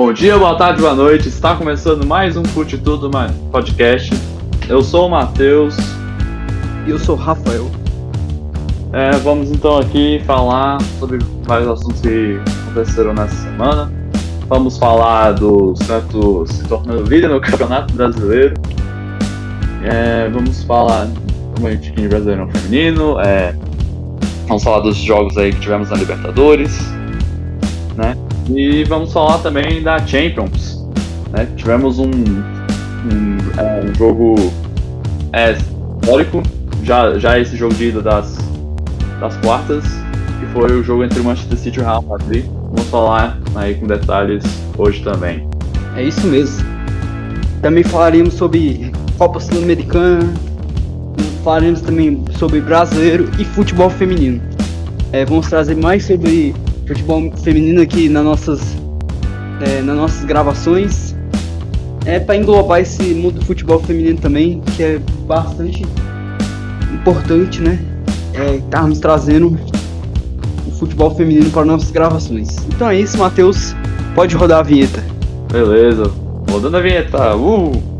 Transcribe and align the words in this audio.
Bom 0.00 0.12
dia, 0.12 0.38
boa 0.38 0.54
tarde, 0.54 0.80
boa 0.80 0.94
noite. 0.94 1.26
Está 1.26 1.56
começando 1.56 2.06
mais 2.06 2.36
um 2.36 2.44
Fute 2.44 2.78
Tudo 2.78 3.10
podcast. 3.50 4.14
Eu 4.68 4.80
sou 4.80 5.08
o 5.08 5.10
Matheus. 5.10 5.76
E 6.86 6.90
eu 6.90 7.00
sou 7.00 7.16
o 7.16 7.18
Rafael. 7.18 7.68
É, 8.92 9.10
vamos 9.16 9.50
então 9.50 9.76
aqui 9.76 10.22
falar 10.24 10.80
sobre 11.00 11.18
vários 11.42 11.68
assuntos 11.68 12.00
que 12.00 12.38
aconteceram 12.70 13.12
nessa 13.12 13.34
semana. 13.42 13.92
Vamos 14.46 14.78
falar 14.78 15.32
do 15.32 15.74
Santos 15.74 16.48
se 16.50 16.68
tornando 16.68 17.02
líder 17.02 17.30
no 17.30 17.40
Campeonato 17.40 17.92
Brasileiro. 17.92 18.54
É, 19.82 20.30
vamos 20.32 20.62
falar 20.62 21.08
como 21.56 21.68
de 21.76 21.90
time 21.90 22.06
brasileiro 22.06 22.48
feminino. 22.52 23.18
É, 23.18 23.52
vamos 24.46 24.62
falar 24.62 24.78
dos 24.78 24.96
jogos 24.96 25.36
aí 25.36 25.52
que 25.52 25.58
tivemos 25.58 25.90
na 25.90 25.96
Libertadores. 25.96 26.97
E 28.48 28.84
vamos 28.84 29.12
falar 29.12 29.38
também 29.38 29.82
da 29.82 29.98
Champions. 30.06 30.86
Né? 31.32 31.46
Tivemos 31.56 31.98
um, 31.98 32.10
um, 32.10 33.36
é, 33.58 33.84
um 33.84 33.94
jogo 33.94 34.52
é, 35.32 35.52
histórico, 35.52 36.42
já, 36.82 37.18
já 37.18 37.38
esse 37.38 37.56
jogo 37.56 37.74
de 37.74 37.88
ida 37.88 38.00
das, 38.00 38.38
das 39.20 39.36
quartas, 39.38 39.84
que 40.40 40.46
foi 40.52 40.72
o 40.72 40.82
jogo 40.82 41.04
entre 41.04 41.20
o 41.20 41.24
Manchester 41.24 41.58
City 41.58 41.78
e 41.78 41.82
o 41.82 41.84
Real 41.84 42.02
Madrid. 42.02 42.46
Vamos 42.46 42.88
falar 42.90 43.38
aí 43.54 43.74
com 43.74 43.86
detalhes 43.86 44.44
hoje 44.76 45.02
também. 45.02 45.46
É 45.94 46.02
isso 46.02 46.26
mesmo. 46.26 46.66
Também 47.60 47.82
falaremos 47.82 48.34
sobre 48.34 48.92
Copa 49.18 49.40
Sul-Americana, 49.40 50.32
falaremos 51.42 51.80
também 51.80 52.24
sobre 52.38 52.60
brasileiro 52.60 53.28
e 53.38 53.44
futebol 53.44 53.90
feminino. 53.90 54.40
É, 55.12 55.24
vamos 55.24 55.48
trazer 55.48 55.76
mais 55.76 56.04
sobre 56.04 56.54
futebol 56.88 57.30
feminino 57.44 57.82
aqui 57.82 58.08
nas 58.08 58.24
nossas, 58.24 58.60
é, 59.60 59.82
nas 59.82 59.96
nossas 59.96 60.24
gravações. 60.24 61.14
É 62.06 62.18
para 62.18 62.36
englobar 62.36 62.80
esse 62.80 63.02
mundo 63.14 63.40
do 63.40 63.44
futebol 63.44 63.78
feminino 63.80 64.18
também, 64.18 64.62
que 64.74 64.82
é 64.82 64.98
bastante 65.26 65.84
importante, 66.92 67.60
né? 67.60 67.78
É, 68.32 68.56
estarmos 68.56 68.98
trazendo 68.98 69.58
o 70.66 70.70
futebol 70.70 71.14
feminino 71.14 71.50
para 71.50 71.66
nossas 71.66 71.90
gravações. 71.90 72.56
Então 72.68 72.88
é 72.88 72.98
isso, 72.98 73.18
Matheus. 73.18 73.74
Pode 74.14 74.34
rodar 74.34 74.60
a 74.60 74.62
vinheta. 74.62 75.04
Beleza, 75.52 76.10
rodando 76.50 76.78
a 76.78 76.80
vinheta. 76.80 77.36
Uh! 77.36 77.97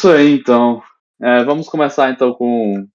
Isso 0.00 0.10
aí, 0.10 0.32
então. 0.32 0.82
É, 1.20 1.44
vamos 1.44 1.68
começar 1.68 2.10
então 2.10 2.32
com 2.32 2.88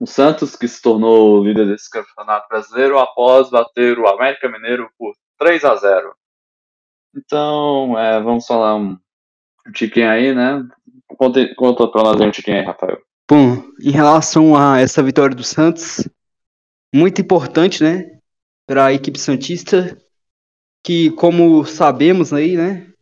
o 0.00 0.06
Santos, 0.08 0.56
que 0.56 0.66
se 0.66 0.82
tornou 0.82 1.44
líder 1.44 1.68
desse 1.68 1.88
campeonato 1.88 2.48
brasileiro 2.48 2.98
após 2.98 3.48
bater 3.48 3.96
o 3.96 4.08
América 4.08 4.48
Mineiro 4.48 4.90
por 4.98 5.14
3 5.38 5.64
a 5.64 5.76
0 5.76 6.12
Então, 7.16 7.96
é, 7.96 8.20
vamos 8.20 8.44
falar 8.44 8.74
um, 8.74 8.98
um 9.68 9.72
tiquinho 9.72 10.10
aí, 10.10 10.34
né? 10.34 10.66
Conta, 11.16 11.54
conta 11.54 11.86
pra 11.86 12.02
nós 12.02 12.20
um 12.20 12.30
tiquinho 12.32 12.56
aí, 12.56 12.64
Rafael. 12.64 13.00
Bom, 13.30 13.62
em 13.80 13.92
relação 13.92 14.56
a 14.56 14.80
essa 14.80 15.00
vitória 15.00 15.36
do 15.36 15.44
Santos, 15.44 16.08
muito 16.92 17.20
importante, 17.20 17.84
né? 17.84 18.18
Para 18.66 18.86
a 18.86 18.92
equipe 18.92 19.16
Santista, 19.16 19.96
que 20.84 21.12
como 21.12 21.64
sabemos 21.64 22.32
aí, 22.32 22.56
né? 22.56 22.92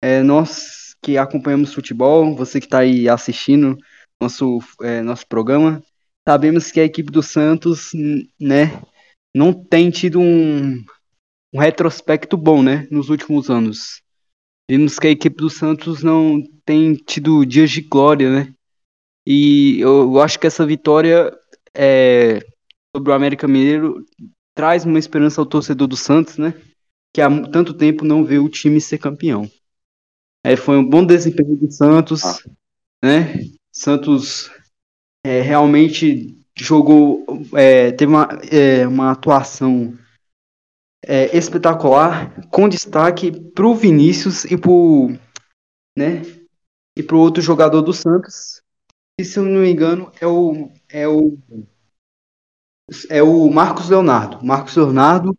É, 0.00 0.22
nós 0.22 0.81
que 1.02 1.18
acompanhamos 1.18 1.74
futebol, 1.74 2.34
você 2.34 2.60
que 2.60 2.66
está 2.66 2.78
aí 2.78 3.08
assistindo 3.08 3.76
nosso, 4.20 4.60
é, 4.80 5.02
nosso 5.02 5.26
programa, 5.26 5.82
sabemos 6.26 6.70
que 6.70 6.78
a 6.78 6.84
equipe 6.84 7.10
do 7.10 7.22
Santos, 7.22 7.90
né, 8.40 8.80
não 9.34 9.52
tem 9.52 9.90
tido 9.90 10.20
um, 10.20 10.82
um 11.52 11.58
retrospecto 11.58 12.36
bom, 12.36 12.62
né, 12.62 12.86
nos 12.90 13.10
últimos 13.10 13.50
anos. 13.50 14.00
Vimos 14.70 14.98
que 14.98 15.08
a 15.08 15.10
equipe 15.10 15.36
do 15.36 15.50
Santos 15.50 16.02
não 16.04 16.40
tem 16.64 16.94
tido 16.94 17.44
dias 17.44 17.70
de 17.70 17.80
glória, 17.80 18.30
né, 18.30 18.54
e 19.26 19.80
eu, 19.80 20.02
eu 20.02 20.20
acho 20.20 20.38
que 20.38 20.46
essa 20.46 20.64
vitória 20.64 21.36
é, 21.74 22.38
sobre 22.94 23.10
o 23.10 23.14
América 23.14 23.48
Mineiro 23.48 24.04
traz 24.54 24.84
uma 24.84 24.98
esperança 24.98 25.40
ao 25.40 25.46
torcedor 25.46 25.88
do 25.88 25.96
Santos, 25.96 26.38
né, 26.38 26.54
que 27.12 27.20
há 27.20 27.28
tanto 27.48 27.74
tempo 27.74 28.04
não 28.04 28.24
vê 28.24 28.38
o 28.38 28.48
time 28.48 28.80
ser 28.80 28.98
campeão. 28.98 29.50
É, 30.44 30.56
foi 30.56 30.76
um 30.76 30.88
bom 30.88 31.04
desempenho 31.04 31.56
do 31.56 31.70
Santos, 31.70 32.24
ah. 32.24 32.38
né? 33.04 33.44
Santos 33.72 34.50
é, 35.24 35.40
realmente 35.40 36.36
jogou, 36.56 37.24
é, 37.54 37.92
teve 37.92 38.12
uma, 38.12 38.28
é, 38.50 38.86
uma 38.86 39.12
atuação 39.12 39.96
é, 41.04 41.36
espetacular, 41.36 42.48
com 42.48 42.68
destaque 42.68 43.30
para 43.50 43.66
o 43.66 43.74
Vinícius 43.74 44.44
e 44.44 44.56
para 44.56 44.70
né, 45.96 46.22
e 46.96 47.02
o 47.02 47.16
outro 47.16 47.42
jogador 47.42 47.82
do 47.82 47.92
Santos, 47.92 48.62
que 49.18 49.24
se 49.24 49.38
eu 49.38 49.44
não 49.44 49.60
me 49.60 49.70
engano 49.70 50.12
é 50.20 50.26
o, 50.26 50.70
é 50.88 51.08
o, 51.08 51.38
é 53.08 53.22
o 53.22 53.50
Marcos 53.50 53.88
Leonardo. 53.88 54.44
Marcos 54.44 54.76
Leonardo, 54.76 55.36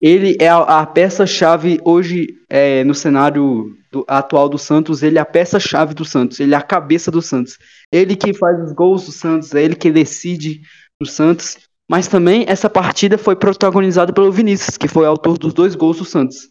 ele 0.00 0.36
é 0.40 0.48
a, 0.48 0.58
a 0.58 0.86
peça-chave 0.86 1.80
hoje 1.84 2.26
é, 2.48 2.84
no 2.84 2.94
cenário 2.94 3.76
do, 3.90 4.04
atual 4.06 4.48
do 4.48 4.58
Santos, 4.58 5.02
ele 5.02 5.18
é 5.18 5.20
a 5.20 5.26
peça-chave 5.26 5.94
do 5.94 6.04
Santos, 6.04 6.38
ele 6.38 6.54
é 6.54 6.56
a 6.56 6.62
cabeça 6.62 7.10
do 7.10 7.20
Santos. 7.20 7.58
Ele 7.90 8.14
que 8.14 8.32
faz 8.32 8.60
os 8.62 8.72
gols 8.72 9.06
do 9.06 9.12
Santos, 9.12 9.54
é 9.54 9.62
ele 9.62 9.74
que 9.74 9.90
decide 9.90 10.60
o 11.00 11.06
Santos. 11.06 11.58
Mas 11.90 12.06
também 12.06 12.44
essa 12.46 12.68
partida 12.68 13.16
foi 13.16 13.34
protagonizada 13.34 14.12
pelo 14.12 14.30
Vinícius, 14.30 14.76
que 14.76 14.86
foi 14.86 15.06
autor 15.06 15.38
dos 15.38 15.54
dois 15.54 15.74
gols 15.74 15.98
do 15.98 16.04
Santos. 16.04 16.50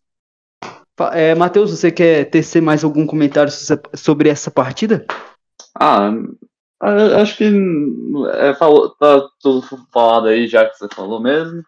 É, 1.12 1.36
Matheus, 1.36 1.70
você 1.70 1.92
quer 1.92 2.26
tecer 2.26 2.62
mais 2.62 2.84
algum 2.84 3.06
comentário 3.06 3.54
sobre 3.94 4.30
essa 4.30 4.50
partida? 4.50 5.06
Ah, 5.80 6.12
acho 7.22 7.38
que 7.38 7.52
é, 8.34 8.56
falou, 8.56 8.90
tá 8.96 9.28
tudo 9.40 9.64
falado 9.94 10.28
aí, 10.28 10.48
já 10.48 10.66
que 10.66 10.76
você 10.76 10.88
falou 10.94 11.22
mesmo, 11.22 11.62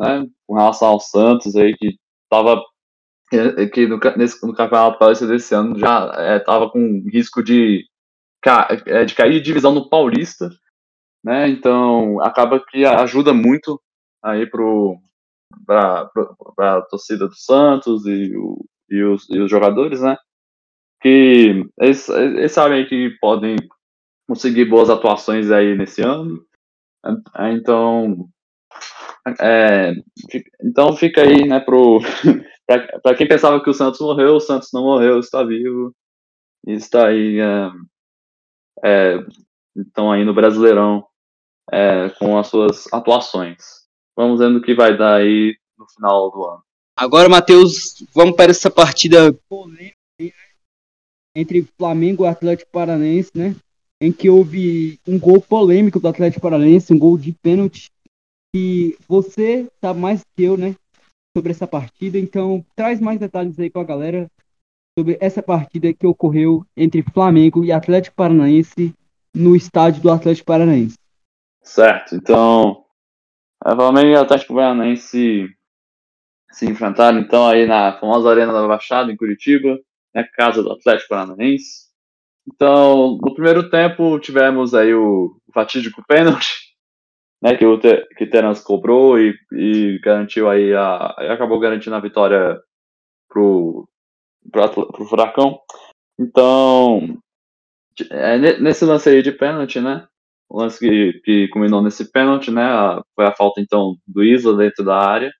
né? 0.00 0.26
Com 0.46 0.54
relação 0.54 0.88
ao 0.88 0.98
Santos 0.98 1.54
aí, 1.54 1.76
que 1.76 1.96
tava 2.30 2.60
é, 3.32 3.66
que 3.66 3.86
no, 3.86 4.00
nesse, 4.16 4.44
no 4.44 4.54
Campeonato 4.54 4.98
Paulista 4.98 5.26
desse 5.26 5.54
ano 5.54 5.78
já 5.78 6.36
estava 6.38 6.64
é, 6.64 6.70
com 6.70 7.04
risco 7.12 7.42
de, 7.42 7.84
é, 8.86 9.04
de 9.04 9.14
cair 9.14 9.34
de 9.34 9.40
divisão 9.42 9.72
no 9.72 9.88
Paulista, 9.88 10.50
né? 11.22 11.48
Então 11.48 12.20
acaba 12.22 12.58
que 12.58 12.84
ajuda 12.84 13.34
muito 13.34 13.80
aí 14.22 14.46
para 15.66 16.10
a 16.58 16.82
torcida 16.82 17.28
do 17.28 17.34
Santos 17.34 18.06
e, 18.06 18.34
o, 18.36 18.64
e, 18.88 19.02
os, 19.02 19.28
e 19.28 19.38
os 19.38 19.50
jogadores, 19.50 20.00
né? 20.00 20.16
Que 21.02 21.64
eles, 21.78 22.08
eles 22.08 22.52
sabem 22.52 22.86
que 22.86 23.10
podem 23.20 23.56
conseguir 24.26 24.64
boas 24.64 24.90
atuações 24.90 25.50
aí 25.50 25.76
nesse 25.76 26.02
ano. 26.02 26.44
Então, 27.52 28.28
é, 29.40 29.94
então 30.62 30.96
fica 30.96 31.22
aí, 31.22 31.46
né, 31.46 31.60
pro, 31.60 32.00
para 33.02 33.14
quem 33.14 33.28
pensava 33.28 33.62
que 33.62 33.70
o 33.70 33.74
Santos 33.74 34.00
morreu, 34.00 34.36
o 34.36 34.40
Santos 34.40 34.70
não 34.72 34.82
morreu, 34.82 35.18
está 35.18 35.42
vivo 35.42 35.94
e 36.66 36.72
está 36.72 37.08
aí, 37.08 37.38
é, 37.40 37.70
é, 38.84 39.18
estão 39.76 40.10
aí 40.10 40.24
no 40.24 40.34
Brasileirão 40.34 41.06
é, 41.70 42.10
com 42.10 42.38
as 42.38 42.48
suas 42.48 42.92
atuações. 42.92 43.80
Vamos 44.16 44.40
vendo 44.40 44.58
o 44.58 44.62
que 44.62 44.74
vai 44.74 44.96
dar 44.96 45.16
aí 45.16 45.56
no 45.78 45.86
final 45.88 46.30
do 46.30 46.44
ano. 46.44 46.62
Agora, 46.96 47.28
Matheus, 47.28 48.04
vamos 48.14 48.36
para 48.36 48.50
essa 48.50 48.70
partida 48.70 49.32
polêmica 49.48 49.96
entre 51.34 51.66
Flamengo 51.78 52.24
e 52.24 52.28
Atlético 52.28 52.70
Paranense, 52.70 53.30
né? 53.34 53.56
Em 54.02 54.12
que 54.12 54.28
houve 54.28 54.98
um 55.06 55.18
gol 55.18 55.40
polêmico 55.40 56.00
do 56.00 56.08
Atlético 56.08 56.42
Paranense, 56.42 56.92
um 56.92 56.98
gol 56.98 57.16
de 57.16 57.32
pênalti. 57.32 57.90
E 58.54 58.96
você 59.08 59.68
sabe 59.80 60.00
mais 60.00 60.22
que 60.36 60.42
eu, 60.42 60.56
né? 60.56 60.74
sobre 61.36 61.52
essa 61.52 61.66
partida. 61.66 62.18
Então, 62.18 62.64
traz 62.74 63.00
mais 63.00 63.18
detalhes 63.18 63.58
aí 63.58 63.70
com 63.70 63.80
a 63.80 63.84
galera 63.84 64.30
sobre 64.98 65.16
essa 65.20 65.42
partida 65.42 65.92
que 65.92 66.06
ocorreu 66.06 66.64
entre 66.76 67.02
Flamengo 67.02 67.64
e 67.64 67.72
Atlético 67.72 68.16
Paranaense 68.16 68.94
no 69.34 69.54
estádio 69.54 70.02
do 70.02 70.10
Atlético 70.10 70.46
Paranaense. 70.46 70.98
Certo, 71.62 72.16
então, 72.16 72.84
a 73.62 73.74
Flamengo 73.74 74.08
e 74.08 74.16
Atlético 74.16 74.54
Paranaense 74.54 75.48
se 76.50 76.66
enfrentaram 76.66 77.20
então 77.20 77.46
aí 77.46 77.66
na 77.66 77.98
famosa 78.00 78.28
Arena 78.28 78.52
da 78.52 78.66
Baixada, 78.66 79.12
em 79.12 79.16
Curitiba, 79.16 79.78
na 80.12 80.26
casa 80.26 80.62
do 80.62 80.72
Atlético 80.72 81.10
Paranaense. 81.10 81.88
Então, 82.52 83.18
no 83.22 83.34
primeiro 83.34 83.70
tempo, 83.70 84.18
tivemos 84.18 84.74
aí 84.74 84.92
o 84.92 85.36
fatídico 85.54 86.02
pênalti, 86.08 86.69
né, 87.42 87.56
que 87.56 87.64
o 87.64 87.78
que 87.78 88.26
Terence 88.26 88.62
cobrou 88.62 89.18
e, 89.18 89.34
e 89.52 89.98
garantiu 90.00 90.48
aí 90.48 90.74
a 90.74 91.14
acabou 91.32 91.58
garantindo 91.58 91.96
a 91.96 92.00
vitória 92.00 92.60
pro 93.28 93.88
pro, 94.50 94.86
pro 94.92 95.06
Furacão. 95.06 95.58
Então, 96.18 97.18
é, 98.10 98.38
nesse 98.60 98.84
lance 98.84 99.08
aí 99.08 99.22
de 99.22 99.32
pênalti, 99.32 99.80
né? 99.80 100.06
O 100.48 100.58
lance 100.60 100.78
que, 100.78 101.20
que 101.24 101.48
culminou 101.48 101.82
nesse 101.82 102.10
pênalti, 102.10 102.50
né? 102.50 102.64
A, 102.64 103.02
foi 103.14 103.26
a 103.26 103.34
falta 103.34 103.60
então 103.60 103.96
do 104.06 104.22
Isla 104.22 104.56
dentro 104.56 104.84
da 104.84 104.98
área. 104.98 105.32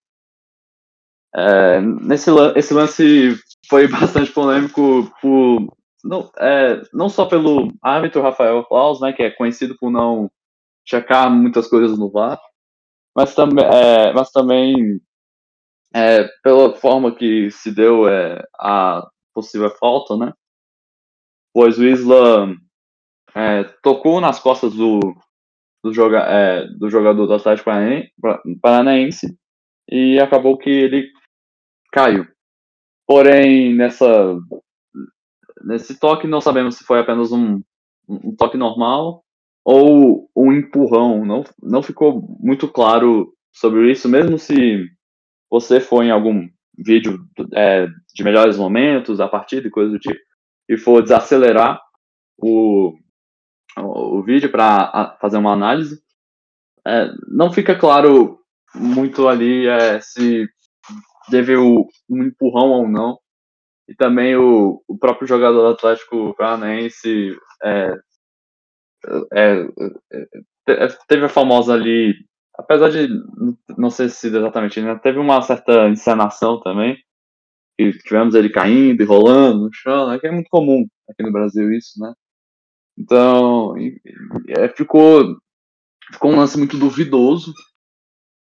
É, 1.35 1.81
nesse 1.81 2.31
esse 2.57 2.75
lance 2.75 3.37
foi 3.69 3.87
bastante 3.89 4.33
polêmico 4.33 5.11
por 5.21 5.69
não, 6.03 6.31
é, 6.39 6.83
não 6.93 7.09
só 7.09 7.27
pelo 7.27 7.73
árbitro 7.83 8.23
Rafael 8.23 8.65
Claus, 8.65 9.01
né, 9.01 9.13
que 9.13 9.23
é 9.23 9.31
conhecido 9.31 9.77
por 9.79 9.91
não 9.91 10.31
checar 10.87 11.31
muitas 11.31 11.69
coisas 11.69 11.99
no 11.99 12.11
VAR, 12.11 12.41
mas, 13.17 13.35
tam, 13.35 13.49
é, 13.59 14.13
mas 14.13 14.31
também 14.31 15.01
é, 15.95 16.25
pela 16.43 16.75
forma 16.77 17.15
que 17.15 17.51
se 17.51 17.75
deu 17.75 18.09
é, 18.09 18.43
a 18.59 19.07
possível 19.35 19.71
falta, 19.71 20.17
né? 20.17 20.33
Pois 21.53 21.79
o 21.79 21.85
Isla 21.85 22.55
é, 23.35 23.65
tocou 23.83 24.21
nas 24.21 24.39
costas 24.39 24.75
do, 24.75 25.01
do, 25.83 25.93
joga, 25.93 26.21
é, 26.21 26.67
do 26.79 26.89
jogador 26.89 27.27
do 27.27 27.35
Atlético 27.35 27.71
Paranaense 28.61 29.37
e 29.91 30.19
acabou 30.21 30.57
que 30.57 30.71
ele 30.71 31.11
caiu. 31.93 32.27
Porém, 33.07 33.75
nessa 33.75 34.07
nesse 35.65 35.99
toque 35.99 36.27
não 36.27 36.41
sabemos 36.41 36.77
se 36.77 36.85
foi 36.85 37.01
apenas 37.01 37.33
um, 37.33 37.61
um 38.09 38.35
toque 38.35 38.57
normal 38.57 39.23
ou 39.65 40.29
um 40.37 40.53
empurrão. 40.53 41.25
Não, 41.25 41.45
não 41.63 41.83
ficou 41.83 42.23
muito 42.41 42.69
claro 42.69 43.33
sobre 43.53 43.91
isso, 43.91 44.09
mesmo 44.09 44.39
se 44.39 44.87
você 45.51 45.81
for 45.81 46.03
em 46.03 46.11
algum 46.11 46.49
vídeo 46.79 47.19
é, 47.55 47.87
de 48.15 48.25
melhores 48.25 48.57
momentos 48.57 49.19
da 49.19 49.29
partida 49.29 49.67
e 49.67 49.71
coisa 49.71 49.91
do 49.91 49.99
tipo, 49.99 50.19
e 50.69 50.77
for 50.77 51.03
desacelerar 51.03 51.81
o, 52.39 52.95
o, 53.77 54.23
vídeo 54.23 54.51
para 54.51 55.17
fazer 55.21 55.37
uma 55.37 55.53
análise, 55.53 56.01
é, 56.87 57.11
não 57.29 57.53
fica 57.53 57.77
claro 57.77 58.39
muito 58.75 59.29
ali 59.29 59.67
é, 59.67 60.01
se 60.01 60.49
teve 61.31 61.57
um 61.57 61.87
empurrão 62.11 62.71
ou 62.71 62.89
não. 62.89 63.19
E 63.89 63.95
também 63.95 64.37
o, 64.37 64.81
o 64.87 64.97
próprio 64.97 65.27
jogador 65.27 65.63
do 65.63 65.75
Atlético 65.75 66.35
Paranaense 66.37 67.37
é, 67.65 67.93
é, 69.33 69.67
é, 70.69 70.89
teve 71.09 71.25
a 71.25 71.29
famosa 71.29 71.75
ali, 71.75 72.15
apesar 72.57 72.91
de 72.91 73.09
não 73.77 73.91
ser 73.91 74.11
sido 74.11 74.39
exatamente, 74.39 74.81
né, 74.81 74.99
teve 75.03 75.19
uma 75.19 75.41
certa 75.43 75.89
encenação 75.89 76.61
também, 76.61 76.97
tivemos 78.05 78.35
ele 78.35 78.51
caindo 78.51 79.03
e 79.03 79.07
rolando 79.07 79.65
no 79.65 79.73
chão, 79.73 80.09
né, 80.09 80.19
que 80.19 80.27
é 80.27 80.31
muito 80.31 80.49
comum 80.51 80.87
aqui 81.09 81.23
no 81.23 81.33
Brasil 81.33 81.73
isso, 81.73 81.99
né? 81.99 82.13
Então, 82.99 83.75
é, 84.49 84.69
ficou, 84.69 85.39
ficou 86.13 86.33
um 86.33 86.37
lance 86.37 86.59
muito 86.59 86.77
duvidoso. 86.77 87.55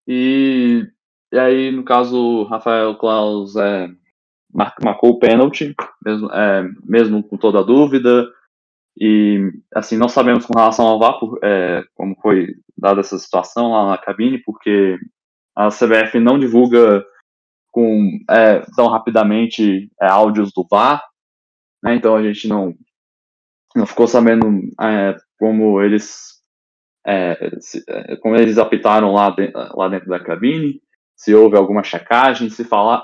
E, 0.08 0.86
e 1.32 1.40
aí, 1.40 1.72
no 1.72 1.84
caso, 1.84 2.44
Rafael 2.44 2.96
Klaus 2.96 3.56
é, 3.56 3.90
marcou 4.54 5.12
o 5.12 5.20
pênalti, 5.20 5.74
mesmo, 6.06 6.32
é, 6.32 6.70
mesmo 6.84 7.24
com 7.24 7.36
toda 7.36 7.60
a 7.60 7.64
dúvida. 7.64 8.32
E, 9.00 9.52
assim, 9.74 9.98
não 9.98 10.08
sabemos 10.08 10.46
com 10.46 10.58
relação 10.58 10.86
ao 10.86 11.00
VAR 11.00 11.18
é, 11.44 11.84
como 11.96 12.16
foi 12.22 12.48
dada 12.78 13.00
essa 13.00 13.18
situação 13.18 13.72
lá 13.72 13.90
na 13.90 13.98
cabine, 13.98 14.38
porque 14.40 14.98
a 15.56 15.70
CBF 15.70 16.20
não 16.20 16.38
divulga 16.38 17.04
com 17.72 18.20
é, 18.30 18.60
tão 18.76 18.88
rapidamente 18.88 19.90
é, 20.00 20.08
áudios 20.08 20.54
do 20.54 20.66
VAR, 20.70 21.04
né? 21.84 21.96
Então 21.96 22.16
a 22.16 22.22
gente 22.22 22.48
não 22.48 22.74
não 23.76 23.88
ficou 23.88 24.08
sabendo 24.08 24.46
é, 24.80 25.18
como 25.40 25.82
eles 25.82 26.34
é, 27.06 27.50
se, 27.60 27.84
é, 27.90 28.16
como 28.18 28.36
eles 28.36 28.60
apitaram 28.60 29.12
lá, 29.12 29.32
de, 29.32 29.52
lá 29.74 29.90
dentro 29.90 30.08
da 30.08 30.24
cabine, 30.24 30.80
se 31.18 31.34
houve 31.34 31.58
alguma 31.58 31.84
checagem, 31.84 32.50
se 32.50 32.64
falar, 32.64 33.02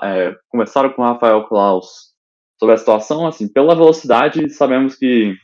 conversaram 0.48 0.92
com 0.92 1.02
o 1.02 1.04
Rafael 1.04 1.44
Klaus 1.48 2.10
sobre 2.58 2.74
a 2.74 2.78
situação, 2.78 3.26
assim, 3.26 3.48
pela 3.48 3.74
velocidade, 3.74 4.48
sabemos 4.50 4.94
que 4.94 5.34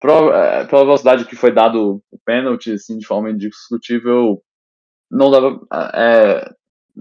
pela 0.00 0.84
velocidade 0.84 1.24
que 1.26 1.36
foi 1.36 1.52
dado 1.52 2.02
o 2.10 2.18
pênalti, 2.24 2.72
assim, 2.72 2.98
de 2.98 3.06
forma 3.06 3.30
indiscutível, 3.30 4.42
não 5.10 5.30
dava, 5.30 5.60
é, 5.94 6.50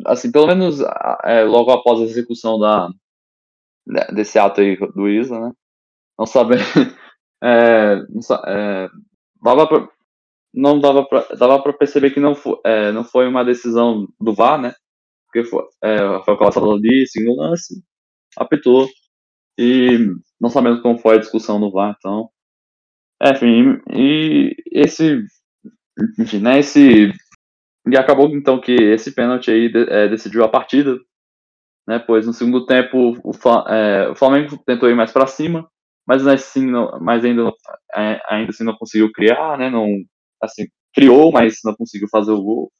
assim, 0.05 0.31
pelo 0.31 0.47
menos 0.47 0.79
é, 1.25 1.43
logo 1.43 1.71
após 1.71 2.01
a 2.01 2.05
execução 2.05 2.59
da, 2.59 2.89
desse 4.13 4.37
ato 4.39 4.61
aí 4.61 4.77
do 4.77 5.07
Isa, 5.09 5.39
né, 5.39 5.51
não 6.17 6.25
sabe. 6.25 6.55
É, 7.43 7.95
é, 8.47 8.89
dava 9.43 9.67
pra, 9.67 9.89
não 10.53 10.79
dava 10.79 11.05
pra, 11.07 11.27
dava 11.37 11.61
pra 11.63 11.73
perceber 11.73 12.11
que 12.11 12.19
não 12.19 12.35
foi, 12.35 12.57
é, 12.65 12.91
não 12.91 13.03
foi 13.03 13.27
uma 13.27 13.45
decisão 13.45 14.07
do 14.19 14.33
VAR, 14.33 14.61
né? 14.61 14.73
Porque 15.27 15.49
foi, 15.49 15.63
é, 15.83 16.03
o 16.03 16.13
Rafael 16.19 16.37
Costa 16.37 16.59
ali, 16.61 17.07
segundo 17.07 17.37
lance, 17.41 17.83
apitou. 18.37 18.87
E 19.57 19.99
não 20.41 20.49
sabemos 20.49 20.81
como 20.81 20.99
foi 20.99 21.15
a 21.17 21.19
discussão 21.19 21.59
no 21.59 21.71
VAR, 21.71 21.95
então. 21.99 22.29
É, 23.21 23.31
enfim, 23.31 23.79
e 23.91 24.55
esse. 24.71 25.23
Enfim, 26.19 26.39
né? 26.39 26.59
Esse. 26.59 27.11
E 27.89 27.97
acabou 27.97 28.29
então 28.29 28.59
que 28.59 28.73
esse 28.73 29.13
pênalti 29.13 29.49
aí 29.51 29.71
é, 29.89 30.07
decidiu 30.09 30.43
a 30.43 30.49
partida, 30.49 30.99
né? 31.87 31.99
Pois 31.99 32.27
no 32.27 32.33
segundo 32.33 32.65
tempo 32.65 33.13
o, 33.23 33.31
é, 33.69 34.09
o 34.09 34.15
Flamengo 34.15 34.57
tentou 34.65 34.89
ir 34.89 34.95
mais 34.95 35.11
para 35.11 35.27
cima, 35.27 35.69
mas 36.07 36.27
assim, 36.27 36.65
não, 36.67 36.99
mas 37.01 37.25
ainda, 37.25 37.51
é, 37.95 38.21
ainda 38.29 38.51
assim 38.51 38.63
não 38.63 38.75
conseguiu 38.77 39.11
criar, 39.13 39.57
né? 39.57 39.69
Não, 39.69 39.87
assim, 40.41 40.67
criou, 40.93 41.31
mas 41.31 41.59
não 41.65 41.75
conseguiu 41.75 42.07
fazer 42.11 42.31
o 42.31 42.43
gol. 42.43 42.71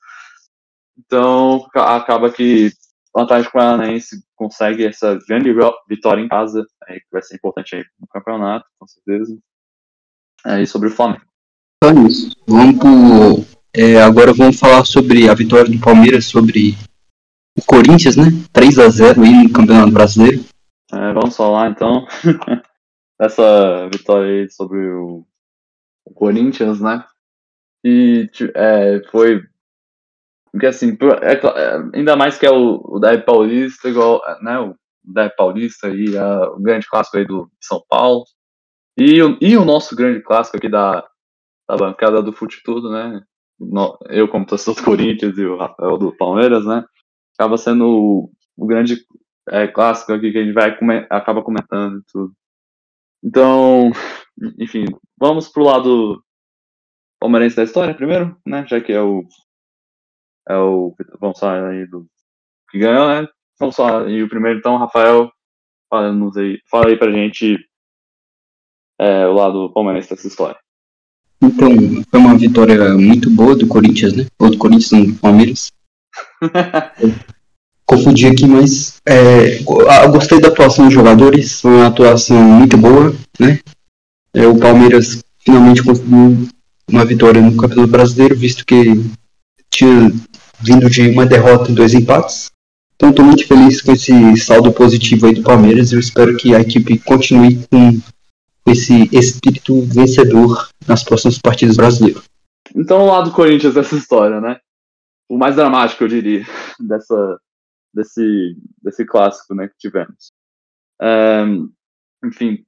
Então, 0.97 1.67
acaba 1.75 2.31
que 2.31 2.71
o 3.15 3.19
Atlético 3.21 3.53
Paranaense 3.53 4.23
consegue 4.35 4.85
essa 4.85 5.17
grande 5.27 5.51
vitória 5.89 6.21
em 6.21 6.27
casa, 6.27 6.65
que 6.87 7.01
vai 7.11 7.21
ser 7.23 7.35
importante 7.35 7.75
aí 7.75 7.83
no 7.99 8.07
campeonato, 8.07 8.65
com 8.79 8.87
certeza. 8.87 9.37
É, 10.45 10.61
e 10.61 10.67
sobre 10.67 10.89
o 10.89 10.91
Flamengo. 10.91 11.21
Então 11.77 12.03
é 12.03 12.07
isso. 12.07 12.31
Vamos 12.47 12.77
pro, 12.77 13.45
é, 13.75 14.01
agora 14.01 14.33
vamos 14.33 14.59
falar 14.59 14.85
sobre 14.85 15.29
a 15.29 15.33
vitória 15.33 15.69
do 15.69 15.79
Palmeiras 15.79 16.25
sobre 16.25 16.75
o 17.57 17.61
Corinthians, 17.65 18.15
né? 18.15 18.25
3 18.53 18.79
a 18.79 18.89
0 18.89 19.21
aí 19.21 19.43
no 19.43 19.53
Campeonato 19.53 19.91
Brasileiro. 19.91 20.43
É, 20.91 21.13
vamos 21.13 21.35
falar 21.35 21.69
então. 21.69 22.05
essa 23.19 23.89
vitória 23.91 24.41
aí 24.43 24.49
sobre 24.49 24.77
o, 24.91 25.25
o 26.05 26.13
Corinthians, 26.13 26.79
né? 26.79 27.03
E 27.83 28.29
é, 28.55 29.01
foi. 29.11 29.41
Porque 30.51 30.67
assim, 30.67 30.97
é, 31.21 31.33
é, 31.33 31.77
ainda 31.93 32.15
mais 32.15 32.37
que 32.37 32.45
é 32.45 32.51
o, 32.51 32.81
o 32.83 32.99
Derby 32.99 33.25
Paulista, 33.25 33.89
igual, 33.89 34.21
né? 34.41 34.59
O 34.59 34.75
Derby 35.03 35.35
Paulista 35.35 35.89
e 35.89 36.17
a, 36.17 36.49
o 36.51 36.59
grande 36.59 36.87
clássico 36.87 37.17
aí 37.17 37.25
do 37.25 37.49
São 37.61 37.83
Paulo. 37.89 38.23
E, 38.97 39.19
e 39.41 39.55
o 39.55 39.63
nosso 39.63 39.95
grande 39.95 40.21
clássico 40.21 40.57
aqui 40.57 40.67
da, 40.67 41.07
da 41.69 41.77
bancada 41.77 42.21
do 42.21 42.33
Fute 42.33 42.61
Tudo, 42.63 42.91
né? 42.91 43.21
Eu, 44.09 44.27
como 44.27 44.45
torcedor 44.45 44.75
do 44.75 44.83
Corinthians 44.83 45.37
e 45.37 45.45
o 45.45 45.57
Rafael 45.57 45.97
do 45.97 46.15
Palmeiras, 46.15 46.65
né? 46.65 46.83
Acaba 47.37 47.57
sendo 47.57 47.85
o, 47.87 48.31
o 48.55 48.65
grande 48.65 49.05
é, 49.49 49.67
clássico 49.67 50.13
aqui 50.13 50.31
que 50.31 50.37
a 50.37 50.43
gente 50.43 50.53
vai 50.53 50.75
acaba 51.09 51.43
comentando 51.43 52.03
tudo. 52.11 52.33
Então, 53.23 53.91
enfim, 54.59 54.85
vamos 55.17 55.49
pro 55.49 55.63
lado 55.63 56.23
palmeirense 57.19 57.55
da 57.55 57.63
história 57.63 57.95
primeiro, 57.95 58.35
né? 58.45 58.65
Já 58.67 58.81
que 58.81 58.93
é 58.93 59.01
o. 59.01 59.27
É 60.47 60.57
o. 60.57 60.95
Vamos 61.19 61.39
falar 61.39 61.69
aí 61.69 61.85
do. 61.87 62.07
Que 62.69 62.79
ganhou, 62.79 63.07
né? 63.07 63.27
Vamos 63.59 63.75
falar. 63.75 64.09
E 64.09 64.21
o 64.23 64.29
primeiro, 64.29 64.59
então, 64.59 64.77
Rafael, 64.77 65.31
fala, 65.89 66.11
aí, 66.37 66.59
fala 66.69 66.87
aí 66.87 66.97
pra 66.97 67.11
gente 67.11 67.57
é, 68.99 69.27
o 69.27 69.33
lado 69.33 69.71
palmeirense 69.73 70.09
dessa 70.09 70.27
história. 70.27 70.57
Então, 71.41 71.69
foi 72.09 72.19
uma 72.19 72.37
vitória 72.37 72.93
muito 72.95 73.29
boa 73.29 73.55
do 73.55 73.67
Corinthians, 73.67 74.13
né? 74.13 74.25
Ou 74.39 74.49
do 74.49 74.57
Corinthians, 74.57 74.91
não, 74.91 75.05
do 75.05 75.13
Palmeiras. 75.15 75.71
confundi 77.87 78.27
aqui, 78.27 78.45
mas 78.45 78.97
é, 79.07 79.59
gostei 80.11 80.41
da 80.41 80.49
atuação 80.49 80.85
dos 80.85 80.93
jogadores, 80.93 81.61
foi 81.61 81.71
uma 81.71 81.87
atuação 81.87 82.37
muito 82.37 82.77
boa, 82.77 83.15
né? 83.39 83.59
É, 84.33 84.45
o 84.45 84.57
Palmeiras 84.59 85.23
finalmente 85.39 85.81
conseguiu 85.81 86.47
uma 86.89 87.05
vitória 87.05 87.41
no 87.41 87.55
Campeonato 87.55 87.89
Brasileiro, 87.89 88.35
visto 88.35 88.65
que 88.65 89.05
tinha 89.69 90.11
vindo 90.59 90.89
de 90.89 91.09
uma 91.09 91.25
derrota 91.25 91.71
e 91.71 91.75
dois 91.75 91.93
empates. 91.93 92.51
Então 92.95 93.09
estou 93.09 93.23
muito 93.23 93.47
feliz 93.47 93.81
com 93.81 93.93
esse 93.93 94.37
saldo 94.37 94.71
positivo 94.73 95.27
aí 95.27 95.33
do 95.33 95.43
Palmeiras. 95.43 95.93
Eu 95.93 95.99
espero 95.99 96.35
que 96.35 96.53
a 96.53 96.59
equipe 96.59 96.97
continue 96.99 97.59
com 97.71 97.99
esse 98.69 99.09
espírito 99.15 99.81
vencedor 99.81 100.69
nas 100.87 101.03
próximas 101.03 101.39
partidas 101.39 101.77
brasileiras. 101.77 102.23
então 102.75 103.03
o 103.03 103.07
lado 103.07 103.29
do 103.29 103.35
Corinthians 103.35 103.73
dessa 103.73 103.95
história, 103.95 104.41
né? 104.41 104.59
O 105.29 105.37
mais 105.37 105.55
dramático, 105.55 106.03
eu 106.03 106.07
diria, 106.07 106.45
dessa, 106.79 107.39
desse, 107.93 108.55
desse 108.81 109.05
clássico 109.05 109.53
né, 109.53 109.67
que 109.67 109.77
tivemos. 109.77 110.31
É, 111.01 111.43
enfim, 112.25 112.63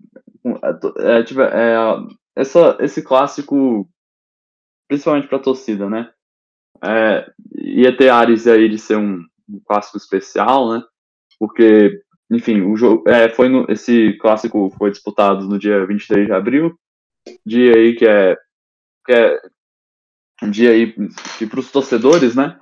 é, 0.98 1.24
tive, 1.24 1.44
é, 1.44 1.76
essa, 2.36 2.78
esse 2.80 3.02
clássico, 3.02 3.90
principalmente 4.88 5.28
para 5.28 5.38
a 5.38 5.42
torcida, 5.42 5.90
né? 5.90 6.12
É, 6.84 7.30
ia 7.56 7.96
ter 7.96 8.10
áreas 8.10 8.48
aí 8.48 8.70
de 8.70 8.78
ser 8.78 8.98
um, 8.98 9.26
um, 9.50 9.60
clássico 9.66 9.98
especial, 9.98 10.72
né? 10.72 10.84
Porque, 11.38 12.02
enfim, 12.32 12.62
o 12.62 12.76
jogo, 12.76 13.10
é, 13.10 13.30
foi 13.30 13.50
no, 13.50 13.66
esse 13.70 14.14
clássico 14.20 14.70
foi 14.78 14.92
disputado 14.92 15.48
no 15.48 15.58
dia 15.58 15.86
23 15.86 16.28
de 16.28 16.34
abril, 16.34 16.80
dia 17.46 17.76
aí 17.76 17.96
que 17.96 18.06
é, 18.06 18.38
que 19.06 19.14
é 19.14 19.42
um 20.44 20.50
dia 20.50 20.72
aí 20.72 20.94
que 21.38 21.48
para 21.48 21.60
os 21.60 21.72
torcedores, 21.72 22.36
né? 22.36 22.60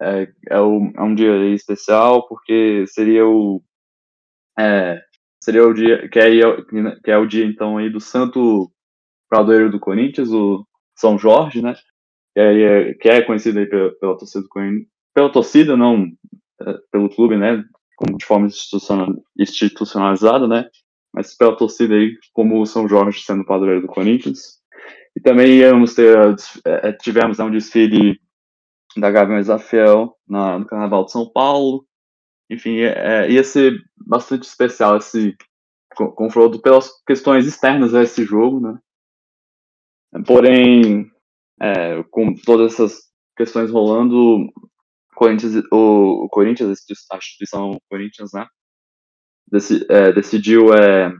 É, 0.00 0.32
é, 0.50 0.60
o, 0.60 0.92
é, 0.94 1.02
um 1.02 1.14
dia 1.14 1.54
especial 1.54 2.26
porque 2.28 2.84
seria 2.88 3.26
o 3.26 3.62
é, 4.58 5.00
seria 5.42 5.66
o 5.66 5.72
dia 5.72 6.08
que 6.08 6.18
é, 6.18 6.30
que 7.02 7.10
é 7.10 7.16
o 7.16 7.26
dia 7.26 7.44
então 7.46 7.78
aí 7.78 7.88
do 7.88 8.00
Santo 8.00 8.70
Padroeiro 9.30 9.70
do 9.70 9.80
Corinthians, 9.80 10.30
o 10.30 10.66
São 10.96 11.18
Jorge, 11.18 11.62
né? 11.62 11.74
Que 12.34 12.40
é, 12.40 12.94
que 12.94 13.08
é 13.08 13.22
conhecido 13.22 13.60
aí 13.60 13.66
pela, 13.66 13.92
pela 13.98 14.18
torcida 14.18 14.42
do 14.42 14.48
Corinthians, 14.48 14.88
pela 15.14 15.32
torcida, 15.32 15.76
não 15.76 16.06
é, 16.60 16.74
pelo 16.90 17.08
clube, 17.08 17.36
né? 17.36 17.64
Como 17.96 18.16
de 18.16 18.24
forma 18.24 18.48
institucionalizada, 19.38 20.48
né? 20.48 20.68
Mas 21.12 21.36
pela 21.36 21.56
torcida 21.56 21.94
aí, 21.94 22.16
como 22.32 22.60
o 22.60 22.66
São 22.66 22.88
Jorge 22.88 23.20
sendo 23.20 23.44
padroeiro 23.44 23.82
do 23.82 23.86
Corinthians. 23.86 24.58
E 25.16 25.20
também 25.20 25.58
íamos 25.58 25.94
ter, 25.94 26.16
é, 26.64 26.92
tivemos 26.92 27.38
né, 27.38 27.44
um 27.44 27.50
desfile 27.50 28.20
da 28.96 29.10
Gaviões 29.10 29.46
da 29.46 29.58
na, 30.28 30.58
no 30.58 30.66
Carnaval 30.66 31.04
de 31.04 31.12
São 31.12 31.30
Paulo. 31.30 31.86
Enfim, 32.50 32.78
é, 32.80 33.30
ia 33.30 33.44
ser 33.44 33.80
bastante 33.96 34.42
especial 34.42 34.96
esse 34.96 35.36
confronto 35.94 36.60
pelas 36.60 36.90
questões 37.06 37.46
externas 37.46 37.94
a 37.94 38.02
esse 38.02 38.24
jogo, 38.24 38.60
né? 38.60 38.78
Porém, 40.26 41.10
é, 41.60 42.02
com 42.10 42.34
todas 42.34 42.74
essas 42.74 42.98
questões 43.36 43.70
rolando, 43.70 44.52
Corinthians, 45.14 45.62
o, 45.70 46.24
o 46.24 46.28
Corinthians 46.28 46.78
a 47.10 47.16
instituição 47.16 47.78
Corinthians, 47.88 48.30
né? 48.32 48.46
É, 49.88 50.12
decidiu 50.12 50.74
é, 50.74 51.12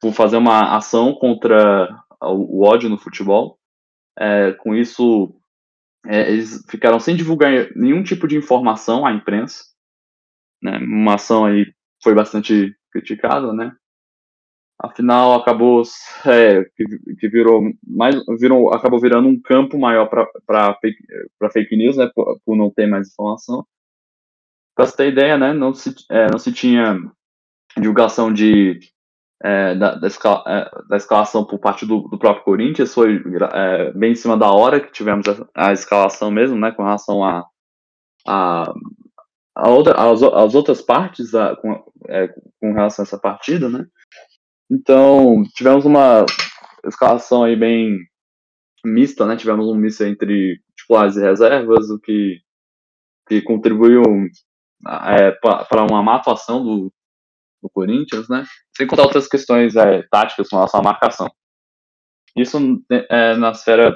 por 0.00 0.12
fazer 0.12 0.36
uma 0.36 0.76
ação 0.76 1.14
contra 1.14 1.88
o, 2.22 2.60
o 2.60 2.64
ódio 2.66 2.88
no 2.88 2.98
futebol. 2.98 3.58
É, 4.18 4.52
com 4.52 4.74
isso, 4.74 5.34
é, 6.06 6.30
eles 6.30 6.64
ficaram 6.68 7.00
sem 7.00 7.16
divulgar 7.16 7.52
nenhum 7.74 8.02
tipo 8.02 8.26
de 8.26 8.36
informação 8.36 9.06
à 9.06 9.12
imprensa. 9.12 9.64
Né? 10.62 10.78
Uma 10.78 11.14
ação 11.14 11.44
aí 11.44 11.72
foi 12.02 12.14
bastante 12.14 12.74
criticada, 12.92 13.52
né? 13.52 13.74
Afinal, 14.82 15.34
acabou 15.34 15.82
é, 16.24 16.64
que, 16.74 17.14
que, 17.18 17.28
virou 17.28 17.62
mais 17.86 18.16
virou 18.38 18.72
acabou 18.72 18.98
virando 18.98 19.28
um 19.28 19.38
campo 19.38 19.78
maior 19.78 20.08
para 20.08 20.74
fake, 20.80 20.98
fake 21.52 21.76
news, 21.76 21.98
né? 21.98 22.10
Por, 22.14 22.40
por, 22.46 22.56
não 22.56 22.70
ter 22.70 22.86
mais 22.86 23.08
informação. 23.08 23.66
Para 24.74 24.86
você 24.86 24.96
ter 24.96 25.12
ideia, 25.12 25.36
né? 25.36 25.52
Não 25.52 25.74
se 25.74 25.94
é, 26.10 26.30
não 26.30 26.38
se 26.38 26.50
tinha 26.50 26.98
divulgação 27.76 28.32
de 28.32 28.80
é, 29.42 29.74
da, 29.74 29.96
da, 29.96 30.06
escala, 30.06 30.44
é, 30.46 30.70
da, 30.88 30.96
escalação 30.96 31.44
por 31.44 31.58
parte 31.58 31.84
do, 31.84 32.00
do 32.08 32.18
próprio 32.18 32.44
Corinthians, 32.44 32.94
foi 32.94 33.22
é, 33.52 33.92
bem 33.92 34.12
em 34.12 34.16
cima 34.16 34.36
da 34.36 34.50
hora 34.50 34.80
que 34.80 34.92
tivemos 34.92 35.26
a, 35.28 35.68
a 35.68 35.72
escalação 35.72 36.30
mesmo, 36.30 36.58
né, 36.58 36.70
com 36.72 36.82
relação 36.82 37.24
a, 37.24 37.46
a, 38.26 38.72
a 39.54 39.68
outra, 39.70 39.94
as, 39.94 40.22
as 40.22 40.54
outras 40.54 40.82
partes 40.82 41.34
a, 41.34 41.56
com, 41.56 41.82
é, 42.08 42.28
com 42.60 42.72
relação 42.72 43.02
a 43.02 43.06
essa 43.06 43.18
partida, 43.18 43.68
né. 43.68 43.86
Então, 44.70 45.42
tivemos 45.54 45.84
uma 45.84 46.24
escalação 46.84 47.42
aí 47.42 47.56
bem 47.56 47.98
mista, 48.84 49.26
né, 49.26 49.36
tivemos 49.36 49.66
um 49.66 49.74
misto 49.74 50.04
entre 50.04 50.60
titulares 50.76 51.16
e 51.16 51.20
reservas, 51.20 51.90
o 51.90 51.98
que, 51.98 52.40
que 53.28 53.42
contribuiu 53.42 54.02
é, 55.06 55.32
para 55.32 55.86
uma 55.88 56.02
má 56.02 56.16
atuação 56.16 56.62
do, 56.62 56.92
do 57.62 57.68
Corinthians, 57.68 58.28
né? 58.28 58.44
Sem 58.76 58.86
contar 58.86 59.02
outras 59.02 59.28
questões 59.28 59.76
é, 59.76 60.02
táticas 60.10 60.48
com 60.48 60.56
relação 60.56 60.80
à 60.80 60.82
marcação. 60.82 61.30
Isso 62.36 62.58
é 62.90 63.36
na 63.36 63.50
esfera 63.50 63.94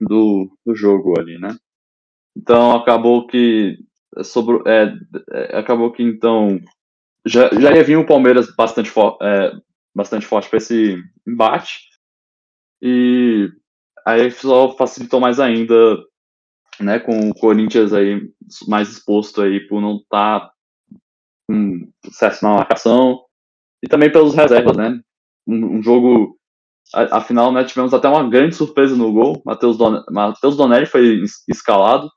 do, 0.00 0.50
do 0.66 0.74
jogo 0.74 1.18
ali, 1.18 1.38
né? 1.38 1.56
Então 2.36 2.76
acabou 2.76 3.26
que 3.26 3.78
sobre, 4.22 4.60
é, 4.68 4.92
é, 5.30 5.58
acabou 5.58 5.92
que 5.92 6.02
então 6.02 6.60
já, 7.24 7.48
já 7.48 7.72
ia 7.72 7.84
vir 7.84 7.96
o 7.96 8.06
Palmeiras 8.06 8.54
bastante, 8.54 8.92
é, 9.22 9.52
bastante 9.94 10.26
forte 10.26 10.48
para 10.48 10.58
esse 10.58 11.02
embate. 11.26 11.80
E 12.82 13.48
aí 14.06 14.30
só 14.30 14.76
facilitou 14.76 15.20
mais 15.20 15.40
ainda, 15.40 15.96
né, 16.80 16.98
com 16.98 17.30
o 17.30 17.34
Corinthians 17.34 17.92
aí 17.92 18.20
mais 18.68 18.90
exposto 18.90 19.40
aí 19.40 19.60
por 19.66 19.80
não 19.80 19.96
estar 19.96 20.40
tá 20.40 20.52
com 21.48 21.88
sucesso 22.04 22.44
na 22.44 22.54
marcação, 22.54 23.22
e 23.82 23.88
também 23.88 24.10
pelos 24.10 24.34
reservas, 24.34 24.76
né? 24.76 24.98
Um, 25.46 25.78
um 25.78 25.82
jogo, 25.82 26.38
afinal, 26.94 27.52
né, 27.52 27.64
tivemos 27.64 27.92
até 27.92 28.08
uma 28.08 28.28
grande 28.28 28.56
surpresa 28.56 28.96
no 28.96 29.12
gol, 29.12 29.42
Matheus 29.44 29.76
Don, 29.76 30.02
Matheus 30.10 30.56
Donelli 30.56 30.86
foi 30.86 31.22
escalado, 31.48 32.10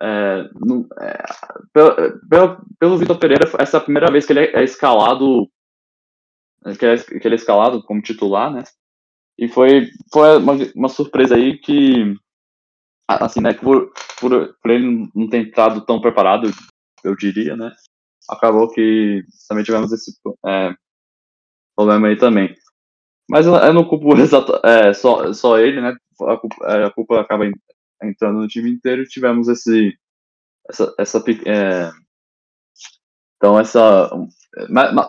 é, 0.00 0.48
no, 0.54 0.86
é, 1.00 1.24
pelo, 1.72 2.18
pelo, 2.28 2.66
pelo 2.78 2.98
Vitor 2.98 3.18
Pereira, 3.18 3.50
essa 3.58 3.76
é 3.76 3.80
a 3.80 3.82
primeira 3.82 4.10
vez 4.10 4.26
que 4.26 4.32
ele 4.32 4.40
é 4.40 4.62
escalado, 4.62 5.48
que, 6.74 6.84
ele 6.84 7.34
é 7.34 7.38
escalado 7.38 7.82
como 7.82 8.02
titular, 8.02 8.52
né? 8.52 8.64
E 9.38 9.48
foi, 9.48 9.90
foi 10.12 10.38
uma, 10.38 10.54
uma 10.74 10.88
surpresa 10.88 11.36
aí 11.36 11.58
que, 11.58 12.14
assim, 13.06 13.40
né, 13.40 13.52
por, 13.52 13.92
por, 14.18 14.56
por 14.60 14.70
ele 14.70 15.08
não 15.14 15.28
ter 15.28 15.38
entrado 15.38 15.84
tão 15.84 16.00
preparado, 16.00 16.50
eu 17.04 17.14
diria, 17.14 17.56
né? 17.56 17.72
acabou 18.28 18.68
que 18.70 19.24
também 19.48 19.64
tivemos 19.64 19.92
esse 19.92 20.12
é, 20.44 20.74
problema 21.76 22.08
aí 22.08 22.16
também. 22.16 22.54
Mas 23.28 23.46
eu 23.46 23.72
não 23.72 23.84
culpo 23.84 24.14
exato, 24.18 24.60
é, 24.64 24.92
só, 24.92 25.32
só 25.32 25.58
ele, 25.58 25.80
né? 25.80 25.96
A 26.22 26.36
culpa, 26.36 26.66
é, 26.66 26.84
a 26.84 26.90
culpa 26.90 27.20
acaba 27.20 27.44
entrando 28.02 28.40
no 28.40 28.48
time 28.48 28.70
inteiro 28.70 29.04
tivemos 29.04 29.48
esse. 29.48 29.96
Essa. 30.68 30.94
essa 30.98 31.24
é, 31.46 31.90
então, 33.36 33.58
essa. 33.58 34.10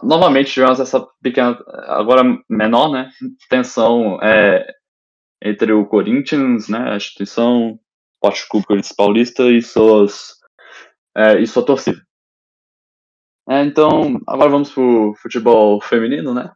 Novamente 0.04 0.52
tivemos 0.52 0.80
essa 0.80 1.06
pequena. 1.22 1.58
Agora 1.88 2.24
menor, 2.50 2.92
né? 2.92 3.10
Tensão 3.50 4.20
é, 4.22 4.68
entre 5.42 5.72
o 5.72 5.86
Corinthians, 5.86 6.68
né? 6.68 6.92
A 6.92 6.96
instituição, 6.98 7.80
o 8.22 8.32
Clube 8.50 8.66
Corinthians 8.66 8.96
Paulista 8.96 9.44
e 9.44 9.62
suas. 9.62 10.36
É, 11.16 11.40
e 11.42 11.48
sua 11.48 11.66
torcida. 11.66 12.00
É, 13.50 13.64
então, 13.64 14.20
agora 14.28 14.50
vamos 14.50 14.72
pro 14.72 15.16
futebol 15.22 15.82
feminino, 15.82 16.34
né? 16.34 16.52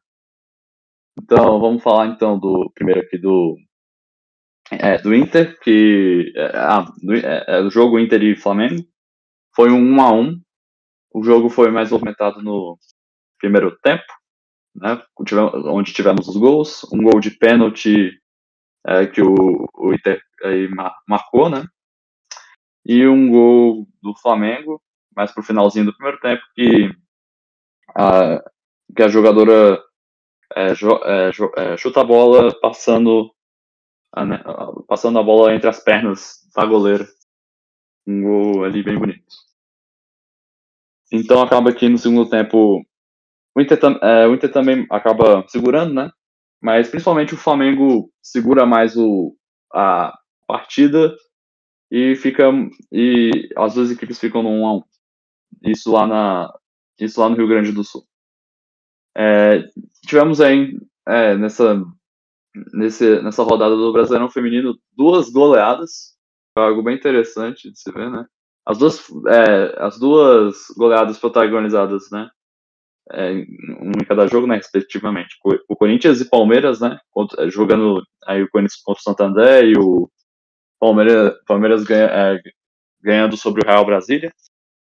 Então, 1.17 1.59
vamos 1.59 1.81
falar 1.81 2.07
então 2.07 2.37
do 2.37 2.69
primeiro 2.75 3.01
aqui 3.01 3.17
do 3.17 3.57
é, 4.71 4.97
do 4.97 5.13
Inter, 5.13 5.59
que 5.61 6.31
é, 6.35 6.57
ah, 6.57 6.85
do, 7.01 7.13
é, 7.13 7.45
é, 7.47 7.61
o 7.61 7.69
jogo 7.69 7.99
Inter 7.99 8.21
e 8.23 8.35
Flamengo 8.35 8.83
foi 9.55 9.71
um 9.71 9.81
1 9.95 10.01
a 10.01 10.13
1. 10.13 10.41
O 11.13 11.23
jogo 11.23 11.49
foi 11.49 11.69
mais 11.69 11.91
movimentado 11.91 12.41
no 12.41 12.77
primeiro 13.37 13.77
tempo, 13.79 14.03
né? 14.75 15.01
Onde 15.65 15.93
tivemos 15.93 16.27
os 16.27 16.37
gols, 16.37 16.83
um 16.93 17.03
gol 17.03 17.19
de 17.19 17.31
pênalti 17.31 18.11
é, 18.85 19.05
que 19.05 19.21
o, 19.21 19.67
o 19.75 19.93
Inter 19.93 20.21
aí 20.43 20.69
marcou, 21.07 21.49
né? 21.49 21.65
E 22.85 23.07
um 23.07 23.29
gol 23.29 23.87
do 24.01 24.15
Flamengo 24.21 24.81
mais 25.15 25.31
pro 25.31 25.43
finalzinho 25.43 25.85
do 25.85 25.93
primeiro 25.93 26.19
tempo, 26.19 26.41
que 26.55 26.89
a, 27.95 28.41
que 28.95 29.03
a 29.03 29.07
jogadora 29.07 29.81
é, 30.55 30.73
jo, 30.73 30.95
é, 31.03 31.31
jo, 31.31 31.51
é, 31.55 31.77
chuta 31.77 32.01
a 32.01 32.03
bola 32.03 32.57
passando 32.59 33.31
a, 34.13 34.25
né, 34.25 34.43
passando 34.87 35.19
a 35.19 35.23
bola 35.23 35.53
entre 35.53 35.69
as 35.69 35.83
pernas 35.83 36.39
da 36.55 36.65
goleira. 36.65 37.07
Um 38.07 38.21
gol 38.23 38.63
ali 38.63 38.83
bem 38.83 38.97
bonito. 38.97 39.50
Então 41.11 41.41
acaba 41.41 41.73
que 41.73 41.89
no 41.89 41.97
segundo 41.97 42.29
tempo 42.29 42.85
o 43.55 43.61
Inter, 43.61 43.79
é, 44.01 44.27
o 44.27 44.33
Inter 44.33 44.51
também 44.51 44.85
acaba 44.89 45.45
segurando, 45.47 45.93
né? 45.93 46.11
Mas 46.61 46.89
principalmente 46.89 47.33
o 47.33 47.37
Flamengo 47.37 48.09
segura 48.21 48.65
mais 48.65 48.95
o, 48.95 49.35
a 49.73 50.17
partida 50.47 51.15
e 51.89 52.15
fica 52.15 52.49
e 52.91 53.49
as 53.57 53.73
duas 53.73 53.91
equipes 53.91 54.19
ficam 54.19 54.41
no 54.41 54.49
1 54.49 54.65
a 54.67 54.77
1 54.77 54.83
isso 55.63 55.91
lá, 55.91 56.07
na, 56.07 56.53
isso 56.99 57.19
lá 57.19 57.29
no 57.29 57.35
Rio 57.35 57.47
Grande 57.47 57.71
do 57.71 57.83
Sul. 57.83 58.03
É, 59.15 59.67
tivemos 60.05 60.39
aí, 60.39 60.77
é, 61.07 61.35
nessa, 61.35 61.83
nesse, 62.73 63.21
nessa 63.21 63.43
rodada 63.43 63.75
do 63.75 63.91
Brasileirão 63.91 64.29
Feminino 64.29 64.77
duas 64.95 65.29
goleadas. 65.29 66.15
Algo 66.55 66.83
bem 66.83 66.95
interessante 66.95 67.71
de 67.71 67.79
se 67.79 67.91
ver, 67.91 68.09
né? 68.09 68.25
As 68.65 68.77
duas, 68.77 69.01
é, 69.27 69.75
as 69.83 69.99
duas 69.99 70.67
goleadas 70.77 71.17
protagonizadas, 71.17 72.09
né? 72.11 72.29
É, 73.11 73.31
um 73.31 73.91
em 73.99 74.05
cada 74.05 74.27
jogo, 74.27 74.47
né, 74.47 74.55
respectivamente. 74.55 75.35
O 75.67 75.75
Corinthians 75.75 76.21
e 76.21 76.29
Palmeiras, 76.29 76.79
né, 76.79 76.97
jogando 77.49 78.01
aí 78.25 78.43
o 78.43 78.49
Corinthians 78.49 78.81
contra 78.81 79.01
o 79.01 79.03
Santander 79.03 79.65
e 79.65 79.73
o 79.77 80.09
Palmeiras, 80.79 81.33
Palmeiras 81.45 81.83
ganha, 81.83 82.05
é, 82.05 82.41
ganhando 83.01 83.35
sobre 83.35 83.63
o 83.63 83.67
Real 83.67 83.85
Brasília. 83.85 84.31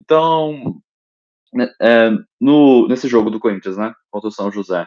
Então, 0.04 0.80
né, 1.54 1.74
é, 1.82 2.12
no, 2.40 2.88
nesse 2.88 3.08
jogo 3.08 3.32
do 3.32 3.40
Corinthians, 3.40 3.78
né, 3.78 3.94
contra 4.12 4.28
o 4.28 4.32
São 4.32 4.52
José, 4.52 4.86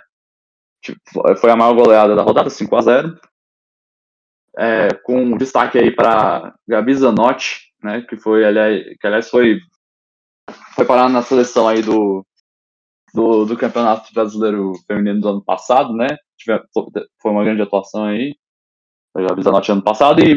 foi 1.40 1.50
a 1.50 1.56
maior 1.56 1.74
goleada 1.74 2.14
da 2.14 2.22
rodada, 2.22 2.50
5 2.50 2.76
a 2.76 2.82
0 2.82 3.20
é, 4.56 4.94
com 4.94 5.36
destaque 5.36 5.78
aí 5.78 5.90
para 5.90 6.54
Gabi 6.66 6.94
Zanotti, 6.94 7.65
né, 7.86 8.02
que 8.02 8.16
foi, 8.16 8.44
aliás, 8.44 8.84
que 9.00 9.06
aliás 9.06 9.30
foi, 9.30 9.58
foi 10.74 10.84
parar 10.84 11.08
na 11.08 11.22
seleção 11.22 11.68
aí 11.68 11.82
do, 11.82 12.26
do, 13.14 13.44
do 13.46 13.56
Campeonato 13.56 14.12
Brasileiro 14.12 14.72
Feminino 14.86 15.20
do 15.20 15.28
ano 15.28 15.44
passado, 15.44 15.94
né, 15.94 16.08
foi 17.22 17.30
uma 17.30 17.44
grande 17.44 17.62
atuação 17.62 18.04
aí, 18.04 18.34
a 19.16 19.22
Gabi 19.22 19.42
Zanotti 19.42 19.72
ano 19.72 19.82
passado, 19.82 20.20
e 20.20 20.34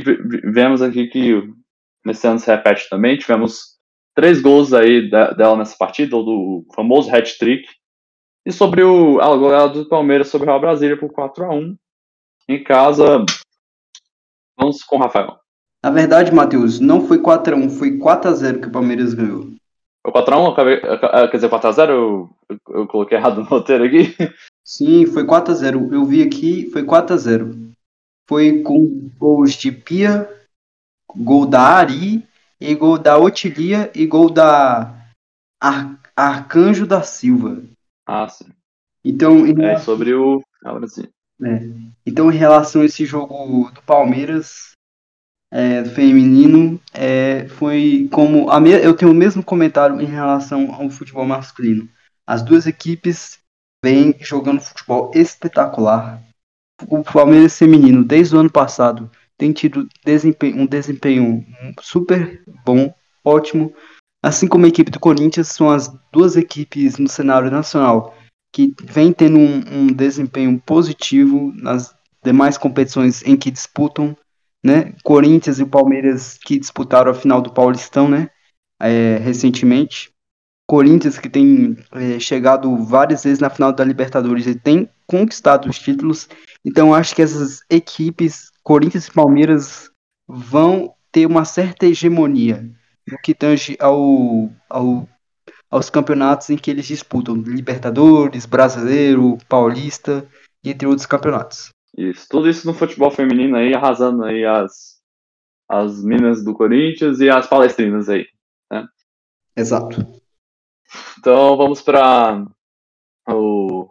vemos 0.51 0.81
aqui 0.81 1.07
que 1.07 1.41
nesse 2.05 2.25
ano 2.27 2.39
se 2.39 2.49
repete 2.49 2.87
também, 2.89 3.17
tivemos 3.17 3.77
três 4.15 4.41
gols 4.41 4.73
aí 4.73 5.09
dela 5.09 5.57
nessa 5.57 5.75
partida, 5.77 6.11
do 6.11 6.65
famoso 6.73 7.13
hat-trick, 7.13 7.67
e 8.45 8.51
sobre 8.51 8.83
o 8.83 9.19
a 9.19 9.35
goleada 9.35 9.73
do 9.73 9.89
Palmeiras 9.89 10.29
sobre 10.29 10.45
o 10.45 10.49
Real 10.49 10.61
Brasília 10.61 10.97
por 10.97 11.11
4 11.11 11.43
a 11.43 11.53
1 11.53 11.75
em 12.47 12.63
casa, 12.63 13.25
Vamos 14.59 14.83
com 14.83 14.97
o 14.97 14.99
Rafael. 14.99 15.39
Na 15.83 15.91
verdade, 15.91 16.33
Matheus, 16.33 16.79
não 16.79 17.07
foi 17.07 17.19
4x1, 17.19 17.69
foi 17.69 17.97
4x0 17.97 18.61
que 18.61 18.67
o 18.67 18.71
Palmeiras 18.71 19.13
ganhou. 19.13 19.53
Foi 20.05 20.13
4x1? 20.13 20.51
Acabei, 20.51 20.81
quer 20.81 21.37
dizer, 21.37 21.49
4x0? 21.49 21.89
Eu, 21.89 22.29
eu, 22.69 22.87
coloquei 22.87 23.17
errado 23.17 23.37
no 23.37 23.47
roteiro 23.47 23.85
aqui. 23.85 24.15
Sim, 24.63 25.05
foi 25.05 25.25
4x0. 25.25 25.93
Eu 25.93 26.05
vi 26.05 26.21
aqui, 26.21 26.69
foi 26.71 26.83
4x0. 26.83 27.73
Foi 28.27 28.61
com 28.61 29.09
gols 29.17 29.53
de 29.53 29.71
Pia, 29.71 30.29
gol 31.15 31.45
da 31.45 31.61
Ari, 31.61 32.23
e 32.59 32.75
gol 32.75 32.97
da 32.97 33.17
Otilia 33.17 33.89
e 33.95 34.05
gol 34.05 34.29
da 34.29 34.93
Ar 35.59 35.97
Arcanjo 36.15 36.85
da 36.85 37.01
Silva. 37.01 37.63
Ah, 38.05 38.27
sim. 38.27 38.51
Então, 39.03 39.45
é 39.45 39.79
sobre 39.79 40.13
o. 40.13 40.43
Agora 40.63 40.87
sim. 40.87 41.07
É. 41.41 41.61
Então, 42.05 42.29
em 42.29 42.35
relação 42.35 42.81
a 42.81 42.85
esse 42.85 43.05
jogo 43.05 43.71
do 43.71 43.81
Palmeiras 43.83 44.71
é, 45.51 45.83
feminino, 45.85 46.79
é, 46.93 47.47
foi 47.49 48.07
como. 48.11 48.49
A 48.49 48.59
me... 48.59 48.71
Eu 48.71 48.95
tenho 48.95 49.11
o 49.11 49.15
mesmo 49.15 49.43
comentário 49.43 49.99
em 49.99 50.05
relação 50.05 50.73
ao 50.73 50.89
futebol 50.89 51.25
masculino. 51.25 51.89
As 52.25 52.41
duas 52.41 52.67
equipes 52.67 53.39
vêm 53.83 54.15
jogando 54.19 54.61
futebol 54.61 55.11
espetacular. 55.15 56.21
O 56.87 57.03
Palmeiras 57.03 57.57
feminino, 57.57 58.03
desde 58.03 58.35
o 58.35 58.39
ano 58.39 58.49
passado, 58.49 59.09
tem 59.37 59.51
tido 59.51 59.87
desempenho, 60.05 60.57
um 60.61 60.65
desempenho 60.65 61.45
super 61.81 62.43
bom, 62.65 62.93
ótimo. 63.23 63.73
Assim 64.21 64.47
como 64.47 64.65
a 64.65 64.69
equipe 64.69 64.91
do 64.91 64.99
Corinthians, 64.99 65.47
são 65.47 65.69
as 65.69 65.91
duas 66.11 66.35
equipes 66.35 66.97
no 66.97 67.07
cenário 67.07 67.49
nacional 67.49 68.15
que 68.51 68.73
vem 68.83 69.13
tendo 69.13 69.37
um, 69.37 69.63
um, 69.71 69.87
desempenho 69.87 70.59
positivo 70.59 71.53
nas 71.55 71.95
demais 72.23 72.57
competições 72.57 73.23
em 73.23 73.37
que 73.37 73.51
disputam, 73.51 74.17
né? 74.63 74.93
Corinthians 75.03 75.59
e 75.59 75.65
Palmeiras 75.65 76.37
que 76.37 76.59
disputaram 76.59 77.11
a 77.11 77.15
final 77.15 77.41
do 77.41 77.53
Paulistão, 77.53 78.07
né? 78.07 78.29
É, 78.79 79.17
recentemente. 79.17 80.11
Corinthians 80.67 81.17
que 81.17 81.29
tem 81.29 81.77
é, 81.91 82.19
chegado 82.19 82.77
várias 82.77 83.23
vezes 83.23 83.39
na 83.39 83.49
final 83.49 83.73
da 83.73 83.83
Libertadores 83.83 84.45
e 84.45 84.55
tem 84.55 84.89
conquistado 85.07 85.67
os 85.67 85.79
títulos. 85.79 86.29
Então 86.63 86.93
acho 86.93 87.15
que 87.15 87.21
essas 87.21 87.61
equipes, 87.69 88.51
Corinthians 88.63 89.07
e 89.07 89.11
Palmeiras, 89.11 89.89
vão 90.27 90.93
ter 91.11 91.25
uma 91.25 91.43
certa 91.43 91.87
hegemonia 91.87 92.69
no 93.07 93.17
que 93.17 93.33
tange 93.33 93.75
ao, 93.79 94.51
ao 94.69 95.07
aos 95.69 95.89
campeonatos 95.89 96.49
em 96.49 96.57
que 96.57 96.71
eles 96.71 96.87
disputam 96.87 97.35
Libertadores, 97.35 98.45
Brasileiro, 98.45 99.37
Paulista 99.47 100.27
entre 100.63 100.87
outros 100.87 101.05
campeonatos. 101.05 101.69
Isso, 101.99 102.29
tudo 102.29 102.47
isso 102.47 102.65
no 102.65 102.73
futebol 102.73 103.11
feminino 103.11 103.57
aí, 103.57 103.73
arrasando 103.73 104.23
aí 104.23 104.45
as, 104.45 105.01
as 105.67 106.01
minas 106.01 106.41
do 106.41 106.53
Corinthians 106.53 107.19
e 107.19 107.29
as 107.29 107.45
palestrinas 107.45 108.07
aí, 108.07 108.25
né? 108.71 108.87
Exato. 109.53 109.97
Então 111.17 111.57
vamos 111.57 111.81
para 111.81 112.45
o, 113.27 113.89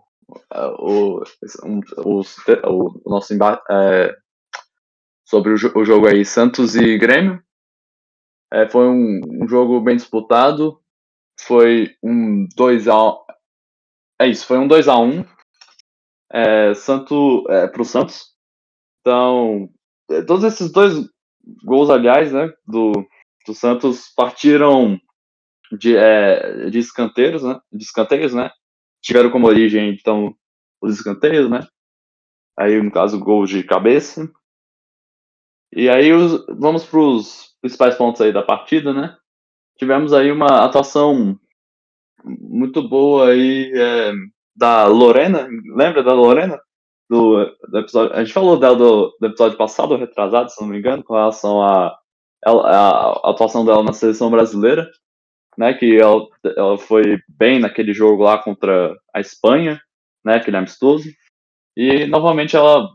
o, 0.51 1.23
o, 1.99 2.23
o, 2.65 3.03
nosso 3.05 3.35
embate 3.35 3.63
é, 3.71 4.17
sobre 5.27 5.53
o, 5.53 5.85
jogo 5.85 6.09
aí 6.09 6.25
Santos 6.25 6.77
e 6.77 6.97
Grêmio. 6.97 7.43
É, 8.51 8.67
foi 8.67 8.89
um, 8.89 9.21
um 9.43 9.47
jogo 9.47 9.83
bem 9.83 9.97
disputado, 9.97 10.81
foi 11.39 11.95
um 12.03 12.49
2x1. 12.59 13.19
É 14.19 14.27
isso, 14.27 14.47
foi 14.47 14.57
um 14.57 14.67
2x1 14.67 15.29
é, 16.33 16.75
Santo, 16.75 17.45
é, 17.49 17.67
pro 17.69 17.85
Santos. 17.85 18.35
Então, 19.01 19.69
é, 20.11 20.23
todos 20.23 20.45
esses 20.45 20.71
dois 20.71 20.95
gols, 21.65 21.91
aliás, 21.91 22.33
né, 22.33 22.53
do, 22.67 22.93
do 23.47 23.55
Santos 23.55 24.13
partiram 24.15 25.01
de, 25.73 25.97
é, 25.97 26.69
de 26.71 26.79
escanteios, 26.79 27.43
né, 27.43 27.59
de 27.73 27.85
escanteios, 27.85 28.35
né, 28.35 28.51
tiveram 29.03 29.31
como 29.31 29.47
origem, 29.47 29.91
então, 29.91 30.35
os 30.81 30.95
escanteios, 30.95 31.49
né, 31.49 31.67
aí, 32.57 32.81
no 32.83 32.91
caso, 32.91 33.19
gol 33.19 33.47
de 33.47 33.63
cabeça. 33.63 34.31
E 35.73 35.89
aí, 35.89 36.13
os, 36.13 36.45
vamos 36.59 36.85
para 36.85 36.99
os 37.01 37.57
principais 37.61 37.97
pontos 37.97 38.21
aí 38.21 38.33
da 38.33 38.43
partida, 38.43 38.93
né, 38.93 39.17
tivemos 39.79 40.13
aí 40.13 40.31
uma 40.31 40.65
atuação 40.65 41.39
muito 42.25 42.87
boa 42.87 43.31
aí 43.31 43.71
é, 43.75 44.13
da 44.59 44.87
Lorena, 44.87 45.49
lembra 45.77 46.03
da 46.03 46.13
Lorena? 46.13 46.61
Do, 47.09 47.47
do, 47.71 47.79
episódio, 47.79 48.15
a 48.15 48.23
gente 48.23 48.35
falou 48.35 48.59
dela 48.59 48.77
do, 48.77 49.17
do, 49.19 49.27
episódio 49.29 49.57
passado, 49.57 49.97
retrasado, 49.97 50.51
se 50.51 50.61
não 50.61 50.69
me 50.69 50.79
engano, 50.79 51.03
com 51.03 51.15
relação 51.15 51.63
à 51.63 51.97
a, 52.45 52.51
a, 52.51 52.91
a, 53.29 53.31
atuação 53.31 53.65
dela 53.65 53.83
na 53.83 53.95
seleção 53.95 54.31
brasileira, 54.31 54.91
né, 55.57 55.73
que 55.73 55.97
ela, 55.97 56.27
ela 56.57 56.77
foi 56.77 57.19
bem 57.29 57.61
naquele 57.61 57.95
jogo 57.95 58.25
lá 58.25 58.37
contra 58.37 58.95
a 59.15 59.21
Espanha, 59.21 59.81
né, 60.23 60.35
aquele 60.35 60.59
amistoso, 60.59 61.09
e 61.75 62.07
novamente 62.07 62.55
ela, 62.55 62.91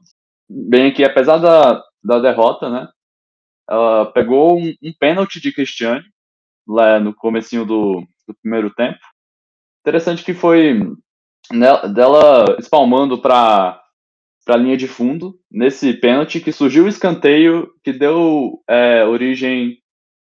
bem 0.47 0.91
aqui, 0.91 1.03
apesar 1.03 1.37
da, 1.37 1.81
da 2.03 2.19
derrota, 2.19 2.69
né, 2.69 2.87
ela 3.67 4.11
pegou 4.11 4.59
um, 4.59 4.73
um 4.83 4.93
pênalti 4.99 5.41
de 5.41 5.51
Cristiane, 5.51 6.03
lá 6.67 6.99
no 6.99 7.15
comecinho 7.15 7.65
do, 7.65 8.03
do 8.27 8.35
primeiro 8.41 8.71
tempo. 8.75 8.99
Interessante 9.81 10.23
que 10.23 10.33
foi 10.33 10.79
dela 11.93 12.57
espalmando 12.59 13.21
para 13.21 13.81
a 14.47 14.57
linha 14.57 14.77
de 14.77 14.87
fundo, 14.87 15.39
nesse 15.51 15.93
pênalti, 15.93 16.39
que 16.39 16.51
surgiu 16.51 16.85
o 16.85 16.87
escanteio 16.87 17.73
que 17.83 17.93
deu 17.93 18.61
é, 18.67 19.05
origem 19.05 19.77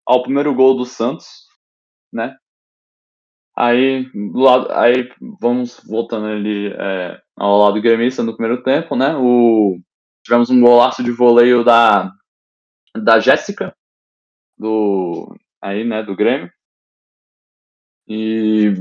ao 0.06 0.24
primeiro 0.24 0.54
gol 0.54 0.76
do 0.76 0.86
Santos, 0.86 1.28
né? 2.12 2.36
Aí, 3.56 4.10
do 4.14 4.40
lado, 4.40 4.72
aí 4.72 5.10
vamos 5.42 5.82
voltando 5.86 6.28
ali 6.28 6.68
é, 6.68 7.22
ao 7.36 7.58
lado 7.58 7.82
gremista 7.82 8.24
no 8.24 8.36
primeiro 8.36 8.64
tempo, 8.64 8.96
né? 8.96 9.16
O, 9.18 9.78
tivemos 10.24 10.50
um 10.50 10.62
golaço 10.62 11.04
de 11.04 11.12
voleio 11.12 11.64
da, 11.64 12.12
da 12.96 13.20
Jéssica, 13.20 13.76
do, 14.58 15.36
aí, 15.62 15.84
né, 15.84 16.04
do 16.04 16.16
Grêmio. 16.16 16.52
E 18.08 18.74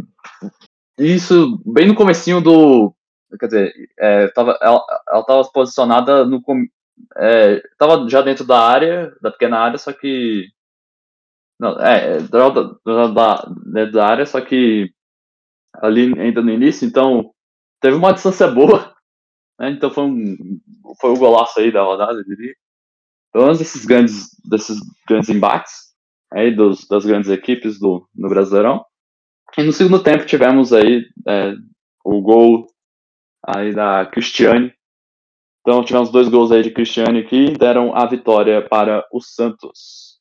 isso 0.99 1.61
bem 1.65 1.87
no 1.87 1.95
comecinho 1.95 2.41
do, 2.41 2.95
quer 3.39 3.47
dizer, 3.47 3.75
é, 3.99 4.29
tava, 4.29 4.59
ela, 4.61 4.85
ela 5.09 5.25
tava 5.25 5.45
posicionada 5.51 6.25
no, 6.25 6.43
é, 7.17 7.63
tava 7.79 8.09
já 8.09 8.23
dentro 8.23 8.45
da 8.45 8.61
área, 8.61 9.15
da 9.21 9.31
pequena 9.31 9.59
área, 9.59 9.79
só 9.79 9.93
que 9.93 10.49
não, 11.59 11.79
é, 11.81 12.21
da, 12.21 12.49
da, 13.09 13.53
dentro 13.73 13.93
da 13.93 14.07
área, 14.07 14.27
só 14.27 14.41
que 14.41 14.93
ali 15.75 16.19
ainda 16.19 16.43
no 16.43 16.51
início, 16.51 16.87
então 16.87 17.33
teve 17.81 17.97
uma 17.97 18.13
distância 18.13 18.49
boa, 18.49 18.95
né, 19.59 19.71
então 19.71 19.91
foi 19.91 20.05
um, 20.05 20.37
foi 21.01 21.11
o 21.11 21.19
golaço 21.19 21.61
aí 21.61 21.71
da 21.71 21.83
rodada, 21.83 22.19
eu 22.19 22.25
diria. 22.25 22.55
Pelo 23.33 23.45
menos 23.45 23.59
desses 23.59 23.85
grandes, 23.85 24.29
desses 24.45 24.79
grandes 25.07 25.29
embates, 25.29 25.89
aí 26.33 26.55
dos, 26.55 26.87
das 26.89 27.05
grandes 27.05 27.31
equipes 27.31 27.79
do, 27.79 28.09
no 28.15 28.29
Brasileirão. 28.29 28.85
E 29.57 29.63
no 29.63 29.73
segundo 29.73 30.03
tempo 30.03 30.27
tivemos 30.27 30.73
aí 30.73 31.07
é, 31.27 31.55
o 32.05 32.21
gol 32.21 32.67
aí 33.47 33.75
da 33.75 34.07
Cristiane. 34.07 34.73
Então 35.61 35.85
tivemos 35.85 36.11
dois 36.11 36.29
gols 36.29 36.53
aí 36.53 36.63
de 36.63 36.71
Cristiano 36.71 37.23
que 37.25 37.53
deram 37.53 37.95
a 37.95 38.07
vitória 38.07 38.67
para 38.67 39.05
o 39.13 39.21
Santos. 39.21 40.19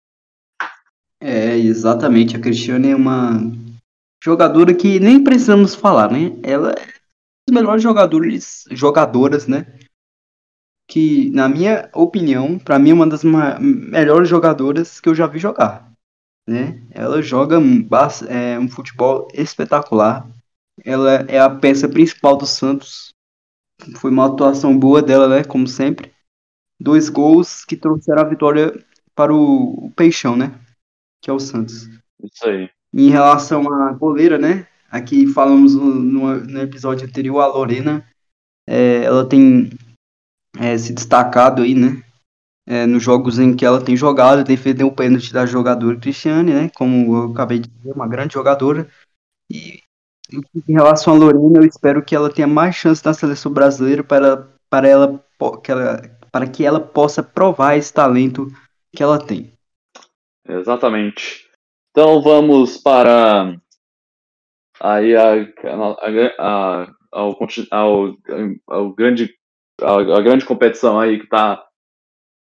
É, 1.19 1.57
exatamente. 1.57 2.35
A 2.35 2.39
Cristiane 2.39 2.91
é 2.91 2.95
uma 2.95 3.39
jogadora 4.23 4.73
que 4.73 4.99
nem 4.99 5.23
precisamos 5.23 5.75
falar, 5.75 6.11
né? 6.11 6.37
Ela 6.43 6.71
é 6.71 6.97
dos 7.47 7.53
melhores 7.53 7.81
jogadores, 7.81 8.65
jogadoras, 8.71 9.47
né? 9.47 9.65
Que, 10.89 11.29
na 11.31 11.49
minha 11.49 11.89
opinião, 11.93 12.57
para 12.57 12.79
mim 12.79 12.91
é 12.91 12.93
uma 12.93 13.07
das 13.07 13.23
melhores 13.23 14.27
jogadoras 14.29 14.99
que 14.99 15.09
eu 15.09 15.15
já 15.15 15.27
vi 15.27 15.39
jogar, 15.39 15.86
né? 16.47 16.81
Ela 16.91 17.21
joga 17.21 17.59
um, 17.59 17.87
é, 18.29 18.57
um 18.57 18.69
futebol 18.69 19.27
espetacular. 19.33 20.27
Ela 20.83 21.25
é 21.27 21.39
a 21.39 21.49
peça 21.49 21.89
principal 21.89 22.37
do 22.37 22.45
Santos. 22.45 23.13
Foi 23.97 24.09
uma 24.09 24.27
atuação 24.27 24.77
boa 24.77 25.01
dela, 25.01 25.27
né? 25.27 25.43
Como 25.43 25.67
sempre. 25.67 26.13
Dois 26.79 27.09
gols 27.09 27.65
que 27.65 27.75
trouxeram 27.75 28.21
a 28.21 28.29
vitória 28.29 28.73
para 29.13 29.33
o 29.33 29.91
Peixão, 29.95 30.37
né? 30.37 30.59
Que 31.21 31.29
é 31.29 31.33
o 31.33 31.39
Santos. 31.39 31.87
Isso 32.23 32.47
aí. 32.47 32.69
Em 32.93 33.09
relação 33.09 33.69
à 33.71 33.91
goleira, 33.91 34.37
né? 34.37 34.67
Aqui 34.89 35.27
falamos 35.27 35.75
no, 35.75 36.39
no 36.39 36.61
episódio 36.61 37.07
anterior, 37.07 37.41
a 37.41 37.47
Lorena. 37.47 38.07
É, 38.65 39.03
ela 39.03 39.27
tem 39.27 39.69
é, 40.57 40.77
se 40.77 40.93
destacado 40.93 41.61
aí, 41.61 41.75
né? 41.75 42.03
É, 42.69 42.85
nos 42.85 43.01
jogos 43.01 43.39
em 43.39 43.55
que 43.55 43.65
ela 43.65 43.81
tem 43.81 43.95
jogado, 43.95 44.43
defendeu 44.43 44.87
o 44.87 44.91
pênalti 44.91 45.31
da 45.31 45.45
jogadora 45.45 45.97
Cristiane, 45.97 46.53
né? 46.53 46.69
Como 46.75 47.15
eu 47.15 47.31
acabei 47.31 47.59
de 47.59 47.69
dizer, 47.69 47.93
uma 47.93 48.07
grande 48.07 48.33
jogadora. 48.33 48.89
E 49.49 49.79
em 50.67 50.73
relação 50.73 51.13
a 51.13 51.17
Lorena, 51.17 51.59
eu 51.59 51.65
espero 51.65 52.03
que 52.03 52.13
ela 52.13 52.29
tenha 52.29 52.47
mais 52.47 52.75
chance 52.75 53.05
na 53.05 53.13
seleção 53.13 53.53
brasileira 53.53 54.03
para, 54.03 54.49
para, 54.69 54.87
ela, 54.87 55.23
que 55.63 55.71
ela, 55.71 56.01
para 56.31 56.47
que 56.47 56.65
ela 56.65 56.79
possa 56.81 57.23
provar 57.23 57.77
esse 57.77 57.93
talento 57.93 58.51
que 58.93 59.01
ela 59.01 59.17
tem. 59.17 59.53
Exatamente. 60.45 61.47
Então 61.91 62.21
vamos 62.21 62.77
para 62.77 63.57
aí 64.79 65.15
a, 65.15 65.33
a, 65.33 66.35
a, 66.37 66.87
ao, 67.11 67.37
ao, 67.71 68.17
ao 68.67 68.93
grande, 68.93 69.33
a, 69.81 69.93
a, 69.93 70.21
grande 70.21 70.45
competição 70.45 70.99
aí 70.99 71.17
que 71.17 71.23
está 71.23 71.66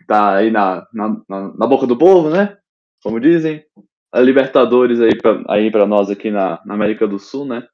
tá 0.06 0.36
aí 0.36 0.50
na, 0.50 0.86
na, 0.92 1.22
na, 1.28 1.66
boca 1.66 1.86
do 1.86 1.96
povo, 1.96 2.30
né? 2.30 2.56
Como 3.02 3.20
dizem. 3.20 3.64
A 4.12 4.20
Libertadores 4.20 5.00
aí 5.00 5.16
para 5.16 5.42
aí 5.48 5.70
nós 5.86 6.10
aqui 6.10 6.30
na, 6.30 6.60
na 6.64 6.74
América 6.74 7.06
do 7.06 7.18
Sul, 7.18 7.46
né? 7.46 7.66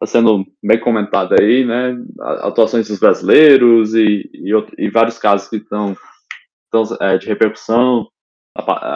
Está 0.00 0.18
sendo 0.18 0.44
bem 0.62 0.80
comentado 0.80 1.34
aí, 1.38 1.64
né? 1.64 1.96
Atuações 2.20 2.88
dos 2.88 2.98
brasileiros 2.98 3.94
e, 3.94 4.30
e, 4.32 4.52
e 4.78 4.90
vários 4.90 5.18
casos 5.18 5.48
que 5.48 5.56
estão 5.56 5.96
é, 7.00 7.18
de 7.18 7.26
repercussão 7.26 8.08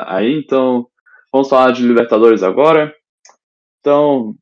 aí, 0.09 0.39
então 0.39 0.89
Vamos 1.33 1.49
falar 1.49 1.73
de 1.73 1.83
Libertadores 1.83 2.43
agora. 2.43 2.95
Então, 3.81 4.35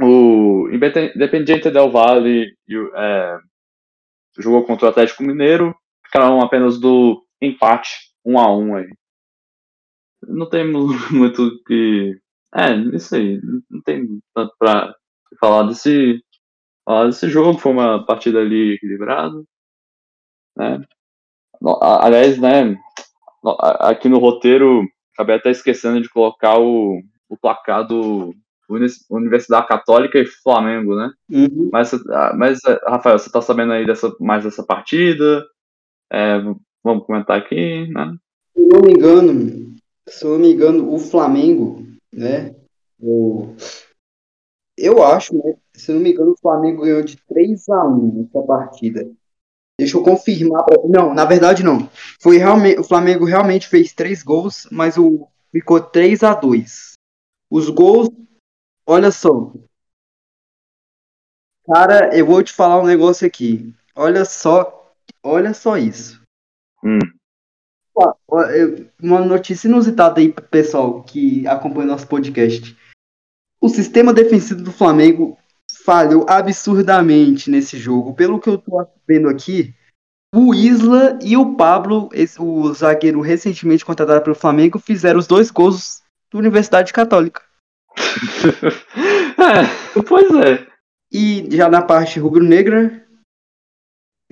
o 0.00 0.70
Independiente 0.72 1.70
Del 1.70 1.90
Valle 1.90 2.56
é, 2.96 3.38
jogou 4.38 4.64
contra 4.64 4.86
o 4.86 4.88
Atlético 4.88 5.22
Mineiro, 5.22 5.76
ficaram 6.06 6.40
apenas 6.40 6.80
do 6.80 7.22
empate, 7.44 7.90
um 8.24 8.38
a 8.38 8.54
um 8.56 8.76
aí. 8.76 8.88
Não 10.26 10.48
tem 10.48 10.64
muito 11.10 11.62
que. 11.64 12.18
É, 12.54 12.74
isso 12.94 13.14
aí. 13.16 13.40
Não 13.70 13.80
tem 13.82 14.20
tanto 14.34 14.54
pra 14.58 14.94
falar 15.40 15.64
desse, 15.64 16.22
falar 16.84 17.06
desse 17.06 17.28
jogo. 17.28 17.58
Foi 17.58 17.72
uma 17.72 18.04
partida 18.04 18.40
ali 18.40 18.74
equilibrada. 18.74 19.42
Né? 20.56 20.84
Aliás, 21.80 22.38
né? 22.38 22.76
Aqui 23.80 24.08
no 24.08 24.18
roteiro 24.18 24.86
acabei 25.14 25.36
até 25.36 25.50
esquecendo 25.50 26.00
de 26.00 26.08
colocar 26.08 26.58
o, 26.58 27.00
o 27.28 27.36
placar 27.36 27.86
do 27.86 28.34
Universidade 29.10 29.68
Católica 29.68 30.18
e 30.18 30.26
Flamengo, 30.26 30.96
né? 30.96 31.12
Uhum. 31.30 31.68
Mas, 31.72 31.92
mas, 32.36 32.60
Rafael, 32.86 33.18
você 33.18 33.30
tá 33.30 33.40
sabendo 33.40 33.72
aí 33.72 33.86
dessa, 33.86 34.14
mais 34.18 34.44
dessa 34.44 34.64
partida? 34.64 35.44
É, 36.10 36.40
vamos 36.84 37.06
comentar 37.06 37.38
aqui, 37.38 37.88
né? 37.88 38.16
Se 38.54 38.66
não 38.66 38.82
me 38.82 38.92
engano, 38.92 39.74
se 40.06 40.24
não 40.24 40.38
me 40.38 40.52
engano, 40.52 40.92
o 40.92 40.98
Flamengo, 40.98 41.84
né? 42.12 42.54
O, 43.00 43.56
eu 44.76 45.02
acho, 45.02 45.34
né? 45.34 45.56
Se 45.72 45.92
não 45.92 46.00
me 46.00 46.12
engano, 46.12 46.32
o 46.32 46.38
Flamengo 46.38 46.82
ganhou 46.82 47.02
de 47.02 47.16
3 47.26 47.68
a 47.70 47.84
1 47.84 48.22
nessa 48.22 48.46
partida. 48.46 49.10
Deixa 49.78 49.96
eu 49.96 50.04
confirmar. 50.04 50.64
Não, 50.88 51.12
na 51.14 51.24
verdade 51.24 51.64
não. 51.64 51.88
Foi 52.20 52.36
realmente 52.36 52.78
o 52.78 52.84
Flamengo 52.84 53.24
realmente 53.24 53.66
fez 53.66 53.92
três 53.92 54.22
gols, 54.22 54.68
mas 54.70 54.96
o 54.96 55.26
ficou 55.50 55.80
3 55.80 56.22
a 56.22 56.34
2. 56.34 56.92
Os 57.50 57.68
gols, 57.70 58.08
olha 58.86 59.10
só. 59.10 59.52
Cara, 61.66 62.16
eu 62.16 62.26
vou 62.26 62.42
te 62.42 62.52
falar 62.52 62.80
um 62.80 62.86
negócio 62.86 63.26
aqui. 63.26 63.74
Olha 63.96 64.24
só, 64.24 64.92
olha 65.22 65.54
só 65.54 65.78
isso. 65.78 66.23
Uma 69.00 69.20
notícia 69.20 69.68
inusitada 69.68 70.20
aí, 70.20 70.32
pessoal, 70.32 71.02
que 71.02 71.46
acompanha 71.46 71.86
nosso 71.86 72.08
podcast. 72.08 72.76
O 73.60 73.68
sistema 73.68 74.12
defensivo 74.12 74.62
do 74.62 74.72
Flamengo 74.72 75.38
falhou 75.84 76.26
absurdamente 76.28 77.50
nesse 77.50 77.78
jogo. 77.78 78.14
Pelo 78.14 78.40
que 78.40 78.48
eu 78.48 78.58
tô 78.58 78.86
vendo 79.06 79.28
aqui, 79.28 79.74
o 80.34 80.52
Isla 80.52 81.18
e 81.22 81.36
o 81.36 81.54
Pablo, 81.54 82.08
esse, 82.12 82.40
o 82.42 82.72
zagueiro 82.74 83.20
recentemente 83.20 83.84
contratado 83.84 84.22
pelo 84.22 84.34
Flamengo, 84.34 84.78
fizeram 84.78 85.20
os 85.20 85.26
dois 85.26 85.50
gols 85.50 86.02
da 86.32 86.38
Universidade 86.38 86.92
Católica. 86.92 87.40
é, 89.38 90.02
pois 90.02 90.34
é. 90.34 90.66
E 91.12 91.48
já 91.56 91.68
na 91.68 91.80
parte 91.80 92.18
rubro-negra, 92.18 93.06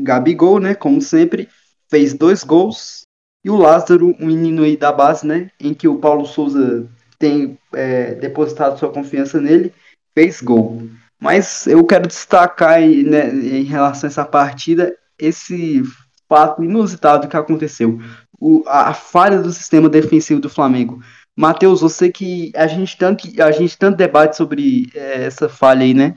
Gabigol, 0.00 0.58
né, 0.58 0.74
como 0.74 1.00
sempre, 1.00 1.48
fez 1.88 2.12
dois 2.12 2.42
gols. 2.42 3.06
E 3.44 3.50
o 3.50 3.56
Lázaro, 3.56 4.14
um 4.20 4.26
menino 4.26 4.62
aí 4.62 4.76
da 4.76 4.92
base, 4.92 5.26
né, 5.26 5.50
em 5.58 5.74
que 5.74 5.88
o 5.88 5.98
Paulo 5.98 6.24
Souza 6.26 6.88
tem 7.18 7.58
é, 7.72 8.14
depositado 8.14 8.78
sua 8.78 8.92
confiança 8.92 9.40
nele, 9.40 9.72
fez 10.14 10.40
gol. 10.40 10.88
Mas 11.20 11.66
eu 11.66 11.84
quero 11.84 12.08
destacar 12.08 12.80
né, 12.80 13.28
em 13.30 13.62
relação 13.62 14.08
a 14.08 14.10
essa 14.10 14.24
partida 14.24 14.96
esse 15.18 15.82
fato 16.28 16.64
inusitado 16.64 17.28
que 17.28 17.36
aconteceu. 17.36 18.00
O, 18.40 18.64
a 18.66 18.92
falha 18.92 19.38
do 19.38 19.52
sistema 19.52 19.88
defensivo 19.88 20.40
do 20.40 20.50
Flamengo. 20.50 21.00
Matheus, 21.36 21.80
você 21.80 22.10
que 22.10 22.50
a 22.56 22.66
gente 22.66 22.96
tanto, 22.96 23.28
a 23.40 23.50
gente 23.52 23.78
tanto 23.78 23.96
debate 23.96 24.36
sobre 24.36 24.90
é, 24.94 25.24
essa 25.24 25.48
falha 25.48 25.82
aí, 25.82 25.94
né? 25.94 26.14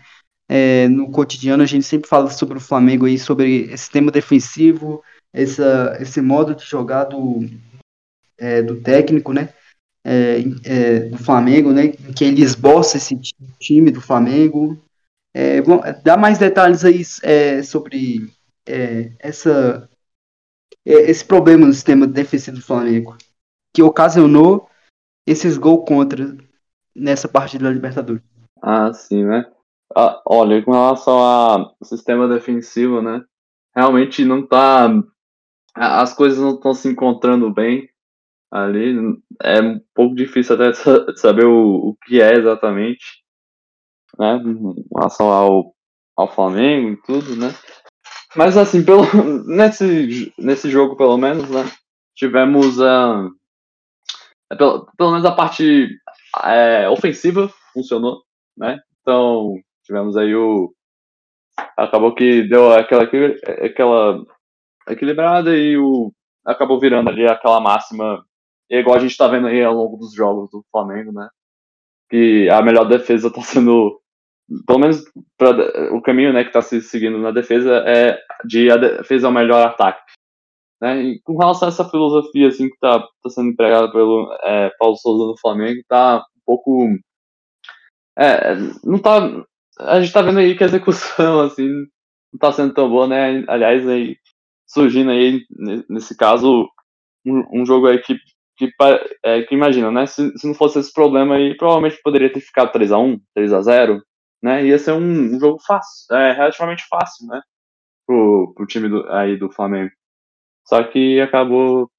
É, 0.49 0.87
no 0.87 1.09
cotidiano 1.11 1.63
a 1.63 1.65
gente 1.65 1.85
sempre 1.85 2.07
fala 2.07 2.29
sobre 2.29 2.57
o 2.57 2.61
Flamengo 2.61 3.05
aí, 3.05 3.17
sobre 3.17 3.75
sistema 3.77 4.11
defensivo, 4.11 5.03
essa, 5.35 5.97
esse 5.99 6.21
modo 6.21 6.55
de 6.55 6.63
jogar 6.63 7.05
do, 7.05 7.41
é, 8.37 8.61
do 8.61 8.81
técnico, 8.81 9.33
né? 9.33 9.49
É, 10.03 10.37
é, 10.63 10.99
do 11.09 11.17
Flamengo, 11.17 11.71
né? 11.71 11.89
Que 11.89 12.25
ele 12.25 12.41
esboça 12.41 12.97
esse 12.97 13.19
time 13.59 13.91
do 13.91 13.99
Flamengo, 14.01 14.81
é, 15.37 15.61
bom, 15.61 15.81
dá 16.01 16.15
mais 16.15 16.37
detalhes 16.37 16.85
aí 16.85 17.01
é, 17.21 17.61
sobre 17.61 18.33
é, 18.65 19.11
essa, 19.19 19.89
é, 20.85 20.93
esse 20.93 21.25
problema 21.25 21.67
no 21.67 21.73
sistema 21.73 22.07
defensivo 22.07 22.55
do 22.55 22.63
Flamengo, 22.63 23.17
que 23.75 23.83
ocasionou 23.83 24.69
esses 25.27 25.57
gols 25.57 25.83
contra 25.85 26.37
nessa 26.95 27.27
partida 27.27 27.65
da 27.65 27.71
Libertadores. 27.71 28.23
Ah, 28.61 28.93
sim, 28.93 29.25
né? 29.25 29.45
Ah, 29.93 30.21
olha, 30.25 30.63
com 30.63 30.71
relação 30.71 31.17
ao 31.17 31.75
sistema 31.83 32.29
defensivo, 32.29 33.01
né? 33.01 33.21
Realmente 33.75 34.23
não 34.23 34.47
tá. 34.47 34.87
As 35.75 36.13
coisas 36.13 36.39
não 36.39 36.55
estão 36.55 36.73
se 36.73 36.87
encontrando 36.87 37.53
bem 37.53 37.89
ali. 38.51 38.95
É 39.43 39.61
um 39.61 39.79
pouco 39.93 40.15
difícil 40.15 40.55
até 40.55 40.73
saber 41.15 41.45
o, 41.45 41.89
o 41.89 41.97
que 42.05 42.21
é 42.21 42.33
exatamente 42.33 43.25
né, 44.17 44.37
em 44.37 44.85
relação 44.95 45.27
ao, 45.31 45.73
ao 46.15 46.33
Flamengo 46.33 46.89
e 46.89 47.01
tudo, 47.01 47.35
né. 47.35 47.53
Mas 48.35 48.57
assim, 48.57 48.83
pelo, 48.83 49.03
nesse, 49.45 50.33
nesse 50.37 50.69
jogo 50.69 50.95
pelo 50.95 51.17
menos, 51.17 51.49
né, 51.49 51.63
tivemos 52.15 52.79
uh, 52.79 53.29
pelo, 54.57 54.85
pelo 54.97 55.11
menos 55.11 55.25
a 55.25 55.31
parte 55.31 55.89
é, 56.43 56.89
ofensiva 56.89 57.51
funcionou, 57.73 58.23
né, 58.57 58.79
então 59.01 59.55
tivemos 59.83 60.17
aí 60.17 60.35
o 60.35 60.73
acabou 61.77 62.13
que 62.13 62.43
deu 62.43 62.73
aquela 62.73 63.03
aquela 63.03 64.25
equilibrada 64.89 65.55
e 65.55 65.77
o 65.77 66.11
acabou 66.45 66.79
virando 66.79 67.09
ali 67.09 67.25
aquela 67.25 67.59
máxima 67.59 68.23
igual 68.69 68.97
a 68.97 68.99
gente 68.99 69.17
tá 69.17 69.27
vendo 69.27 69.47
aí 69.47 69.63
ao 69.63 69.73
longo 69.73 69.97
dos 69.97 70.13
jogos 70.13 70.49
do 70.51 70.63
Flamengo, 70.71 71.11
né? 71.11 71.27
Que 72.09 72.49
a 72.49 72.61
melhor 72.61 72.85
defesa 72.85 73.31
tá 73.31 73.41
sendo 73.41 73.99
pelo 74.67 74.79
menos 74.79 75.03
pra, 75.37 75.51
o 75.93 76.01
caminho 76.01 76.31
né, 76.31 76.43
que 76.43 76.49
está 76.49 76.61
se 76.61 76.81
seguindo 76.81 77.17
na 77.17 77.31
defesa 77.31 77.83
é 77.87 78.19
de 78.45 78.69
a 78.69 78.77
defesa 78.77 79.27
é 79.27 79.29
o 79.29 79.33
melhor 79.33 79.65
ataque. 79.65 80.01
Né? 80.81 81.01
E 81.01 81.21
com 81.21 81.37
relação 81.37 81.67
a 81.67 81.71
essa 81.71 81.89
filosofia 81.89 82.47
assim, 82.47 82.67
que 82.67 82.75
está 82.75 82.99
tá 82.99 83.29
sendo 83.29 83.49
empregada 83.49 83.91
pelo 83.91 84.31
é, 84.43 84.69
Paulo 84.77 84.95
Souza 84.97 85.25
no 85.25 85.39
Flamengo, 85.39 85.79
está 85.79 86.17
um 86.17 86.41
pouco. 86.45 86.87
É, 88.17 88.55
não 88.83 88.99
tá. 88.99 89.19
A 89.79 89.99
gente 89.99 90.07
está 90.07 90.21
vendo 90.21 90.39
aí 90.39 90.55
que 90.55 90.63
a 90.63 90.67
execução 90.67 91.41
assim, 91.41 91.67
não 91.67 91.87
está 92.35 92.51
sendo 92.51 92.73
tão 92.73 92.89
boa, 92.89 93.07
né? 93.07 93.43
Aliás, 93.47 93.87
aí, 93.87 94.17
surgindo 94.67 95.11
aí, 95.11 95.41
nesse 95.89 96.15
caso, 96.15 96.69
um, 97.25 97.61
um 97.61 97.65
jogo 97.65 97.87
aí 97.87 97.99
que 97.99 98.17
que, 98.57 98.71
é, 99.23 99.43
que 99.43 99.53
imagina, 99.53 99.91
né? 99.91 100.05
Se, 100.05 100.31
se, 100.37 100.47
não 100.47 100.53
fosse 100.53 100.79
esse 100.79 100.91
problema 100.93 101.35
aí, 101.35 101.55
provavelmente 101.57 102.01
poderia 102.01 102.31
ter 102.31 102.39
ficado 102.39 102.71
3x1, 102.71 103.21
3x0, 103.37 104.01
né? 104.41 104.65
Ia 104.65 104.79
ser 104.79 104.93
um, 104.93 105.35
um 105.35 105.39
jogo 105.39 105.59
fácil, 105.59 106.15
é, 106.15 106.31
relativamente 106.31 106.83
fácil, 106.87 107.27
né? 107.27 107.41
Pro, 108.07 108.53
pro 108.55 108.65
time 108.65 108.87
do, 108.87 109.09
aí 109.11 109.37
do 109.37 109.51
Flamengo. 109.51 109.91
Só 110.67 110.83
que 110.83 111.19
acabou 111.19 111.89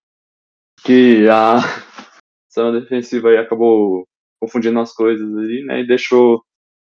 que 0.84 1.28
a 1.28 1.58
zona 2.54 2.80
defensiva 2.80 3.28
aí 3.28 3.36
acabou 3.36 4.06
confundindo 4.40 4.80
as 4.80 4.92
coisas 4.92 5.28
ali, 5.36 5.64
né? 5.64 5.80
E 5.80 5.86
deixou 5.86 6.42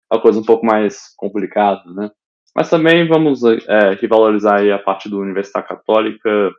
a 0.10 0.20
coisa 0.20 0.40
um 0.40 0.46
pouco 0.46 0.66
mais 0.66 1.14
complicada, 1.16 1.82
né? 1.94 2.10
Mas 2.56 2.70
também 2.70 3.08
vamos 3.08 3.44
é, 3.44 3.94
revalorizar 3.96 4.60
aí 4.60 4.72
a 4.72 4.80
parte 4.80 5.10
do 5.10 5.20
Universidade 5.20 5.68
Católica, 5.68 6.52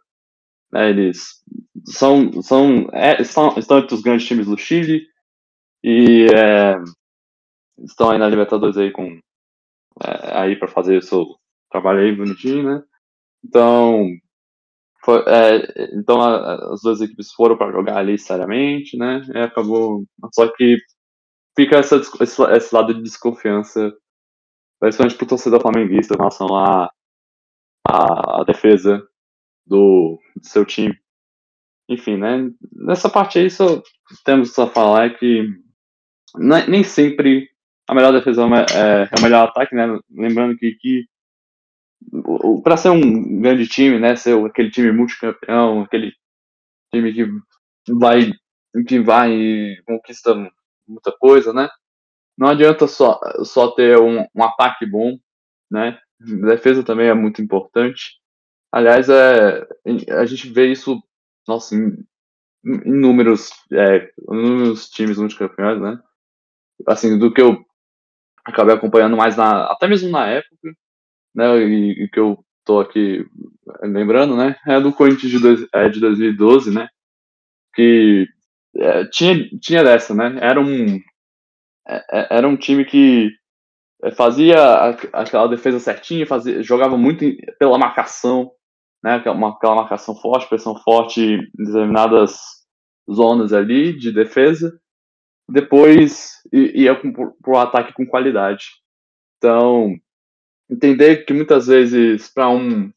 né, 0.73 0.89
eles 0.91 1.43
são, 1.85 2.43
são, 2.43 2.89
é, 2.93 3.21
estão, 3.21 3.55
estão 3.59 3.79
entre 3.79 3.95
os 3.95 4.03
grandes 4.03 4.27
times 4.27 4.47
do 4.47 4.57
Chile 4.57 5.07
e 5.85 6.27
é, 6.35 6.79
estão 7.85 8.11
aí 8.11 8.19
na 8.19 8.29
Libertadores 8.29 8.77
aí 8.79 8.91
com 8.91 9.21
aí 10.01 10.57
para 10.57 10.69
fazer 10.69 10.99
o 10.99 11.03
seu 11.03 11.27
trabalho 11.71 12.01
aí 12.01 12.15
bonitinho, 12.15 12.63
né? 12.63 12.83
Então, 13.45 14.07
foi, 15.05 15.23
é, 15.27 15.95
então 15.95 16.21
a, 16.21 16.73
as 16.73 16.83
duas 16.83 17.01
equipes 17.01 17.33
foram 17.33 17.57
para 17.57 17.73
jogar 17.73 17.99
ali 17.99 18.19
seriamente, 18.19 18.97
né? 18.97 19.23
E 19.35 19.39
acabou, 19.39 20.05
só 20.33 20.49
que 20.49 20.79
fica 21.57 21.77
essa, 21.77 21.97
esse, 21.97 22.43
esse 22.43 22.75
lado 22.75 22.95
de 22.95 23.03
desconfiança, 23.03 23.93
principalmente 24.83 25.17
pro 25.17 25.27
torcedor 25.29 25.63
flamenguista 25.63 26.13
em 26.13 26.17
relação 26.17 26.49
à 26.57 26.91
a, 27.87 28.41
a, 28.41 28.45
defesa 28.45 29.01
do, 29.65 30.19
do 30.35 30.45
seu 30.45 30.65
time. 30.65 30.99
Enfim, 31.89 32.17
né? 32.17 32.51
Nessa 32.73 33.09
parte 33.09 33.39
aí 33.39 33.49
só 33.49 33.81
temos 34.25 34.59
a 34.59 34.67
falar 34.67 35.17
que 35.17 35.47
é, 36.37 36.67
nem 36.69 36.83
sempre 36.83 37.49
a 37.89 37.95
melhor 37.95 38.13
defesa 38.13 38.43
é, 38.43 39.05
é 39.05 39.21
o 39.21 39.23
melhor 39.23 39.49
ataque, 39.49 39.73
né? 39.73 40.01
Lembrando 40.11 40.57
que, 40.57 40.73
que 40.73 41.07
para 42.65 42.77
ser 42.77 42.89
um 42.89 43.41
grande 43.41 43.69
time, 43.69 44.01
né? 44.01 44.17
Ser 44.17 44.37
aquele 44.45 44.71
time 44.73 44.91
multicampeão, 44.91 45.83
aquele 45.83 46.13
time 46.93 47.13
que 47.13 47.25
vai 47.95 48.33
que 48.89 48.99
vai 48.99 49.33
e 49.33 49.83
conquista 49.87 50.35
muita 50.89 51.13
coisa, 51.21 51.53
né? 51.53 51.69
Não 52.37 52.49
adianta 52.49 52.87
só, 52.87 53.21
só 53.45 53.71
ter 53.71 53.99
um, 53.99 54.27
um 54.35 54.43
ataque 54.45 54.87
bom, 54.87 55.19
né? 55.71 55.99
Defesa 56.21 56.83
também 56.83 57.09
é 57.09 57.15
muito 57.15 57.43
importante. 57.43 58.19
Aliás, 58.71 59.09
é, 59.09 59.67
a 60.19 60.25
gente 60.25 60.49
vê 60.49 60.71
isso, 60.71 61.03
nossa, 61.47 61.75
em, 61.75 62.05
em 62.65 62.93
números, 62.93 63.51
é, 63.73 64.11
nos 64.29 64.89
times 64.89 65.19
multicampeões, 65.19 65.81
né? 65.81 65.99
Assim, 66.87 67.19
do 67.19 67.33
que 67.33 67.41
eu 67.41 67.65
acabei 68.45 68.75
acompanhando 68.75 69.17
mais 69.17 69.37
na, 69.37 69.67
até 69.67 69.87
mesmo 69.87 70.11
na 70.11 70.27
época, 70.27 70.75
né? 71.35 71.59
E, 71.59 72.05
e 72.05 72.09
que 72.09 72.19
eu 72.19 72.45
tô 72.65 72.81
aqui 72.81 73.27
lembrando, 73.83 74.37
né? 74.37 74.57
É 74.67 74.81
do 74.81 74.93
Corinthians 74.93 75.31
de, 75.33 75.39
dois, 75.39 75.67
é, 75.75 75.89
de 75.89 76.01
2012, 76.01 76.73
né? 76.73 76.89
Que 77.75 78.27
é, 78.77 79.05
tinha, 79.07 79.49
tinha 79.61 79.85
dessa, 79.85 80.15
né? 80.15 80.39
Era 80.41 80.61
um, 80.61 81.01
era 82.11 82.47
um 82.47 82.57
time 82.57 82.85
que 82.85 83.31
é, 84.03 84.11
fazia 84.11 84.91
aquela 85.13 85.47
defesa 85.47 85.79
certinha, 85.79 86.27
fazia, 86.27 86.63
jogava 86.63 86.97
muito 86.97 87.25
pela 87.59 87.79
marcação, 87.79 88.51
né, 89.03 89.23
uma, 89.27 89.51
aquela 89.51 89.77
marcação 89.77 90.15
forte, 90.15 90.49
pressão 90.49 90.77
forte 90.77 91.21
em 91.21 91.65
determinadas 91.65 92.41
zonas 93.11 93.53
ali 93.53 93.97
de 93.97 94.13
defesa, 94.13 94.79
depois 95.49 96.41
ia 96.53 96.95
para 96.95 97.53
o 97.53 97.59
ataque 97.59 97.93
com 97.93 98.07
qualidade. 98.07 98.67
Então, 99.39 99.97
entender 100.71 101.25
que 101.25 101.33
muitas 101.33 101.67
vezes 101.67 102.33
para 102.33 102.49
um, 102.49 102.93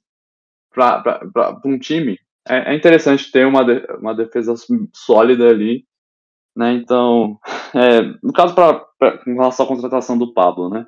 para 0.71 1.59
um 1.65 1.79
time 1.79 2.19
é, 2.47 2.71
é, 2.71 2.75
interessante 2.75 3.31
ter 3.31 3.45
uma, 3.45 3.63
uma 3.99 4.13
defesa 4.13 4.53
sólida 4.93 5.49
ali, 5.49 5.85
né? 6.55 6.73
Então, 6.73 7.39
é, 7.75 8.01
no 8.23 8.33
caso 8.33 8.55
para 8.55 8.85
relação 9.25 9.65
à 9.65 9.69
contratação 9.69 10.17
do 10.17 10.33
Pablo, 10.33 10.69
né? 10.69 10.85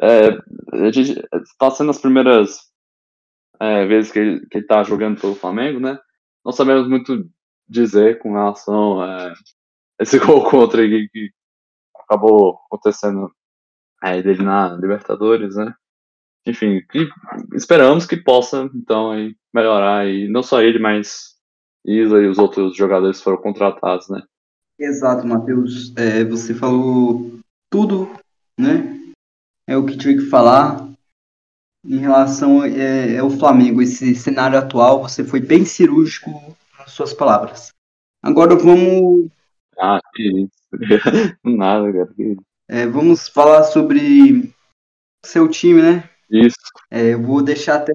É, 0.00 0.30
a 0.72 0.90
gente 0.90 1.22
está 1.34 1.70
sendo 1.70 1.90
as 1.90 2.00
primeiras 2.00 2.58
é, 3.60 3.86
vezes 3.86 4.10
que 4.10 4.18
ele, 4.18 4.46
que 4.48 4.58
ele 4.58 4.66
tá 4.66 4.82
jogando 4.82 5.20
pelo 5.20 5.34
Flamengo, 5.34 5.78
né? 5.78 5.98
Não 6.44 6.52
sabemos 6.52 6.88
muito 6.88 7.28
dizer 7.68 8.18
com 8.18 8.32
relação 8.32 9.00
a 9.00 9.32
esse 10.00 10.18
gol 10.24 10.48
contra 10.48 10.82
ele 10.82 11.08
que 11.08 11.30
acabou 11.96 12.58
acontecendo 12.66 13.30
aí 14.02 14.22
dele 14.22 14.42
na 14.42 14.74
Libertadores, 14.74 15.54
né? 15.56 15.72
Enfim, 16.44 16.80
que, 16.90 17.08
esperamos 17.54 18.04
que 18.04 18.16
possa 18.16 18.68
então 18.74 19.12
aí 19.12 19.36
melhorar 19.54 20.08
e 20.08 20.28
não 20.28 20.42
só 20.42 20.60
ele, 20.60 20.78
mas 20.80 21.36
Isa 21.84 22.20
e 22.20 22.26
os 22.26 22.38
outros 22.38 22.76
jogadores 22.76 23.18
que 23.18 23.24
foram 23.24 23.40
contratados, 23.40 24.08
né? 24.08 24.22
Exato, 24.82 25.24
Matheus. 25.24 25.94
É, 25.96 26.24
você 26.24 26.52
falou 26.52 27.38
tudo, 27.70 28.10
né? 28.58 28.98
É 29.64 29.76
o 29.76 29.86
que 29.86 29.96
tive 29.96 30.24
que 30.24 30.28
falar 30.28 30.92
em 31.84 31.98
relação 31.98 32.64
é, 32.64 33.16
ao 33.18 33.30
Flamengo, 33.30 33.80
esse 33.80 34.12
cenário 34.16 34.58
atual, 34.58 35.02
você 35.02 35.24
foi 35.24 35.38
bem 35.38 35.64
cirúrgico 35.64 36.30
nas 36.76 36.90
suas 36.90 37.12
palavras. 37.12 37.72
Agora 38.20 38.56
vamos. 38.56 39.30
Ah, 39.78 40.00
que 40.14 40.22
isso. 40.22 40.50
Nada, 41.44 41.92
cara. 41.92 42.14
Que 42.14 42.22
isso. 42.24 42.42
É, 42.68 42.84
vamos 42.84 43.28
falar 43.28 43.62
sobre 43.62 44.52
seu 45.24 45.48
time, 45.48 45.80
né? 45.80 46.10
Isso. 46.28 46.56
É, 46.90 47.14
eu 47.14 47.22
vou 47.22 47.40
deixar 47.40 47.76
até 47.76 47.92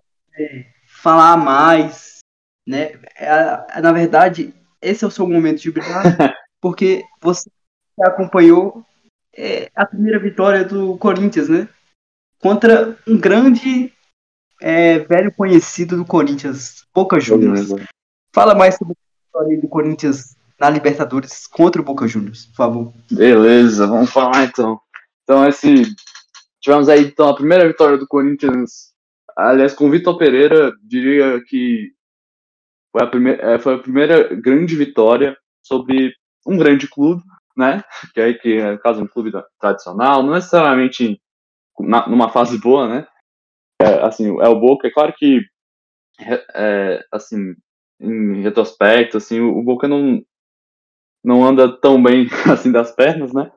falar 0.85 1.35
mais, 1.35 2.19
né? 2.65 2.93
É, 3.17 3.81
na 3.81 3.91
verdade, 3.91 4.53
esse 4.81 5.03
é 5.03 5.07
o 5.07 5.11
seu 5.11 5.27
momento 5.27 5.61
de 5.61 5.71
brilhar, 5.71 6.03
porque 6.61 7.03
você 7.21 7.49
acompanhou 8.01 8.83
é, 9.35 9.69
a 9.75 9.85
primeira 9.85 10.19
vitória 10.19 10.63
do 10.63 10.97
Corinthians, 10.97 11.49
né? 11.49 11.67
contra 12.39 12.97
um 13.07 13.17
grande 13.17 13.91
é, 14.61 14.99
velho 14.99 15.33
conhecido 15.33 15.97
do 15.97 16.05
Corinthians, 16.05 16.85
Boca 16.93 17.19
Juniors. 17.19 17.69
Fala 18.33 18.55
mais 18.55 18.75
sobre 18.75 18.93
a 18.93 19.25
história 19.25 19.61
do 19.61 19.67
Corinthians 19.67 20.35
na 20.59 20.69
Libertadores 20.69 21.47
contra 21.47 21.81
o 21.81 21.85
Boca 21.85 22.07
Juniors, 22.07 22.45
por 22.47 22.55
favor. 22.55 22.93
Beleza, 23.11 23.87
vamos 23.87 24.11
falar 24.11 24.45
então. 24.45 24.79
Então, 25.23 25.47
esse. 25.47 25.83
Tivemos 26.59 26.89
aí 26.89 27.05
então 27.05 27.29
a 27.29 27.35
primeira 27.35 27.67
vitória 27.67 27.97
do 27.97 28.07
Corinthians, 28.07 28.93
aliás, 29.37 29.73
com 29.73 29.85
o 29.85 29.91
Vitor 29.91 30.17
Pereira, 30.17 30.73
diria 30.83 31.41
que 31.45 31.91
foi 32.91 33.03
a, 33.03 33.07
primeira, 33.07 33.53
é, 33.53 33.59
foi 33.59 33.75
a 33.75 33.79
primeira 33.79 34.35
grande 34.35 34.75
vitória 34.75 35.37
sobre 35.61 36.13
um 36.47 36.57
grande 36.57 36.87
clube, 36.87 37.21
né? 37.55 37.83
Que 38.13 38.21
é 38.21 38.33
que 38.33 38.53
é 38.57 38.77
caso 38.77 39.01
um 39.01 39.07
clube 39.07 39.31
tradicional, 39.59 40.23
não 40.23 40.33
necessariamente 40.33 41.19
na, 41.79 42.07
numa 42.07 42.29
fase 42.29 42.59
boa, 42.59 42.87
né? 42.87 43.07
É, 43.81 44.05
assim, 44.05 44.27
é 44.41 44.47
o 44.47 44.59
Boca, 44.59 44.87
é 44.87 44.91
claro 44.91 45.13
que, 45.15 45.41
é, 46.55 47.03
assim, 47.11 47.53
em 47.99 48.41
retrospecto, 48.41 49.17
assim, 49.17 49.39
o, 49.39 49.57
o 49.57 49.63
Boca 49.63 49.87
não, 49.87 50.23
não 51.23 51.45
anda 51.45 51.69
tão 51.79 52.01
bem 52.01 52.27
assim 52.51 52.71
das 52.71 52.91
pernas, 52.91 53.33
né? 53.33 53.51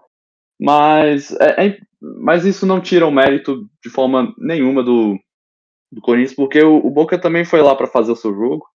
Mas, 0.61 1.33
é, 1.41 1.67
é, 1.67 1.81
mas 2.01 2.45
isso 2.45 2.67
não 2.67 2.81
tira 2.81 3.07
o 3.07 3.11
mérito 3.11 3.67
de 3.83 3.89
forma 3.89 4.35
nenhuma 4.37 4.83
do, 4.83 5.19
do 5.91 6.01
Corinthians, 6.03 6.35
porque 6.35 6.63
o, 6.63 6.77
o 6.79 6.91
Boca 6.91 7.19
também 7.19 7.45
foi 7.45 7.63
lá 7.63 7.75
para 7.75 7.87
fazer 7.87 8.13
o 8.13 8.17
seu 8.17 8.35
jogo. 8.35 8.67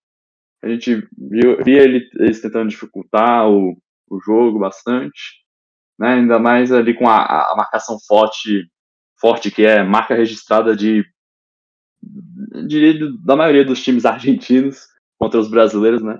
A 0.63 0.67
gente 0.67 1.07
viu, 1.15 1.63
via 1.63 1.83
ele, 1.83 2.09
eles 2.15 2.41
tentando 2.41 2.69
dificultar 2.69 3.47
o, 3.47 3.77
o 4.09 4.19
jogo 4.19 4.59
bastante, 4.59 5.43
né? 5.97 6.15
Ainda 6.15 6.39
mais 6.39 6.71
ali 6.71 6.93
com 6.93 7.07
a, 7.07 7.51
a 7.51 7.55
marcação 7.55 7.97
forte 8.07 8.69
forte, 9.19 9.49
que 9.49 9.65
é 9.65 9.81
marca 9.81 10.13
registrada 10.13 10.75
de, 10.75 11.05
de, 12.67 13.17
da 13.23 13.35
maioria 13.35 13.63
dos 13.63 13.81
times 13.81 14.03
argentinos 14.05 14.87
contra 15.17 15.39
os 15.39 15.49
brasileiros, 15.49 16.03
né, 16.03 16.19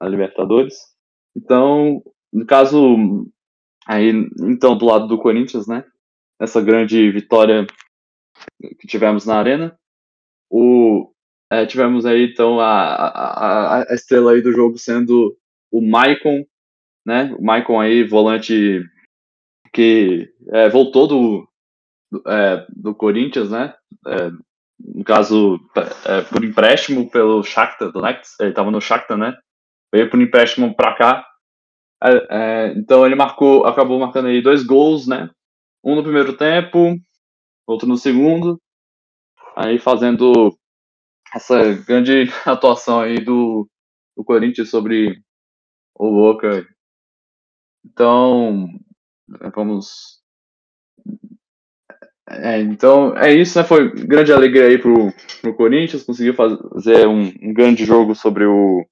na 0.00 0.08
Libertadores. 0.08 0.74
Então, 1.36 2.02
no 2.32 2.46
caso, 2.46 3.28
aí, 3.86 4.10
então, 4.40 4.78
do 4.78 4.86
lado 4.86 5.08
do 5.08 5.18
Corinthians, 5.18 5.66
né, 5.66 5.84
nessa 6.40 6.62
grande 6.62 7.10
vitória 7.10 7.66
que 8.78 8.86
tivemos 8.86 9.26
na 9.26 9.36
arena. 9.36 9.78
O, 10.50 11.12
é, 11.50 11.66
tivemos 11.66 12.06
aí 12.06 12.30
então 12.30 12.60
a, 12.60 12.70
a, 12.70 13.82
a, 13.82 13.94
estrela 13.94 14.32
aí 14.32 14.40
do 14.40 14.52
jogo 14.52 14.78
sendo 14.78 15.36
o 15.70 15.82
Maicon, 15.82 16.44
né? 17.08 17.34
O 17.38 17.42
Maicon 17.42 17.80
aí, 17.80 18.04
volante 18.04 18.84
que 19.72 20.30
é, 20.52 20.68
voltou 20.68 21.06
do, 21.06 21.48
do, 22.12 22.30
é, 22.30 22.66
do, 22.68 22.94
Corinthians, 22.94 23.50
né? 23.50 23.74
É, 24.06 24.30
no 24.78 25.02
caso, 25.02 25.58
é, 26.04 26.20
por 26.22 26.44
empréstimo 26.44 27.10
pelo 27.10 27.42
Shakhtar 27.42 27.90
Donetsk, 27.90 28.36
ele 28.38 28.50
estava 28.50 28.70
no 28.70 28.80
Shakhtar, 28.80 29.16
né? 29.16 29.34
Veio 29.90 30.10
por 30.10 30.20
empréstimo 30.20 30.76
para 30.76 30.94
cá. 30.96 31.26
É, 32.04 32.26
é, 32.30 32.72
então 32.76 33.06
ele 33.06 33.14
marcou, 33.14 33.64
acabou 33.64 33.98
marcando 33.98 34.28
aí 34.28 34.42
dois 34.42 34.62
gols, 34.62 35.06
né? 35.06 35.30
Um 35.82 35.94
no 35.96 36.02
primeiro 36.02 36.36
tempo, 36.36 36.94
outro 37.66 37.88
no 37.88 37.96
segundo. 37.96 38.60
Aí 39.56 39.78
fazendo 39.78 40.54
essa 41.34 41.72
grande 41.86 42.30
atuação 42.44 43.00
aí 43.00 43.16
do, 43.16 43.66
do 44.14 44.22
Corinthians 44.22 44.68
sobre 44.68 45.22
o 45.98 46.10
Boca. 46.10 46.66
Então, 47.90 48.68
vamos. 49.54 50.18
É, 52.30 52.60
então, 52.60 53.16
é 53.16 53.32
isso, 53.32 53.58
né? 53.58 53.64
Foi 53.64 53.90
grande 53.90 54.32
alegria 54.32 54.66
aí 54.66 54.78
pro, 54.78 55.12
pro 55.40 55.56
Corinthians, 55.56 56.02
conseguiu 56.02 56.34
fazer 56.34 57.06
um, 57.06 57.32
um 57.42 57.54
grande 57.54 57.84
jogo 57.84 58.14
sobre 58.14 58.44
o, 58.44 58.86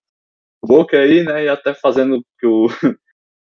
Boca 0.66 0.98
aí, 0.98 1.22
né? 1.22 1.44
E 1.44 1.48
até 1.48 1.74
fazendo 1.74 2.20
que 2.38 2.46
o, 2.46 2.66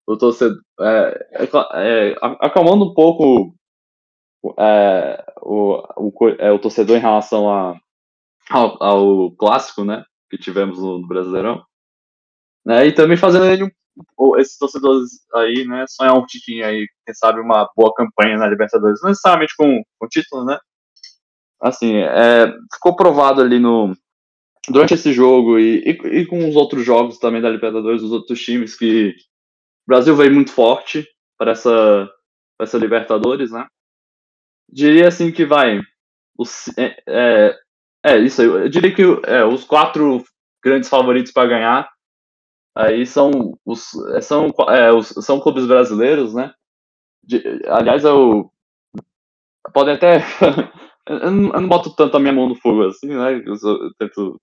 o 0.07 0.17
torcedor. 0.17 0.61
É, 0.79 1.27
é, 1.33 2.11
é 2.11 2.15
acalmando 2.21 2.85
um 2.85 2.93
pouco 2.93 3.53
é, 4.57 5.25
o, 5.41 5.83
o, 5.97 6.29
é, 6.39 6.51
o 6.51 6.59
torcedor 6.59 6.97
em 6.97 7.01
relação 7.01 7.49
a, 7.49 7.77
ao, 8.49 8.81
ao, 8.81 9.31
clássico, 9.31 9.83
né? 9.83 10.03
Que 10.29 10.37
tivemos 10.37 10.79
no, 10.79 10.99
no 10.99 11.07
Brasileirão. 11.07 11.63
Né, 12.65 12.87
e 12.87 12.93
também 12.93 13.17
fazendo 13.17 13.45
ele, 13.45 13.73
esses 14.37 14.57
torcedores 14.57 15.09
aí, 15.33 15.65
né? 15.65 15.85
Sonhar 15.87 16.17
um 16.17 16.25
tiquinho 16.25 16.65
aí, 16.65 16.87
quem 17.05 17.15
sabe 17.15 17.39
uma 17.39 17.69
boa 17.75 17.93
campanha 17.93 18.37
na 18.37 18.47
Libertadores. 18.47 18.99
Não 19.01 19.09
necessariamente 19.09 19.53
com, 19.57 19.81
com 19.97 20.07
título, 20.07 20.45
né? 20.45 20.57
Assim, 21.61 21.97
é, 21.97 22.53
ficou 22.73 22.95
provado 22.95 23.41
ali 23.41 23.59
no, 23.59 23.93
durante 24.69 24.93
esse 24.93 25.11
jogo 25.11 25.59
e, 25.59 25.79
e, 25.79 26.19
e, 26.19 26.25
com 26.25 26.47
os 26.47 26.55
outros 26.55 26.85
jogos 26.85 27.17
também 27.17 27.41
da 27.41 27.49
Libertadores, 27.49 28.01
os 28.01 28.11
outros 28.11 28.41
times, 28.41 28.77
que 28.77 29.09
o 29.09 29.87
Brasil 29.87 30.15
veio 30.15 30.33
muito 30.33 30.51
forte 30.51 31.07
para 31.37 31.51
essa, 31.51 32.09
essa 32.59 32.77
Libertadores, 32.77 33.51
né? 33.51 33.65
Diria 34.71 35.07
assim 35.07 35.31
que 35.31 35.45
vai. 35.45 35.81
Os, 36.37 36.69
é, 36.77 36.95
é, 37.07 37.59
é 38.05 38.17
isso 38.19 38.41
aí. 38.41 38.47
Eu 38.47 38.69
diria 38.69 38.93
que 38.93 39.03
é, 39.25 39.43
os 39.43 39.63
quatro 39.63 40.23
grandes 40.63 40.89
favoritos 40.89 41.31
para 41.31 41.49
ganhar 41.49 41.89
aí 42.75 43.05
são 43.05 43.57
os 43.65 43.91
são, 44.21 44.49
é, 44.69 44.91
os, 44.91 45.07
são 45.07 45.39
clubes 45.39 45.65
brasileiros, 45.67 46.33
né? 46.33 46.53
De, 47.23 47.41
aliás, 47.67 48.03
eu 48.03 48.51
podem 49.73 49.95
até 49.95 50.19
eu, 51.07 51.31
não, 51.31 51.53
eu 51.53 51.61
não 51.61 51.69
boto 51.69 51.95
tanto 51.95 52.17
a 52.17 52.19
minha 52.19 52.33
mão 52.33 52.47
no 52.49 52.55
fogo 52.55 52.85
assim, 52.87 53.07
né? 53.07 53.33
Eu, 53.45 53.53
eu 53.55 53.93
tento, 53.99 54.41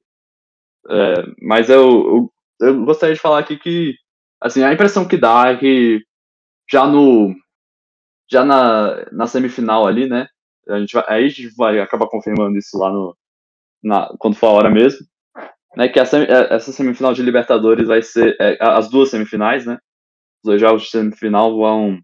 é, 0.90 1.14
mas 1.42 1.70
eu, 1.70 2.30
eu, 2.60 2.68
eu 2.68 2.84
gostaria 2.84 3.14
de 3.14 3.20
falar 3.20 3.40
aqui 3.40 3.58
que 3.58 3.94
assim 4.40 4.62
a 4.62 4.72
impressão 4.72 5.06
que 5.08 5.16
dá 5.16 5.48
é 5.48 5.56
que 5.56 6.02
já 6.70 6.86
no 6.86 7.34
já 8.30 8.44
na, 8.44 9.06
na 9.12 9.26
semifinal 9.26 9.86
ali, 9.86 10.08
né? 10.08 10.28
A 10.68 10.78
gente 10.80 10.94
vai, 10.94 11.04
aí 11.08 11.24
a 11.26 11.28
gente 11.28 11.54
vai 11.56 11.80
acabar 11.80 12.08
confirmando 12.08 12.58
isso 12.58 12.76
lá 12.78 12.90
no, 12.92 13.16
na, 13.82 14.08
quando 14.18 14.36
for 14.36 14.48
a 14.48 14.50
hora 14.52 14.70
mesmo. 14.70 15.06
Né, 15.76 15.88
que 15.88 16.00
essa, 16.00 16.18
é, 16.18 16.54
essa 16.54 16.72
semifinal 16.72 17.12
de 17.12 17.22
Libertadores 17.22 17.86
vai 17.86 18.02
ser. 18.02 18.34
É, 18.40 18.56
as 18.60 18.88
duas 18.88 19.10
semifinais, 19.10 19.66
né? 19.66 19.78
Os 20.42 20.50
dois 20.50 20.60
jogos 20.60 20.84
de 20.84 20.90
semifinal 20.90 21.56
vão. 21.56 22.00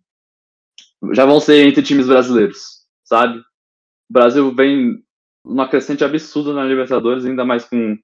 Já 1.13 1.25
vão 1.25 1.41
ser 1.41 1.67
entre 1.67 1.83
times 1.83 2.07
brasileiros, 2.07 2.85
sabe? 3.03 3.39
O 3.39 4.13
Brasil 4.13 4.55
vem 4.55 5.03
numa 5.45 5.69
crescente 5.69 6.05
absurda 6.05 6.53
na 6.53 6.65
Libertadores, 6.65 7.25
ainda 7.25 7.45
mais 7.45 7.65
com 7.65 7.97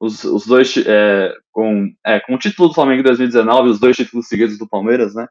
os, 0.00 0.24
os 0.24 0.46
dois. 0.46 0.74
É, 0.78 1.34
com, 1.52 1.94
é, 2.04 2.18
com 2.20 2.34
o 2.34 2.38
título 2.38 2.68
do 2.68 2.74
Flamengo 2.74 3.00
em 3.00 3.04
2019 3.04 3.68
e 3.68 3.70
os 3.72 3.78
dois 3.78 3.96
títulos 3.96 4.26
seguidos 4.26 4.58
do 4.58 4.66
Palmeiras, 4.66 5.14
né? 5.14 5.26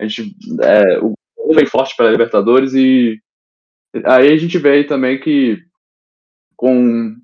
A 0.00 0.06
gente. 0.06 0.32
É, 0.62 1.00
o, 1.00 1.14
bem 1.54 1.66
forte 1.66 1.96
para 1.96 2.06
a 2.06 2.10
Libertadores 2.10 2.74
e 2.74 3.18
aí 4.04 4.32
a 4.32 4.36
gente 4.36 4.58
vê 4.58 4.70
aí 4.72 4.84
também 4.84 5.18
que 5.18 5.58
com 6.54 7.16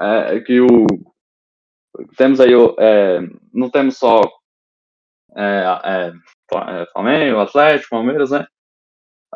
é, 0.00 0.38
que 0.40 0.60
o 0.60 0.86
temos 2.16 2.40
aí 2.40 2.52
é, 2.78 3.20
não 3.52 3.70
temos 3.70 3.96
só 3.96 4.20
é, 5.36 5.64
é, 5.84 6.12
é, 6.54 6.86
Flamengo, 6.92 7.40
Atlético, 7.40 7.90
Palmeiras, 7.90 8.30
né? 8.30 8.46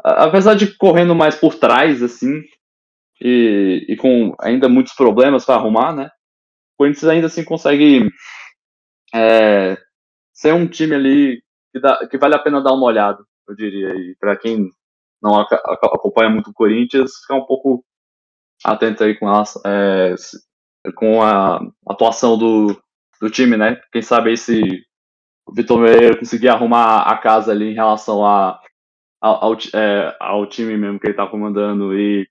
Apesar 0.05 0.55
de 0.55 0.77
correndo 0.77 1.15
mais 1.15 1.35
por 1.35 1.55
trás 1.55 2.03
assim 2.03 2.43
e, 3.21 3.87
e 3.89 3.97
com 3.97 4.35
ainda 4.41 4.69
muitos 4.69 4.95
problemas 4.95 5.45
para 5.45 5.57
arrumar, 5.57 5.95
né? 5.95 6.07
O 6.75 6.79
Corinthians 6.79 7.05
ainda 7.05 7.27
assim 7.29 7.45
consegue 7.45 8.11
é, 9.15 9.77
ser 10.35 10.53
um 10.53 10.67
time 10.69 10.95
ali 10.95 11.43
que, 11.73 11.81
dá, 11.81 12.07
que 12.07 12.19
vale 12.19 12.35
a 12.35 12.39
pena 12.39 12.63
dar 12.63 12.73
uma 12.73 12.87
olhada 12.87 13.19
eu 13.49 13.55
diria. 13.55 13.95
E 13.95 14.17
para 14.19 14.37
quem 14.37 14.69
não 15.23 15.41
acompanha 15.41 16.31
muito 16.31 16.51
o 16.51 16.55
Corinthians, 16.55 17.17
ficar 17.21 17.37
um 17.37 17.47
pouco 17.47 17.85
atento 18.65 19.05
aí 19.05 19.17
com 19.19 19.29
a, 19.29 19.45
é, 19.65 20.15
com 20.95 21.23
a 21.23 21.61
atuação 21.87 22.37
do, 22.39 22.81
do 23.21 23.31
time, 23.31 23.57
né? 23.57 23.81
Quem 23.93 24.03
sabe 24.03 24.31
aí 24.31 24.37
se 24.37 24.83
o 25.47 25.55
Vitor 25.55 25.79
Meira 25.79 26.17
conseguir 26.19 26.49
arrumar 26.49 27.03
a 27.03 27.17
casa 27.19 27.53
ali 27.53 27.71
em 27.71 27.75
relação 27.75 28.25
a, 28.25 28.61
ao, 29.21 29.55
é, 29.75 30.17
ao 30.21 30.47
time 30.47 30.77
mesmo 30.77 30.99
que 30.99 31.07
ele 31.07 31.15
tá 31.15 31.27
comandando 31.27 31.99
e 31.99 32.29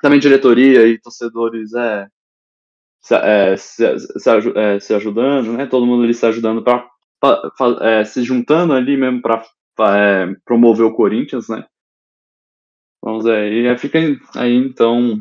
também 0.00 0.20
diretoria 0.20 0.86
e 0.86 1.00
torcedores 1.00 1.74
é, 1.74 2.06
se, 3.00 3.14
é, 3.14 3.56
se, 3.56 3.98
se, 3.98 4.30
é, 4.56 4.80
se 4.80 4.94
ajudando, 4.94 5.52
né? 5.52 5.66
Todo 5.66 5.86
mundo 5.86 6.04
ali 6.04 6.14
se 6.14 6.26
ajudando 6.26 6.62
para 6.62 6.88
é, 7.80 8.04
se 8.04 8.22
juntando 8.22 8.72
ali 8.72 8.96
mesmo 8.96 9.22
para 9.22 9.42
é, 9.96 10.34
promover 10.44 10.86
o 10.86 10.94
Corinthians, 10.94 11.48
né? 11.48 11.66
Vamos 13.02 13.24
e 13.26 13.78
fica 13.78 13.98
aí 14.34 14.54
então 14.54 15.20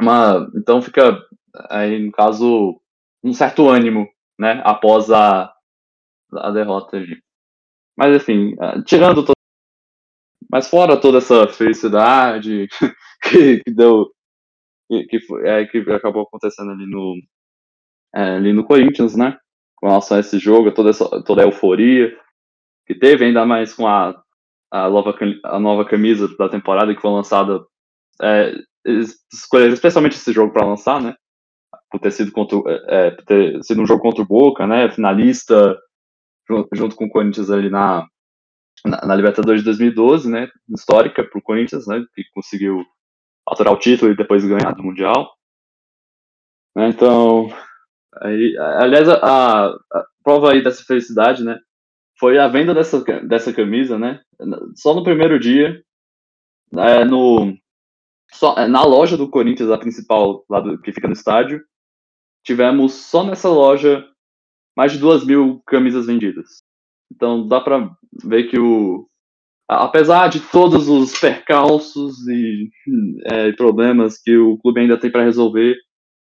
uma, 0.00 0.48
então 0.54 0.80
fica 0.80 1.20
aí 1.68 1.98
no 1.98 2.12
caso 2.12 2.80
um 3.22 3.32
certo 3.32 3.68
ânimo, 3.68 4.08
né? 4.38 4.62
Após 4.64 5.10
a, 5.10 5.52
a 6.32 6.50
derrota 6.50 6.96
ali. 6.96 7.20
Mas 7.96 8.16
enfim, 8.16 8.54
é, 8.60 8.82
tirando 8.82 9.24
todo, 9.24 9.34
mas 10.50 10.68
fora 10.68 11.00
toda 11.00 11.18
essa 11.18 11.46
felicidade 11.48 12.66
que, 13.22 13.62
que 13.62 13.70
deu 13.70 14.10
que, 15.08 15.20
foi, 15.20 15.46
é, 15.46 15.66
que 15.66 15.78
acabou 15.92 16.22
acontecendo 16.22 16.72
ali 16.72 16.86
no 16.86 17.16
é, 18.14 18.36
ali 18.36 18.52
no 18.52 18.64
Corinthians, 18.64 19.14
né? 19.16 19.38
Com 19.76 19.88
relação 19.88 20.16
a 20.16 20.20
esse 20.20 20.38
jogo, 20.38 20.72
toda 20.72 20.90
essa 20.90 21.22
toda 21.24 21.42
a 21.42 21.44
euforia 21.44 22.16
que 22.86 22.94
teve, 22.94 23.24
ainda 23.24 23.46
mais 23.46 23.72
com 23.72 23.86
a, 23.86 24.20
a, 24.72 24.90
nova, 24.90 25.16
a 25.44 25.60
nova 25.60 25.84
camisa 25.84 26.26
da 26.36 26.48
temporada 26.48 26.94
que 26.94 27.00
foi 27.00 27.10
lançada. 27.10 27.64
É, 28.22 28.52
escolheram 29.32 29.74
especialmente 29.74 30.16
esse 30.16 30.32
jogo 30.32 30.52
para 30.52 30.66
lançar, 30.66 31.00
né? 31.00 31.14
Por 31.90 32.00
ter 32.00 32.12
sido 32.12 32.30
contra, 32.32 32.58
é, 32.66 33.06
é, 33.06 33.10
por 33.10 33.24
ter 33.24 33.62
sido 33.64 33.82
um 33.82 33.86
jogo 33.86 34.02
contra 34.02 34.22
o 34.22 34.26
Boca, 34.26 34.66
né? 34.66 34.90
Finalista 34.90 35.76
junto, 36.72 36.96
com 36.96 37.04
o 37.04 37.10
Corinthians 37.10 37.50
ali 37.50 37.70
na, 37.70 38.06
na, 38.84 39.06
na, 39.06 39.14
Libertadores 39.14 39.60
de 39.60 39.66
2012, 39.66 40.30
né? 40.30 40.48
Histórica 40.68 41.24
para 41.24 41.38
o 41.38 41.42
Corinthians, 41.42 41.86
né? 41.86 42.04
Que 42.14 42.24
conseguiu 42.32 42.84
alterar 43.46 43.72
o 43.72 43.78
título 43.78 44.12
e 44.12 44.16
depois 44.16 44.44
ganhar 44.44 44.72
do 44.72 44.82
Mundial. 44.82 45.28
Né, 46.76 46.88
então, 46.88 47.48
aí, 48.22 48.56
aliás, 48.58 49.08
a, 49.08 49.66
a, 49.66 50.06
prova 50.22 50.52
aí 50.52 50.62
dessa 50.62 50.84
felicidade, 50.84 51.42
né? 51.42 51.58
foi 52.20 52.38
a 52.38 52.46
venda 52.46 52.74
dessa, 52.74 53.02
dessa 53.22 53.50
camisa, 53.50 53.98
né? 53.98 54.20
Só 54.76 54.94
no 54.94 55.02
primeiro 55.02 55.40
dia, 55.40 55.82
é, 56.76 57.02
no, 57.02 57.56
só, 58.30 58.54
é, 58.58 58.68
na 58.68 58.84
loja 58.84 59.16
do 59.16 59.30
Corinthians, 59.30 59.70
a 59.70 59.78
principal, 59.78 60.44
lá 60.48 60.60
do, 60.60 60.78
que 60.78 60.92
fica 60.92 61.08
no 61.08 61.14
estádio, 61.14 61.64
tivemos 62.44 62.94
só 62.94 63.24
nessa 63.24 63.48
loja 63.48 64.06
mais 64.76 64.92
de 64.92 64.98
duas 64.98 65.24
mil 65.24 65.62
camisas 65.66 66.06
vendidas. 66.06 66.62
Então 67.12 67.46
dá 67.46 67.60
para 67.60 67.90
ver 68.24 68.44
que 68.44 68.58
o. 68.58 69.08
Apesar 69.68 70.28
de 70.28 70.40
todos 70.40 70.88
os 70.88 71.16
percalços 71.18 72.26
e 72.26 72.70
é, 73.24 73.52
problemas 73.52 74.20
que 74.20 74.36
o 74.36 74.58
clube 74.58 74.80
ainda 74.80 74.98
tem 74.98 75.10
para 75.10 75.22
resolver, 75.22 75.76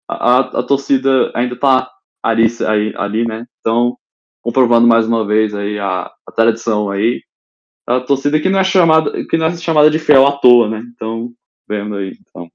a, 0.10 0.40
a, 0.40 0.64
torcida 0.64 1.32
ainda 1.36 1.56
está 1.56 1.92
ali, 2.24 2.48
ali, 2.96 3.26
né? 3.26 3.46
Então 3.60 3.98
comprovando 4.42 4.88
mais 4.88 5.08
uma 5.08 5.26
vez 5.26 5.54
aí 5.54 5.80
a, 5.80 6.12
a 6.28 6.32
tradição 6.34 6.90
aí 6.90 7.22
a 7.88 8.00
torcida 8.00 8.40
que 8.40 8.50
não 8.50 8.60
é 8.60 8.64
chamada, 8.64 9.12
que 9.26 9.38
não 9.38 9.48
é 9.48 9.58
chamada 9.58 9.90
de 9.90 10.00
fiel 10.00 10.26
à 10.26 10.38
toa, 10.38 10.70
né? 10.70 10.84
Então, 10.96 11.34
vendo 11.68 11.96
aí, 11.96 12.18
então, 12.20 12.50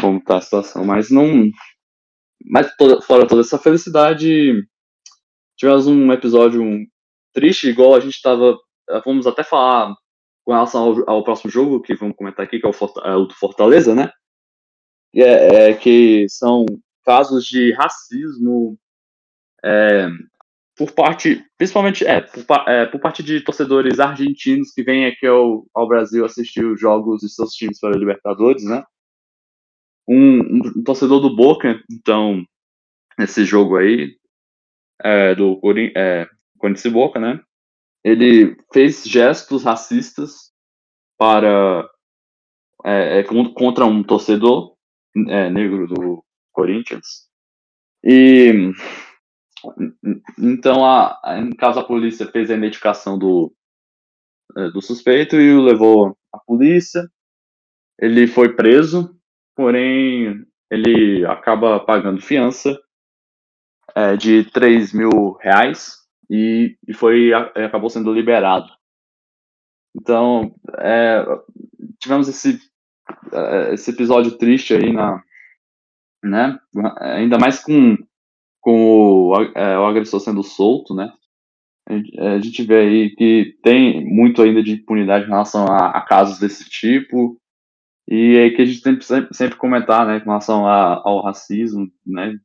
como 0.00 0.22
tá 0.22 0.38
a 0.38 0.40
situação. 0.40 0.84
Mas 0.84 1.10
não. 1.10 1.50
Mas 2.44 2.74
toda, 2.76 3.00
fora 3.00 3.26
toda 3.26 3.40
essa 3.40 3.58
felicidade, 3.58 4.62
tivemos 5.56 5.86
um 5.86 6.12
episódio 6.12 6.62
triste, 7.32 7.68
igual 7.68 7.94
a 7.94 8.00
gente 8.00 8.20
tava. 8.20 8.58
Vamos 9.04 9.26
até 9.26 9.42
falar 9.42 9.94
com 10.44 10.52
relação 10.52 10.84
ao, 10.84 11.10
ao 11.10 11.24
próximo 11.24 11.50
jogo, 11.50 11.82
que 11.82 11.94
vamos 11.94 12.16
comentar 12.16 12.44
aqui, 12.44 12.60
que 12.60 12.66
é 12.66 12.70
o, 12.70 12.72
é 12.72 13.26
do 13.26 13.34
Fortaleza, 13.34 13.94
né? 13.94 14.10
É, 15.14 15.70
é, 15.70 15.74
que 15.74 16.26
são 16.28 16.66
casos 17.04 17.46
de 17.46 17.72
racismo 17.72 18.78
é, 19.64 20.08
por 20.76 20.92
parte, 20.92 21.42
principalmente, 21.56 22.06
é 22.06 22.20
por, 22.20 22.44
é, 22.68 22.84
por, 22.86 23.00
parte 23.00 23.22
de 23.22 23.40
torcedores 23.40 23.98
argentinos 23.98 24.72
que 24.72 24.82
vêm 24.82 25.06
aqui 25.06 25.26
ao, 25.26 25.66
ao, 25.74 25.88
Brasil 25.88 26.24
assistir 26.24 26.64
os 26.64 26.78
jogos 26.78 27.20
de 27.20 27.30
seus 27.30 27.52
times 27.52 27.80
para 27.80 27.96
Libertadores, 27.96 28.62
né? 28.62 28.84
Um, 30.08 30.40
um, 30.40 30.84
torcedor 30.84 31.20
do 31.20 31.34
Boca, 31.34 31.82
então, 31.90 32.44
nesse 33.18 33.44
jogo 33.44 33.76
aí, 33.76 34.16
é, 35.02 35.34
do 35.34 35.60
é, 35.96 36.28
Corinthians 36.58 36.84
e 36.84 36.90
Boca, 36.90 37.18
né? 37.18 37.40
Ele 38.04 38.56
fez 38.72 39.04
gestos 39.04 39.64
racistas 39.64 40.52
para 41.18 41.88
é, 42.84 43.20
é 43.20 43.24
contra 43.24 43.84
um 43.84 44.02
torcedor 44.02 44.76
é, 45.28 45.50
negro 45.50 45.88
do 45.88 46.24
Corinthians. 46.52 47.28
E 48.04 48.72
então, 50.38 50.84
a, 50.84 51.18
em 51.38 51.50
caso 51.50 51.80
a 51.80 51.84
polícia 51.84 52.30
fez 52.30 52.50
a 52.50 52.54
identificação 52.54 53.18
do, 53.18 53.52
do 54.72 54.80
suspeito 54.80 55.36
e 55.36 55.52
o 55.52 55.62
levou 55.62 56.16
à 56.32 56.38
polícia. 56.38 57.10
Ele 57.98 58.28
foi 58.28 58.54
preso, 58.54 59.15
porém 59.56 60.44
ele 60.70 61.24
acaba 61.26 61.80
pagando 61.80 62.20
fiança 62.20 62.78
é, 63.94 64.16
de 64.16 64.44
3 64.50 64.92
mil 64.92 65.32
reais 65.40 65.96
e, 66.30 66.76
e 66.86 66.92
foi 66.92 67.32
acabou 67.32 67.88
sendo 67.88 68.12
liberado. 68.12 68.70
Então, 69.96 70.54
é, 70.78 71.24
tivemos 71.98 72.28
esse, 72.28 72.60
é, 73.32 73.74
esse 73.74 73.90
episódio 73.90 74.36
triste 74.36 74.74
aí 74.74 74.92
na, 74.92 75.22
né? 76.22 76.58
Ainda 77.00 77.38
mais 77.38 77.60
com 77.62 77.96
com 78.60 79.30
o, 79.30 79.42
é, 79.54 79.78
o 79.78 79.86
agressor 79.86 80.18
sendo 80.18 80.42
solto, 80.42 80.92
né? 80.92 81.12
A 82.18 82.40
gente 82.40 82.64
vê 82.64 82.80
aí 82.80 83.10
que 83.14 83.56
tem 83.62 84.04
muito 84.04 84.42
ainda 84.42 84.60
de 84.60 84.72
impunidade 84.72 85.24
em 85.24 85.28
relação 85.28 85.66
a, 85.66 85.90
a 85.90 86.00
casos 86.00 86.40
desse 86.40 86.68
tipo, 86.68 87.40
e 88.08 88.36
é 88.36 88.50
que 88.50 88.62
a 88.62 88.64
gente 88.64 88.82
tem 88.82 89.00
sempre, 89.00 89.34
sempre 89.34 89.56
comentar, 89.56 90.06
né, 90.06 90.20
com 90.20 90.30
relação 90.30 90.66
a, 90.66 91.02
ao 91.04 91.22
racismo, 91.22 91.90
né, 92.06 92.36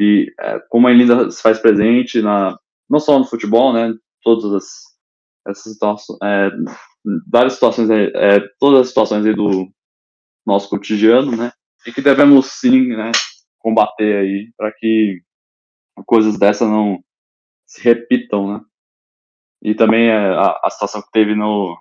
e 0.00 0.32
é, 0.40 0.60
como 0.68 0.86
ainda 0.86 1.30
se 1.30 1.42
faz 1.42 1.58
presente 1.58 2.22
na, 2.22 2.56
não 2.88 3.00
só 3.00 3.18
no 3.18 3.24
futebol, 3.24 3.72
né, 3.72 3.92
todas 4.22 4.52
as, 4.52 4.66
essas 5.48 5.72
situações, 5.72 6.18
é, 6.22 6.50
várias 7.30 7.54
situações, 7.54 7.90
é, 7.90 8.40
todas 8.60 8.80
as 8.82 8.88
situações 8.88 9.26
aí 9.26 9.34
do 9.34 9.68
nosso 10.46 10.68
cotidiano, 10.70 11.36
né, 11.36 11.52
e 11.86 11.92
que 11.92 12.00
devemos 12.00 12.46
sim, 12.46 12.88
né, 12.88 13.10
combater 13.58 14.16
aí 14.16 14.52
para 14.56 14.72
que 14.72 15.20
coisas 16.06 16.38
dessa 16.38 16.66
não 16.66 17.02
se 17.66 17.82
repitam, 17.82 18.54
né? 18.54 18.60
E 19.62 19.74
também 19.74 20.08
é, 20.08 20.16
a, 20.16 20.60
a 20.64 20.70
situação 20.70 21.02
que 21.02 21.10
teve 21.12 21.34
no. 21.34 21.76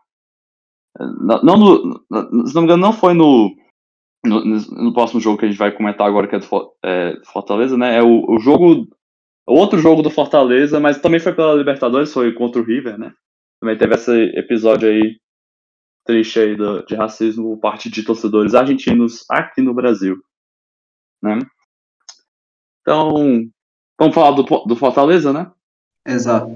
Não, 1.00 1.58
no, 1.58 2.48
se 2.48 2.56
não 2.56 2.62
me 2.62 2.68
engano, 2.68 2.82
não 2.82 2.94
foi 2.94 3.14
no, 3.14 3.56
no, 4.26 4.44
no, 4.44 4.94
próximo 4.94 5.20
jogo 5.20 5.38
que 5.38 5.46
a 5.46 5.48
gente 5.48 5.58
vai 5.58 5.72
comentar 5.72 6.08
agora, 6.08 6.28
que 6.28 6.36
é 6.36 6.40
do 6.40 6.74
é, 6.84 7.14
Fortaleza, 7.26 7.78
né? 7.78 7.98
É 7.98 8.04
o, 8.04 8.26
o 8.28 8.40
jogo. 8.40 8.88
Outro 9.46 9.80
jogo 9.80 10.02
do 10.02 10.10
Fortaleza, 10.10 10.80
mas 10.80 11.00
também 11.00 11.22
foi 11.22 11.34
pela 11.34 11.56
Libertadores, 11.56 12.12
foi 12.12 12.34
contra 12.34 12.62
o 12.62 12.66
River, 12.66 12.98
né? 12.98 13.14
Também 13.62 13.78
teve 13.78 13.96
esse 13.96 14.12
episódio 14.36 14.90
aí 14.90 15.18
triste 16.06 16.40
aí 16.40 16.56
do, 16.56 16.86
de 16.86 16.96
racismo 16.96 17.56
por 17.56 17.60
parte 17.60 17.90
de 17.90 18.04
torcedores 18.04 18.56
argentinos 18.56 19.24
aqui 19.30 19.62
no 19.62 19.74
Brasil, 19.74 20.18
né? 21.24 21.40
Então, 22.82 23.50
Vamos 24.00 24.14
falar 24.14 24.32
do, 24.32 24.44
do 24.44 24.76
Fortaleza, 24.76 25.34
né? 25.34 25.52
Exato. 26.06 26.56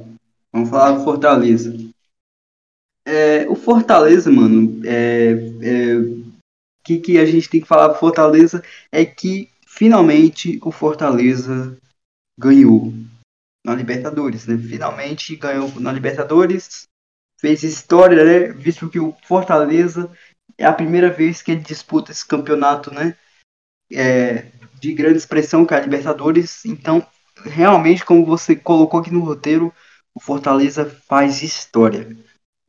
Vamos 0.54 0.70
falar 0.70 0.92
do 0.92 1.04
Fortaleza. 1.04 1.74
É, 3.06 3.50
o 3.50 3.56
Fortaleza, 3.56 4.32
mano, 4.32 4.82
é, 4.86 5.32
é, 5.32 6.32
que, 6.84 7.00
que 7.00 7.18
a 7.18 7.26
gente 7.26 7.50
tem 7.50 7.62
que 7.62 7.68
falar 7.68 7.88
do 7.88 8.00
Fortaleza 8.00 8.64
é 8.92 9.04
que 9.06 9.50
finalmente 9.66 10.60
o 10.62 10.72
Fortaleza 10.72 11.78
ganhou 12.40 12.94
na 13.66 13.74
Libertadores, 13.74 14.46
né? 14.46 14.58
Finalmente 14.58 15.36
ganhou 15.36 15.72
na 15.80 15.92
Libertadores, 15.92 16.88
fez 17.40 17.64
história, 17.64 18.24
né? 18.24 18.54
Visto 18.54 18.90
que 18.90 19.00
o 19.00 19.16
Fortaleza 19.24 20.12
é 20.58 20.66
a 20.66 20.74
primeira 20.74 21.10
vez 21.10 21.42
que 21.42 21.52
ele 21.52 21.62
disputa 21.62 22.12
esse 22.12 22.26
campeonato, 22.26 22.94
né? 22.94 23.16
É, 23.92 24.52
de 24.80 24.94
grande 24.94 25.18
expressão 25.18 25.66
que 25.66 25.74
é 25.74 25.78
a 25.78 25.82
Libertadores, 25.82 26.66
então 26.66 27.06
realmente, 27.44 28.06
como 28.06 28.26
você 28.26 28.56
colocou 28.56 29.00
aqui 29.00 29.12
no 29.12 29.24
roteiro, 29.24 29.74
o 30.14 30.20
Fortaleza 30.20 30.86
faz 31.08 31.42
história 31.42 32.16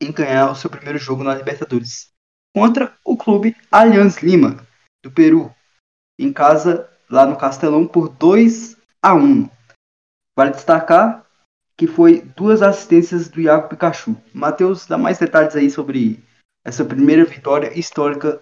em 0.03 0.11
ganhar 0.11 0.51
o 0.51 0.55
seu 0.55 0.69
primeiro 0.69 0.97
jogo 0.97 1.23
na 1.23 1.35
Libertadores 1.35 2.11
contra 2.55 2.95
o 3.03 3.17
clube 3.17 3.55
Allianz 3.71 4.17
Lima, 4.17 4.65
do 5.03 5.11
Peru, 5.11 5.51
em 6.19 6.31
casa 6.31 6.89
lá 7.09 7.25
no 7.25 7.35
Castelão 7.35 7.87
por 7.87 8.09
2 8.09 8.77
a 9.01 9.15
1. 9.15 9.49
Vale 10.35 10.51
destacar 10.51 11.25
que 11.75 11.87
foi 11.87 12.21
duas 12.21 12.61
assistências 12.61 13.27
do 13.27 13.41
Iago 13.41 13.67
Pikachu. 13.67 14.15
Matheus, 14.33 14.85
dá 14.85 14.97
mais 14.97 15.17
detalhes 15.17 15.55
aí 15.55 15.69
sobre 15.69 16.23
essa 16.63 16.85
primeira 16.85 17.25
vitória 17.25 17.77
histórica 17.77 18.39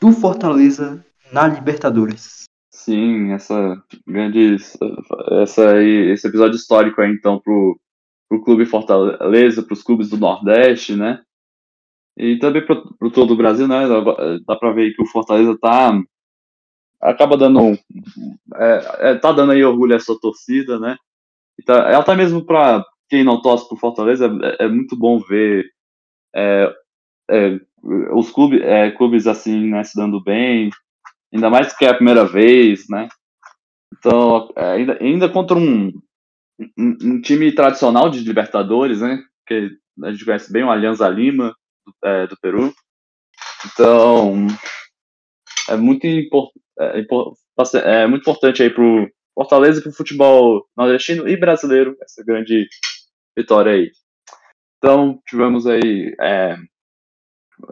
do 0.00 0.12
Fortaleza 0.12 1.04
na 1.30 1.46
Libertadores. 1.46 2.44
Sim, 2.72 3.32
essa 3.32 3.82
grande. 4.06 4.56
Essa 5.42 5.72
aí, 5.72 6.10
esse 6.12 6.26
episódio 6.26 6.56
histórico 6.56 7.00
aí, 7.00 7.12
então, 7.12 7.38
pro, 7.38 7.78
pro 8.30 8.42
Clube 8.42 8.64
Fortaleza, 8.64 9.62
pros 9.62 9.82
clubes 9.82 10.08
do 10.08 10.16
Nordeste, 10.16 10.96
né? 10.96 11.20
E 12.16 12.38
também 12.38 12.64
pro 12.64 13.10
todo 13.12 13.34
o 13.34 13.36
Brasil, 13.36 13.68
né? 13.68 13.84
Dá 14.46 14.56
pra 14.56 14.72
ver 14.72 14.94
que 14.94 15.02
o 15.02 15.06
Fortaleza 15.06 15.58
tá. 15.60 16.00
Acaba 17.02 17.36
dando. 17.36 17.78
É, 18.54 19.10
é, 19.10 19.14
tá 19.16 19.32
dando 19.32 19.52
aí 19.52 19.64
orgulho 19.64 19.94
a 19.94 19.96
essa 19.96 20.18
torcida, 20.18 20.78
né? 20.78 20.96
E 21.58 21.62
tá, 21.62 21.98
até 21.98 22.14
mesmo 22.14 22.46
pra 22.46 22.84
quem 23.08 23.24
não 23.24 23.42
torce 23.42 23.68
pro 23.68 23.76
Fortaleza, 23.76 24.30
é, 24.58 24.66
é 24.66 24.68
muito 24.68 24.96
bom 24.96 25.18
ver 25.18 25.66
é, 26.34 26.72
é, 27.30 27.60
os 28.14 28.30
clubes, 28.30 28.62
é, 28.62 28.90
clubes 28.92 29.26
assim, 29.26 29.68
né, 29.68 29.82
se 29.82 29.98
dando 29.98 30.22
bem, 30.22 30.70
Ainda 31.32 31.48
mais 31.48 31.76
que 31.76 31.84
é 31.84 31.88
a 31.88 31.94
primeira 31.94 32.24
vez, 32.24 32.88
né? 32.88 33.08
Então, 33.96 34.48
ainda, 34.56 34.98
ainda 35.00 35.28
contra 35.28 35.56
um, 35.56 35.92
um, 36.78 37.20
time 37.20 37.52
tradicional 37.52 38.10
de 38.10 38.20
Libertadores, 38.20 39.00
né? 39.00 39.22
Que 39.46 39.70
a 40.02 40.10
gente 40.12 40.24
conhece 40.24 40.52
bem 40.52 40.64
o 40.64 40.70
Alianza 40.70 41.08
Lima, 41.08 41.54
do, 41.86 42.08
é, 42.08 42.26
do 42.26 42.36
Peru. 42.40 42.72
Então, 43.66 44.46
é 45.68 45.76
muito, 45.76 46.06
import, 46.06 46.50
é, 46.78 48.02
é 48.02 48.06
muito 48.06 48.22
importante 48.22 48.62
aí 48.62 48.70
pro 48.70 49.10
Fortaleza 49.34 49.80
e 49.80 49.82
pro 49.82 49.92
futebol 49.92 50.66
nordestino 50.76 51.28
e 51.28 51.36
brasileiro, 51.36 51.96
essa 52.02 52.22
grande 52.24 52.68
vitória 53.36 53.72
aí. 53.72 53.90
Então, 54.78 55.20
tivemos 55.26 55.66
aí. 55.66 56.14
É, 56.20 56.56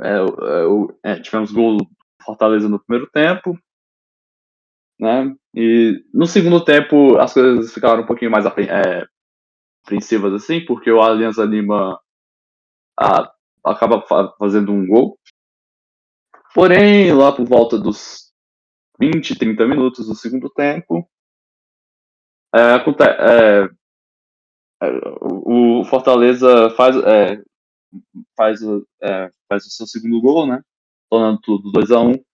é, 0.02 1.12
é, 1.12 1.20
tivemos 1.20 1.50
gol 1.50 1.78
Fortaleza 2.22 2.68
no 2.68 2.78
primeiro 2.78 3.10
tempo, 3.10 3.58
né? 4.98 5.34
E 5.54 6.04
no 6.12 6.26
segundo 6.26 6.64
tempo 6.64 7.18
as 7.18 7.32
coisas 7.32 7.72
ficaram 7.72 8.02
um 8.02 8.06
pouquinho 8.06 8.30
mais 8.30 8.44
é, 8.46 9.06
apreensivas 9.84 10.32
assim, 10.34 10.64
porque 10.64 10.90
o 10.90 11.00
Alianza 11.00 11.44
Lima 11.44 11.98
a, 12.98 13.32
acaba 13.64 14.02
fazendo 14.38 14.72
um 14.72 14.86
gol. 14.86 15.18
Porém, 16.54 17.12
lá 17.12 17.32
por 17.32 17.46
volta 17.46 17.78
dos 17.78 18.32
20, 19.00 19.38
30 19.38 19.66
minutos 19.66 20.06
do 20.06 20.14
segundo 20.14 20.50
tempo, 20.50 21.08
é, 22.54 22.76
é, 22.76 23.68
é, 24.82 24.90
o 25.20 25.84
Fortaleza 25.84 26.70
faz, 26.70 26.96
é, 26.96 27.42
faz, 28.36 28.60
é, 29.02 29.30
faz 29.48 29.66
o 29.66 29.70
seu 29.70 29.86
segundo 29.86 30.20
gol, 30.20 30.46
né? 30.46 30.62
tornando 31.10 31.40
tudo 31.40 31.70
2 31.72 31.90
a 31.90 32.00
1 32.00 32.10
um. 32.10 32.24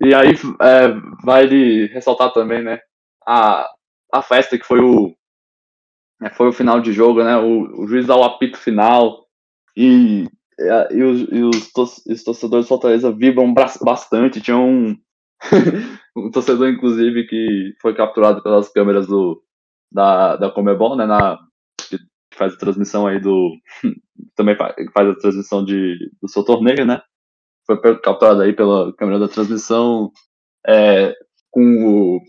E 0.00 0.14
aí 0.14 0.34
é, 0.62 0.88
vale 1.24 1.86
ressaltar 1.86 2.32
também, 2.32 2.62
né, 2.62 2.78
a, 3.26 3.68
a 4.12 4.22
festa 4.22 4.58
que 4.58 4.64
foi 4.64 4.80
o 4.80 5.14
é, 6.22 6.30
foi 6.30 6.48
o 6.48 6.52
final 6.52 6.80
de 6.80 6.92
jogo, 6.92 7.22
né, 7.22 7.36
o, 7.36 7.82
o 7.82 7.86
juiz 7.86 8.06
dá 8.06 8.16
o 8.16 8.24
apito 8.24 8.58
final 8.58 9.26
E, 9.76 10.26
e, 10.90 11.02
os, 11.02 11.20
e 11.30 11.42
os, 11.42 11.72
os, 12.06 12.24
torcedores 12.24 12.66
do 12.66 12.68
Fortaleza 12.68 13.12
vibram 13.12 13.54
bastante. 13.54 14.40
Tinha 14.40 14.56
um, 14.56 14.96
um 16.16 16.30
torcedor, 16.32 16.68
inclusive, 16.68 17.26
que 17.28 17.74
foi 17.80 17.94
capturado 17.94 18.42
pelas 18.42 18.68
câmeras 18.68 19.06
do, 19.06 19.40
da, 19.92 20.36
da 20.36 20.50
Comebol, 20.50 20.96
né? 20.96 21.06
Na, 21.06 21.38
que 21.88 21.98
faz 22.34 22.54
a 22.54 22.58
transmissão 22.58 23.06
aí 23.06 23.20
do. 23.20 23.52
também 24.34 24.56
faz 24.56 25.08
a 25.08 25.14
transmissão 25.14 25.64
de, 25.64 26.10
do 26.20 26.28
seu 26.28 26.44
torneio, 26.44 26.84
né? 26.84 27.00
Foi 27.68 28.00
capturado 28.00 28.40
aí 28.40 28.52
pela 28.54 28.94
câmera 28.94 29.18
da 29.18 29.28
transmissão 29.28 30.10
é, 30.66 31.14
com 31.50 31.60
o, 31.60 32.20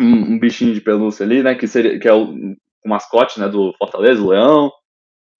um, 0.00 0.34
um, 0.34 0.38
bichinho 0.38 0.72
de 0.72 0.80
pelúcia 0.80 1.26
ali, 1.26 1.42
né? 1.42 1.54
Que, 1.54 1.68
seria, 1.68 1.98
que 1.98 2.08
é 2.08 2.14
o, 2.14 2.32
o 2.32 2.88
mascote 2.88 3.38
né, 3.38 3.48
do 3.48 3.74
Fortaleza, 3.76 4.22
o 4.22 4.30
leão. 4.30 4.72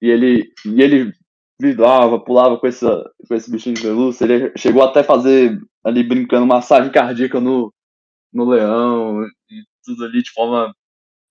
E 0.02 0.10
ele, 0.10 0.52
e 0.66 0.82
ele 0.82 1.12
vibrava, 1.60 2.22
pulava 2.22 2.58
com, 2.58 2.66
essa, 2.66 3.10
com 3.26 3.34
esse 3.34 3.50
bichinho 3.50 3.74
de 3.74 3.82
pelúcia. 3.82 4.24
Ele 4.24 4.52
chegou 4.56 4.82
até 4.82 5.02
fazer 5.02 5.58
ali 5.84 6.02
brincando 6.02 6.46
massagem 6.46 6.92
cardíaca 6.92 7.40
no, 7.40 7.72
no 8.32 8.44
leão 8.44 9.24
e 9.24 9.62
tudo 9.84 10.04
ali 10.04 10.22
de 10.22 10.30
forma 10.30 10.74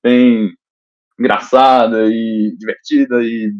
bem 0.03 0.51
engraçada 1.19 2.05
e 2.07 2.55
divertida 2.57 3.21
e 3.23 3.53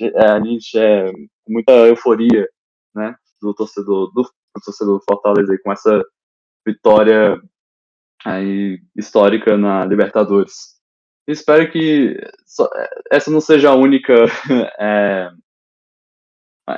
é, 0.00 0.26
a 0.26 0.40
gente 0.40 0.78
é 0.78 1.12
muita 1.46 1.72
euforia, 1.86 2.48
né, 2.94 3.14
do 3.42 3.54
torcedor 3.54 4.12
do, 4.12 4.22
do 4.22 4.62
torcedor 4.64 4.98
do 4.98 5.04
Fortaleza 5.04 5.52
aí, 5.52 5.58
com 5.58 5.72
essa 5.72 6.02
vitória 6.66 7.40
aí 8.24 8.80
histórica 8.96 9.56
na 9.56 9.84
Libertadores. 9.84 10.80
Espero 11.26 11.70
que 11.70 12.16
essa 13.10 13.30
não 13.30 13.40
seja 13.40 13.70
a 13.70 13.74
única 13.74 14.12
é, 14.80 15.30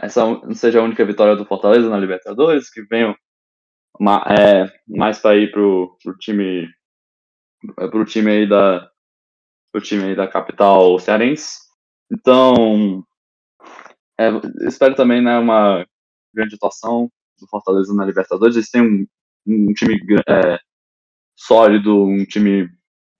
essa 0.02 0.24
não 0.24 0.54
seja 0.54 0.80
a 0.80 0.82
única 0.82 1.04
vitória 1.04 1.36
do 1.36 1.44
Fortaleza 1.44 1.88
na 1.88 1.98
Libertadores, 1.98 2.70
que 2.70 2.82
venham 2.82 3.14
uma, 3.98 4.24
é, 4.28 4.66
mais 4.88 5.18
para 5.18 5.36
ir 5.36 5.50
pro, 5.52 5.96
pro 6.02 6.16
time 6.18 6.68
pro 7.76 8.04
time 8.04 8.30
aí 8.30 8.48
da 8.48 8.90
pro 9.72 9.80
time 9.80 10.04
aí 10.04 10.16
da 10.16 10.28
capital 10.28 10.98
cearense. 10.98 11.58
Então, 12.10 13.04
é, 14.18 14.28
espero 14.68 14.94
também 14.94 15.22
né, 15.22 15.38
uma 15.38 15.86
grande 16.34 16.56
atuação 16.56 17.10
do 17.38 17.46
Fortaleza 17.48 17.94
na 17.94 18.04
Libertadores. 18.04 18.56
Eles 18.56 18.70
têm 18.70 18.82
um, 18.82 19.06
um 19.46 19.72
time 19.72 19.98
é, 20.28 20.58
sólido, 21.36 22.04
um 22.04 22.24
time 22.24 22.68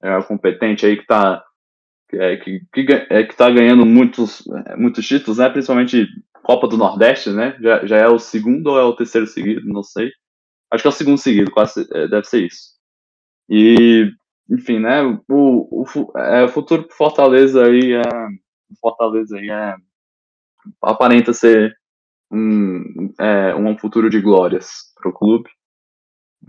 é, 0.03 0.23
competente 0.23 0.87
aí 0.87 0.97
que 0.97 1.03
está 1.03 1.45
é, 2.13 2.37
que, 2.37 2.61
que, 2.73 2.87
é, 3.11 3.25
que 3.25 3.37
tá 3.37 3.51
ganhando 3.51 3.85
muitos, 3.85 4.45
é, 4.67 4.77
muitos 4.77 5.07
títulos, 5.07 5.39
né? 5.39 5.49
Principalmente 5.49 6.07
Copa 6.43 6.69
do 6.69 6.77
Nordeste, 6.77 7.31
né? 7.31 7.57
Já, 7.61 7.87
já 7.87 7.97
é 7.97 8.09
o 8.09 8.19
segundo 8.19 8.69
ou 8.69 8.79
é 8.79 8.85
o 8.85 8.95
terceiro 8.95 9.27
seguido, 9.27 9.67
não 9.67 9.83
sei. 9.83 10.11
Acho 10.71 10.83
que 10.83 10.89
é 10.89 10.91
o 10.91 10.93
segundo 10.93 11.19
seguido, 11.19 11.51
quase 11.51 11.87
é, 11.93 12.09
deve 12.09 12.25
ser 12.25 12.47
isso. 12.47 12.75
E, 13.49 14.11
enfim, 14.51 14.79
né? 14.79 15.03
O, 15.29 15.83
o, 15.83 16.19
é, 16.19 16.45
o 16.45 16.49
futuro 16.49 16.87
Fortaleza 16.91 17.65
aí 17.65 17.93
é. 17.95 18.03
Fortaleza 18.81 19.39
aí 19.39 19.51
é. 19.51 19.75
Aparenta 20.83 21.33
ser 21.33 21.77
um, 22.35 23.15
é, 23.19 23.55
um 23.55 23.79
futuro 23.79 24.11
de 24.11 24.21
glórias 24.21 24.93
para 24.97 25.09
o 25.09 25.13
clube 25.13 25.49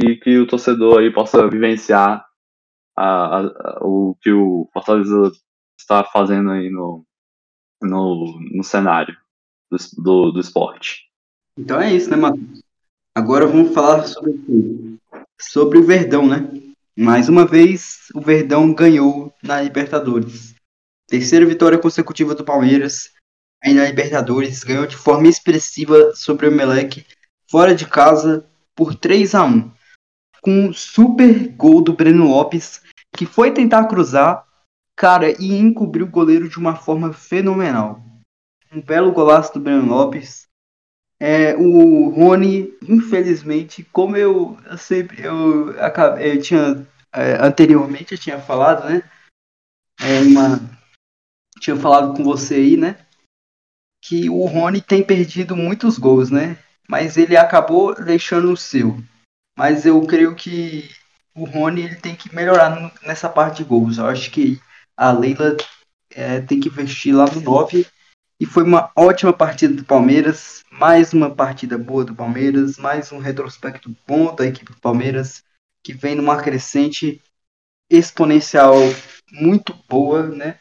e 0.03 0.15
que 0.15 0.37
o 0.39 0.47
torcedor 0.47 0.99
aí 0.99 1.13
possa 1.13 1.47
vivenciar 1.47 2.25
a, 2.97 3.05
a, 3.05 3.39
a, 3.39 3.79
o 3.81 4.15
que 4.21 4.31
o 4.31 4.67
Fortaleza 4.73 5.31
está 5.79 6.03
fazendo 6.03 6.51
aí 6.51 6.69
no, 6.69 7.05
no, 7.81 8.39
no 8.51 8.63
cenário 8.63 9.15
do, 9.69 9.77
do, 10.01 10.31
do 10.31 10.39
esporte. 10.39 11.09
Então 11.57 11.79
é 11.79 11.93
isso, 11.93 12.09
né, 12.09 12.17
Matheus? 12.17 12.61
Agora 13.13 13.47
vamos 13.47 13.73
falar 13.73 14.03
sobre, 14.03 14.99
sobre 15.39 15.77
o 15.77 15.83
Verdão, 15.83 16.27
né? 16.27 16.49
Mais 16.97 17.29
uma 17.29 17.45
vez, 17.45 18.07
o 18.13 18.21
Verdão 18.21 18.73
ganhou 18.73 19.33
na 19.43 19.61
Libertadores. 19.61 20.55
Terceira 21.07 21.45
vitória 21.45 21.77
consecutiva 21.77 22.33
do 22.33 22.43
Palmeiras 22.43 23.14
aí 23.65 23.73
na 23.73 23.85
Libertadores. 23.85 24.63
Ganhou 24.63 24.85
de 24.85 24.95
forma 24.95 25.27
expressiva 25.27 26.13
sobre 26.13 26.45
o 26.45 26.51
Emelec, 26.51 27.05
fora 27.49 27.73
de 27.73 27.87
casa, 27.87 28.45
por 28.75 28.93
3 28.93 29.33
a 29.33 29.43
1 29.43 29.71
Com 30.41 30.51
um 30.67 30.73
super 30.73 31.49
gol 31.49 31.81
do 31.81 31.93
Breno 31.93 32.29
Lopes, 32.29 32.81
que 33.15 33.25
foi 33.25 33.51
tentar 33.51 33.87
cruzar, 33.87 34.45
cara, 34.95 35.31
e 35.41 35.55
encobriu 35.55 36.05
o 36.05 36.09
goleiro 36.09 36.47
de 36.47 36.59
uma 36.59 36.75
forma 36.75 37.11
fenomenal. 37.11 38.03
Um 38.71 38.81
belo 38.81 39.11
golaço 39.11 39.53
do 39.53 39.59
Breno 39.59 39.87
Lopes. 39.87 40.45
É, 41.17 41.55
o 41.55 42.09
Rony, 42.09 42.73
infelizmente, 42.83 43.83
como 43.91 44.17
eu, 44.17 44.57
eu 44.65 44.77
sempre 44.77 45.23
eu, 45.23 45.71
eu 45.71 46.41
tinha 46.41 46.85
é, 47.13 47.37
anteriormente 47.41 48.11
eu 48.11 48.17
tinha 48.17 48.37
falado, 48.37 48.89
né? 48.89 49.01
É 50.01 50.19
uma, 50.19 50.59
tinha 51.61 51.77
falado 51.77 52.13
com 52.13 52.23
você 52.25 52.55
aí, 52.55 52.75
né? 52.75 53.04
Que 54.07 54.29
o 54.29 54.45
Rony 54.45 54.81
tem 54.81 55.03
perdido 55.03 55.55
muitos 55.55 55.97
gols, 55.97 56.29
né? 56.29 56.57
Mas 56.87 57.17
ele 57.17 57.35
acabou 57.35 57.95
deixando 57.95 58.51
o 58.51 58.57
seu. 58.57 59.01
Mas 59.57 59.85
eu 59.85 59.99
creio 60.05 60.35
que 60.35 60.89
o 61.33 61.45
Rony 61.45 61.81
ele 61.81 61.95
tem 61.95 62.15
que 62.15 62.33
melhorar 62.33 62.93
nessa 63.03 63.27
parte 63.27 63.57
de 63.57 63.63
gols. 63.63 63.97
Eu 63.97 64.05
acho 64.05 64.29
que 64.29 64.61
a 64.95 65.11
Leila 65.11 65.57
é, 66.11 66.39
tem 66.41 66.59
que 66.59 66.69
investir 66.69 67.15
lá 67.15 67.25
no 67.25 67.41
9 67.41 67.85
e 68.39 68.45
foi 68.45 68.63
uma 68.63 68.91
ótima 68.95 69.31
partida 69.31 69.73
do 69.73 69.85
Palmeiras, 69.85 70.63
mais 70.69 71.13
uma 71.13 71.33
partida 71.33 71.77
boa 71.77 72.03
do 72.03 72.13
Palmeiras, 72.13 72.77
mais 72.77 73.11
um 73.11 73.17
retrospecto 73.17 73.95
bom 74.05 74.35
da 74.35 74.45
equipe 74.45 74.73
do 74.73 74.79
Palmeiras, 74.79 75.43
que 75.81 75.93
vem 75.93 76.15
numa 76.15 76.41
crescente 76.41 77.21
exponencial 77.89 78.75
muito 79.31 79.73
boa, 79.87 80.27
né? 80.27 80.59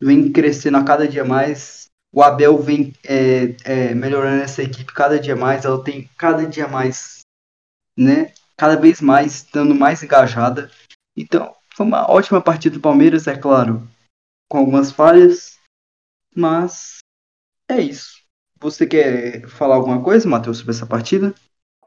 Vem 0.00 0.32
crescendo 0.32 0.76
a 0.76 0.84
cada 0.84 1.06
dia 1.06 1.24
mais. 1.24 1.83
O 2.14 2.22
Abel 2.22 2.56
vem 2.58 2.92
é, 3.02 3.56
é, 3.64 3.94
melhorando 3.94 4.42
essa 4.42 4.62
equipe 4.62 4.92
cada 4.92 5.18
dia 5.18 5.34
mais. 5.34 5.64
Ela 5.64 5.82
tem 5.82 6.08
cada 6.16 6.46
dia 6.46 6.68
mais, 6.68 7.22
né? 7.98 8.32
Cada 8.56 8.76
vez 8.76 9.00
mais 9.00 9.34
estando 9.34 9.74
mais 9.74 10.00
engajada. 10.00 10.70
Então, 11.16 11.52
foi 11.74 11.84
uma 11.84 12.08
ótima 12.08 12.40
partida 12.40 12.76
do 12.76 12.80
Palmeiras, 12.80 13.26
é 13.26 13.36
claro, 13.36 13.82
com 14.48 14.58
algumas 14.58 14.92
falhas, 14.92 15.58
mas 16.34 16.98
é 17.68 17.80
isso. 17.80 18.22
Você 18.60 18.86
quer 18.86 19.48
falar 19.48 19.74
alguma 19.74 20.00
coisa, 20.00 20.28
Matheus, 20.28 20.58
sobre 20.58 20.70
essa 20.70 20.86
partida? 20.86 21.34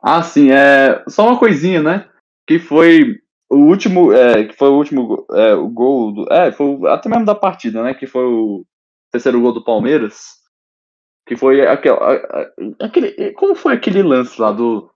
Ah, 0.01 0.21
sim, 0.21 0.51
é 0.51 1.05
só 1.07 1.25
uma 1.25 1.39
coisinha, 1.39 1.81
né? 1.81 2.09
Que 2.45 2.59
foi 2.59 3.21
o 3.49 3.59
último, 3.59 4.11
é, 4.11 4.43
que 4.43 4.53
foi 4.53 4.67
o 4.67 4.75
último 4.75 5.25
é, 5.31 5.53
o 5.53 5.69
gol 5.69 6.13
do, 6.13 6.33
é, 6.33 6.51
foi 6.51 6.77
até 6.89 7.07
mesmo 7.07 7.23
da 7.23 7.33
partida, 7.33 7.81
né? 7.81 7.93
Que 7.93 8.05
foi 8.05 8.25
o 8.25 8.65
terceiro 9.11 9.41
gol 9.41 9.53
do 9.53 9.63
Palmeiras, 9.63 10.35
que 11.25 11.35
foi 11.35 11.65
aquele, 11.65 11.95
aquele 12.79 13.31
como 13.33 13.55
foi 13.55 13.73
aquele 13.73 14.01
lance 14.03 14.39
lá 14.39 14.51
do 14.51 14.89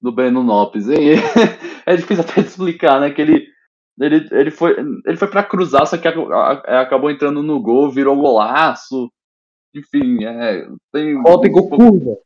do 0.00 0.12
Breno 0.12 0.42
Lopes? 0.42 0.86
é 1.86 1.96
difícil 1.96 2.24
até 2.24 2.42
de 2.42 2.48
explicar, 2.48 3.00
né? 3.00 3.10
Que 3.10 3.22
ele 3.22 3.48
ele, 4.00 4.28
ele 4.30 4.50
foi, 4.50 4.76
ele 5.04 5.16
foi 5.16 5.28
para 5.28 5.42
cruzar, 5.42 5.86
só 5.86 5.98
que 5.98 6.06
acabou 6.06 7.10
entrando 7.10 7.42
no 7.42 7.60
gol, 7.60 7.90
virou 7.90 8.16
golaço. 8.16 9.10
Enfim, 9.74 10.24
é. 10.24 10.66
Tem. 10.92 11.20
Ó, 11.26 11.38
pegou 11.40 11.68
curva. 11.68 12.16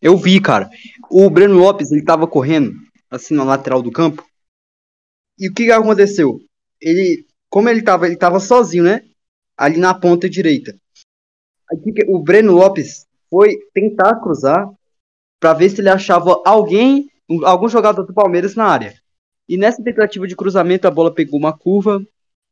Eu 0.00 0.16
vi, 0.16 0.40
cara. 0.40 0.68
O 1.10 1.28
Breno 1.28 1.58
Lopes, 1.58 1.92
ele 1.92 2.04
tava 2.04 2.26
correndo, 2.26 2.72
assim, 3.10 3.34
na 3.34 3.44
lateral 3.44 3.82
do 3.82 3.92
campo. 3.92 4.26
E 5.38 5.48
o 5.48 5.54
que 5.54 5.70
aconteceu? 5.70 6.40
Ele, 6.80 7.26
como 7.48 7.68
ele 7.68 7.82
tava, 7.82 8.06
ele 8.06 8.16
tava 8.16 8.40
sozinho, 8.40 8.84
né? 8.84 9.04
Ali 9.56 9.78
na 9.78 9.94
ponta 9.94 10.28
direita. 10.28 10.74
o 12.08 12.18
Breno 12.22 12.52
Lopes 12.52 13.06
foi 13.30 13.56
tentar 13.72 14.16
cruzar 14.20 14.68
para 15.40 15.54
ver 15.54 15.70
se 15.70 15.80
ele 15.80 15.88
achava 15.88 16.40
alguém, 16.44 17.08
algum 17.44 17.68
jogador 17.68 18.04
do 18.04 18.14
Palmeiras 18.14 18.54
na 18.54 18.64
área. 18.64 18.94
E 19.48 19.56
nessa 19.56 19.82
tentativa 19.82 20.26
de 20.26 20.36
cruzamento 20.36 20.86
a 20.86 20.90
bola 20.90 21.12
pegou 21.12 21.38
uma 21.38 21.56
curva. 21.56 22.00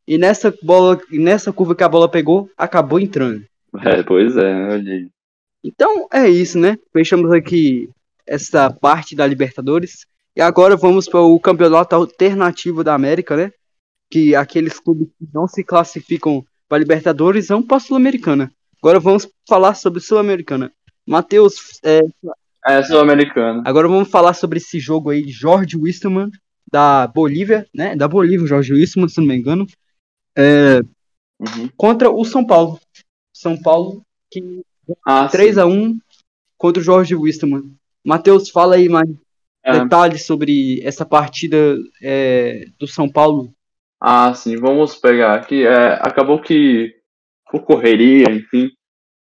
E 0.06 0.18
nessa 0.18 0.52
bola, 0.62 1.00
nessa 1.10 1.52
curva 1.52 1.74
que 1.74 1.84
a 1.84 1.88
bola 1.88 2.10
pegou, 2.10 2.50
acabou 2.56 2.98
entrando. 2.98 3.44
É, 3.84 4.02
pois 4.02 4.36
é, 4.36 4.68
olhei. 4.68 5.08
Então 5.62 6.08
é 6.12 6.28
isso, 6.28 6.58
né? 6.58 6.76
Fechamos 6.92 7.30
aqui 7.30 7.88
essa 8.26 8.70
parte 8.70 9.14
da 9.14 9.26
Libertadores. 9.26 10.06
E 10.34 10.40
agora 10.40 10.76
vamos 10.76 11.08
para 11.08 11.20
o 11.20 11.38
campeonato 11.38 11.94
alternativo 11.94 12.82
da 12.82 12.94
América, 12.94 13.36
né? 13.36 13.52
Que 14.10 14.34
aqueles 14.34 14.80
clubes 14.80 15.08
que 15.18 15.28
não 15.32 15.46
se 15.46 15.62
classificam 15.62 16.44
para 16.70 16.78
Libertadores 16.78 17.48
vão 17.48 17.60
para 17.60 17.78
a 17.78 17.80
Sul-Americana. 17.80 18.52
Agora 18.80 19.00
vamos 19.00 19.28
falar 19.48 19.74
sobre 19.74 19.98
Sul-Americana. 20.00 20.72
Matheus. 21.04 21.80
É, 21.84 22.00
é 22.64 22.82
Sul-Americana. 22.84 23.64
Agora 23.66 23.88
vamos 23.88 24.08
falar 24.08 24.34
sobre 24.34 24.58
esse 24.58 24.78
jogo 24.78 25.10
aí 25.10 25.24
de 25.26 25.32
Jorge 25.32 25.76
Wisterman 25.76 26.30
da 26.70 27.08
Bolívia, 27.08 27.66
né? 27.74 27.96
Da 27.96 28.06
Bolívia, 28.06 28.46
Jorge 28.46 28.72
Wilson, 28.72 29.08
se 29.08 29.18
não 29.18 29.26
me 29.26 29.36
engano. 29.36 29.66
É, 30.38 30.78
uhum. 31.40 31.68
Contra 31.76 32.08
o 32.08 32.24
São 32.24 32.46
Paulo. 32.46 32.78
São 33.34 33.60
Paulo, 33.60 34.02
que 34.30 34.62
Ah, 35.04 35.26
3 35.26 35.56
sim. 35.56 35.60
a 35.60 35.66
1 35.66 35.98
contra 36.56 36.80
o 36.80 36.84
Jorge 36.84 37.16
Wilstermann. 37.16 37.74
Matheus, 38.04 38.48
fala 38.48 38.76
aí 38.76 38.88
mais 38.88 39.08
É. 39.64 39.80
detalhes 39.80 40.24
sobre 40.24 40.80
essa 40.84 41.04
partida 41.04 41.76
é, 42.00 42.64
do 42.78 42.86
São 42.86 43.08
Paulo. 43.10 43.52
Ah, 44.00 44.32
sim, 44.32 44.56
vamos 44.56 44.96
pegar 44.96 45.34
aqui. 45.34 45.66
É, 45.66 45.94
acabou 46.00 46.40
que 46.40 46.94
por 47.50 47.62
correria, 47.64 48.30
enfim, 48.30 48.70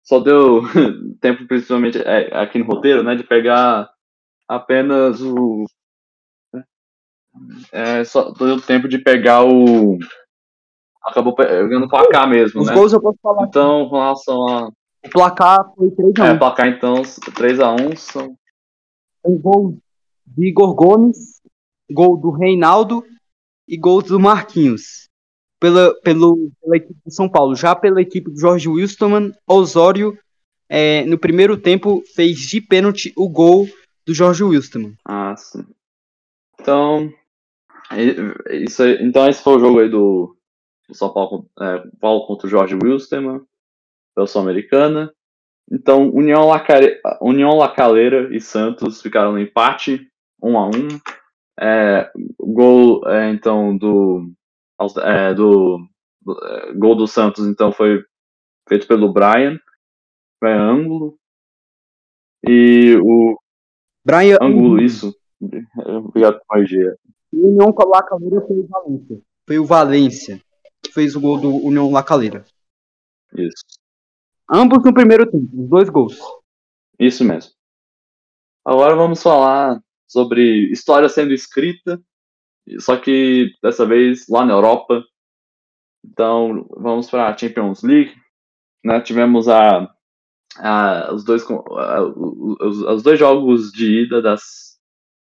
só 0.04 0.20
deu 0.20 0.62
tempo, 1.20 1.48
principalmente 1.48 1.98
é, 1.98 2.30
aqui 2.38 2.60
no 2.60 2.66
roteiro, 2.66 3.04
né, 3.04 3.16
de 3.16 3.24
pegar 3.24 3.90
apenas 4.48 5.20
o. 5.22 5.66
É, 7.72 8.04
só 8.04 8.32
deu 8.32 8.62
tempo 8.62 8.88
de 8.88 9.00
pegar 9.00 9.44
o. 9.44 9.98
Acabou 11.04 11.34
pegando 11.34 11.86
o 11.86 11.90
placar 11.90 12.28
mesmo, 12.30 12.62
Os 12.62 12.68
né? 12.68 12.74
gols 12.74 12.94
eu 12.94 13.02
posso 13.02 13.18
falar. 13.22 13.46
Então, 13.46 13.90
com 13.90 13.96
relação 13.96 14.48
a. 14.48 14.68
O 15.06 15.10
placar 15.10 15.72
foi 15.76 15.90
3 15.92 16.14
a 16.20 16.24
1 16.24 16.26
É, 16.26 16.38
placar, 16.38 16.68
então, 16.68 17.02
3x1 17.02 17.96
são. 17.96 18.36
Um 19.26 19.40
gol 19.40 19.78
de 20.26 20.48
Igor 20.48 20.74
Gomes, 20.76 21.42
gol 21.90 22.18
do 22.18 22.32
Reinaldo 22.32 23.04
e 23.68 23.78
gol 23.78 24.02
do 24.02 24.20
Marquinhos. 24.20 25.08
Pela, 25.60 25.94
pelo, 26.02 26.52
pela 26.62 26.78
equipe 26.78 27.00
do 27.04 27.12
São 27.12 27.28
Paulo. 27.28 27.56
Já 27.56 27.76
pela 27.76 28.00
equipe 28.02 28.30
do 28.30 28.40
Jorge 28.40 28.70
Wilstermann, 28.70 29.34
Osório, 29.48 30.16
é, 30.70 31.04
no 31.06 31.18
primeiro 31.18 31.58
tempo, 31.58 32.04
fez 32.16 32.38
de 32.40 32.62
pênalti 32.62 33.12
o 33.16 33.28
gol 33.28 33.68
do 34.06 34.14
Jorge 34.14 34.44
Wilstermann. 34.44 34.94
Ah, 35.04 35.36
sim. 35.36 35.66
Então, 36.60 37.12
e- 37.92 38.64
isso 38.66 38.84
aí- 38.84 39.00
então 39.02 39.28
esse 39.28 39.42
foi 39.42 39.56
o 39.56 39.60
jogo 39.60 39.80
aí 39.80 39.90
do, 39.90 40.36
do 40.88 40.96
São 40.96 41.12
Paulo, 41.12 41.50
é, 41.60 41.84
Paulo 42.00 42.28
contra 42.28 42.46
o 42.46 42.50
Jorge 42.50 42.76
Wilstermann, 42.76 43.42
pela 44.14 44.28
Sul-Americana. 44.28 45.12
Então, 45.72 46.10
União, 46.14 46.48
Lacare, 46.48 47.00
União 47.20 47.58
Lacaleira 47.58 48.34
e 48.34 48.40
Santos 48.40 49.02
ficaram 49.02 49.32
no 49.34 49.40
empate, 49.40 50.08
1 50.42 50.58
a 50.58 50.68
1 50.68 50.72
é, 51.60 52.12
Gol, 52.40 53.08
é, 53.08 53.30
então, 53.32 53.78
do, 53.78 54.32
é, 55.04 55.34
do, 55.34 55.80
do- 56.22 56.46
é, 56.46 56.74
gol 56.74 56.96
do 56.96 57.08
Santos, 57.08 57.48
então, 57.48 57.72
foi 57.72 58.04
feito 58.68 58.88
pelo 58.88 59.12
Brian, 59.12 59.60
Brian 60.40 60.62
Ângulo. 60.62 61.18
E 62.48 62.96
o 63.02 63.38
Brian 64.06 64.38
Ângulo, 64.42 64.82
isso. 64.82 65.16
Obrigado 65.76 66.40
corrigir. 66.48 66.98
E 67.34 67.38
o 67.38 67.48
União 67.50 67.74
Lacaleira 67.76 68.42
foi 68.42 68.58
o 68.60 68.68
Valência. 68.68 69.22
Foi 69.46 69.60
o 69.60 69.66
Valência 69.66 70.42
que 70.82 70.92
fez 70.92 71.16
o 71.16 71.22
gol 71.22 71.40
do 71.40 71.50
União 71.56 71.92
Lacaleira. 71.92 72.46
Isso. 73.34 73.64
Ambos 74.50 74.84
no 74.84 74.94
primeiro 74.94 75.30
tempo, 75.30 75.50
os 75.54 75.70
dois 75.70 75.90
gols. 75.90 76.20
Isso 77.00 77.24
mesmo. 77.26 77.52
Agora 78.64 78.96
vamos 78.96 79.22
falar 79.22 79.82
sobre 80.08 80.72
história 80.72 81.10
sendo 81.10 81.34
escrita, 81.34 82.02
só 82.80 82.98
que 82.98 83.52
dessa 83.62 83.86
vez 83.86 84.28
lá 84.30 84.46
na 84.46 84.54
Europa. 84.54 85.04
Então 86.06 86.68
vamos 86.78 87.10
para 87.10 87.28
a 87.30 87.38
Champions 87.38 87.84
League. 87.84 88.16
Né? 88.84 89.02
Tivemos 89.02 89.48
a, 89.50 89.90
a- 90.58 91.14
os, 91.14 91.24
dois, 91.26 91.46
a- 91.50 92.04
os, 92.04 92.82
os 92.82 93.04
dois 93.04 93.20
jogos 93.20 93.72
de 93.72 94.04
ida 94.04 94.22
das, 94.22 94.80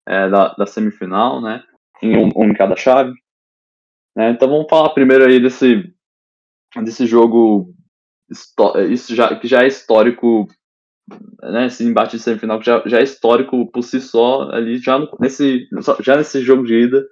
é, 0.07 0.29
da, 0.29 0.49
da 0.55 0.67
semifinal, 0.67 1.41
né? 1.41 1.63
em 2.03 2.17
um, 2.17 2.31
um 2.37 2.51
em 2.51 2.55
cada 2.55 2.77
chave. 2.77 3.13
né? 4.17 4.31
Então 4.31 4.49
vamos 4.49 4.67
falar 4.69 4.91
primeiro 4.91 5.25
aí 5.27 5.41
desse, 5.41 5.95
desse 6.83 7.07
jogo 7.07 7.75
isso 8.91 9.15
já, 9.15 9.39
que 9.39 9.47
já 9.47 9.63
é 9.63 9.67
histórico 9.67 10.49
né, 11.43 11.67
esse 11.67 11.85
embate 11.85 12.17
de 12.17 12.23
semifinal 12.23 12.59
que 12.59 12.67
já, 12.67 12.83
já 12.87 12.99
é 13.01 13.03
histórico 13.03 13.71
por 13.71 13.83
si 13.83 14.01
só 14.01 14.51
ali 14.51 14.79
já 14.79 14.99
no- 14.99 15.11
nesse 15.21 15.69
já 16.01 16.17
nesse 16.17 16.41
jogo 16.43 16.65
de 16.65 16.75
ida 16.75 17.07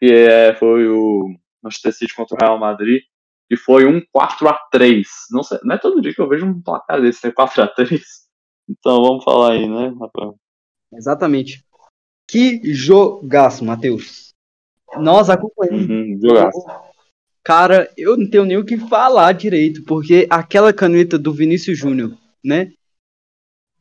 que 0.00 0.12
é, 0.12 0.54
foi 0.54 0.88
o 0.88 1.34
Manchester 1.62 1.92
City 1.92 2.14
contra 2.14 2.36
o 2.36 2.38
Real 2.40 2.58
Madrid 2.58 3.02
que 3.48 3.56
foi 3.56 3.86
um 3.86 4.00
4 4.12 4.48
a 4.48 4.54
3 4.70 5.08
não 5.30 5.42
sei 5.42 5.58
não 5.62 5.74
é 5.74 5.78
todo 5.78 6.00
dia 6.00 6.14
que 6.14 6.20
eu 6.20 6.28
vejo 6.28 6.46
um 6.46 6.60
placar 6.62 7.00
desse 7.00 7.26
né, 7.26 7.32
4 7.32 7.62
a 7.62 7.66
3 7.68 8.02
então 8.68 9.02
vamos 9.02 9.24
falar 9.24 9.52
aí 9.52 9.68
né 9.68 9.92
Rafael 10.00 10.36
Exatamente. 10.96 11.64
Que 12.28 12.60
jogaço, 12.72 13.64
Matheus. 13.64 14.32
Nós 14.96 15.28
acompanhamos. 15.28 15.88
uhum, 15.88 16.18
jogaço. 16.22 16.64
Cara, 17.42 17.90
eu 17.96 18.16
não 18.16 18.30
tenho 18.30 18.44
nem 18.44 18.56
o 18.56 18.64
que 18.64 18.78
falar 18.78 19.32
direito, 19.32 19.82
porque 19.84 20.26
aquela 20.30 20.72
caneta 20.72 21.18
do 21.18 21.32
Vinícius 21.32 21.76
Júnior, 21.76 22.16
né? 22.44 22.72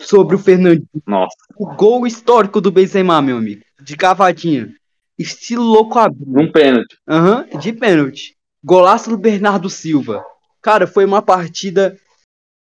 Sobre 0.04 0.36
o 0.36 0.40
Fernandinho. 0.40 0.88
nossa 1.08 1.36
O 1.58 1.76
gol 1.76 2.06
histórico 2.06 2.60
do 2.60 2.72
Benzema, 2.72 3.22
meu 3.22 3.38
amigo. 3.38 3.64
De 3.82 3.96
cavadinha. 3.96 4.74
Estilo 5.18 5.64
louco 5.64 5.98
abriu. 6.00 6.26
num 6.28 6.52
pênalti 6.52 6.98
Aham, 7.08 7.48
de 7.60 7.72
pênalti. 7.74 8.36
Golaço 8.64 9.10
do 9.10 9.18
Bernardo 9.18 9.70
Silva. 9.70 10.24
Cara, 10.62 10.88
foi 10.88 11.06
uma 11.06 11.22
partida 11.22 11.98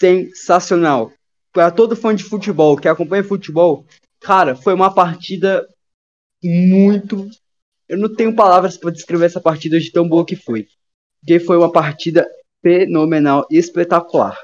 sensacional. 0.02 1.12
Para 1.54 1.72
todo 1.72 1.96
fã 1.96 2.16
de 2.16 2.24
futebol 2.24 2.78
que 2.78 2.88
acompanha 2.88 3.24
futebol, 3.24 3.86
cara, 4.20 4.56
foi 4.56 4.74
uma 4.74 4.94
partida 4.94 5.68
muito. 6.44 7.28
Eu 7.88 7.98
não 7.98 8.14
tenho 8.14 8.36
palavras 8.36 8.78
para 8.78 8.92
descrever 8.92 9.26
essa 9.26 9.42
partida 9.42 9.80
de 9.80 9.92
tão 9.92 10.08
boa 10.08 10.26
que 10.26 10.36
foi. 10.36 10.68
Porque 11.20 11.40
foi 11.40 11.58
uma 11.58 11.72
partida 11.72 12.28
fenomenal, 12.62 13.46
espetacular. 13.52 14.38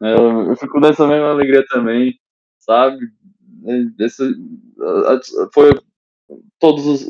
eu, 0.00 0.50
eu 0.50 0.56
fico 0.56 0.80
nessa 0.80 1.06
mesma 1.06 1.30
alegria 1.30 1.64
também 1.68 2.18
sabe 2.58 2.98
Esse, 3.98 4.22
foi 5.52 5.70
todos 6.58 6.86
os, 6.86 7.06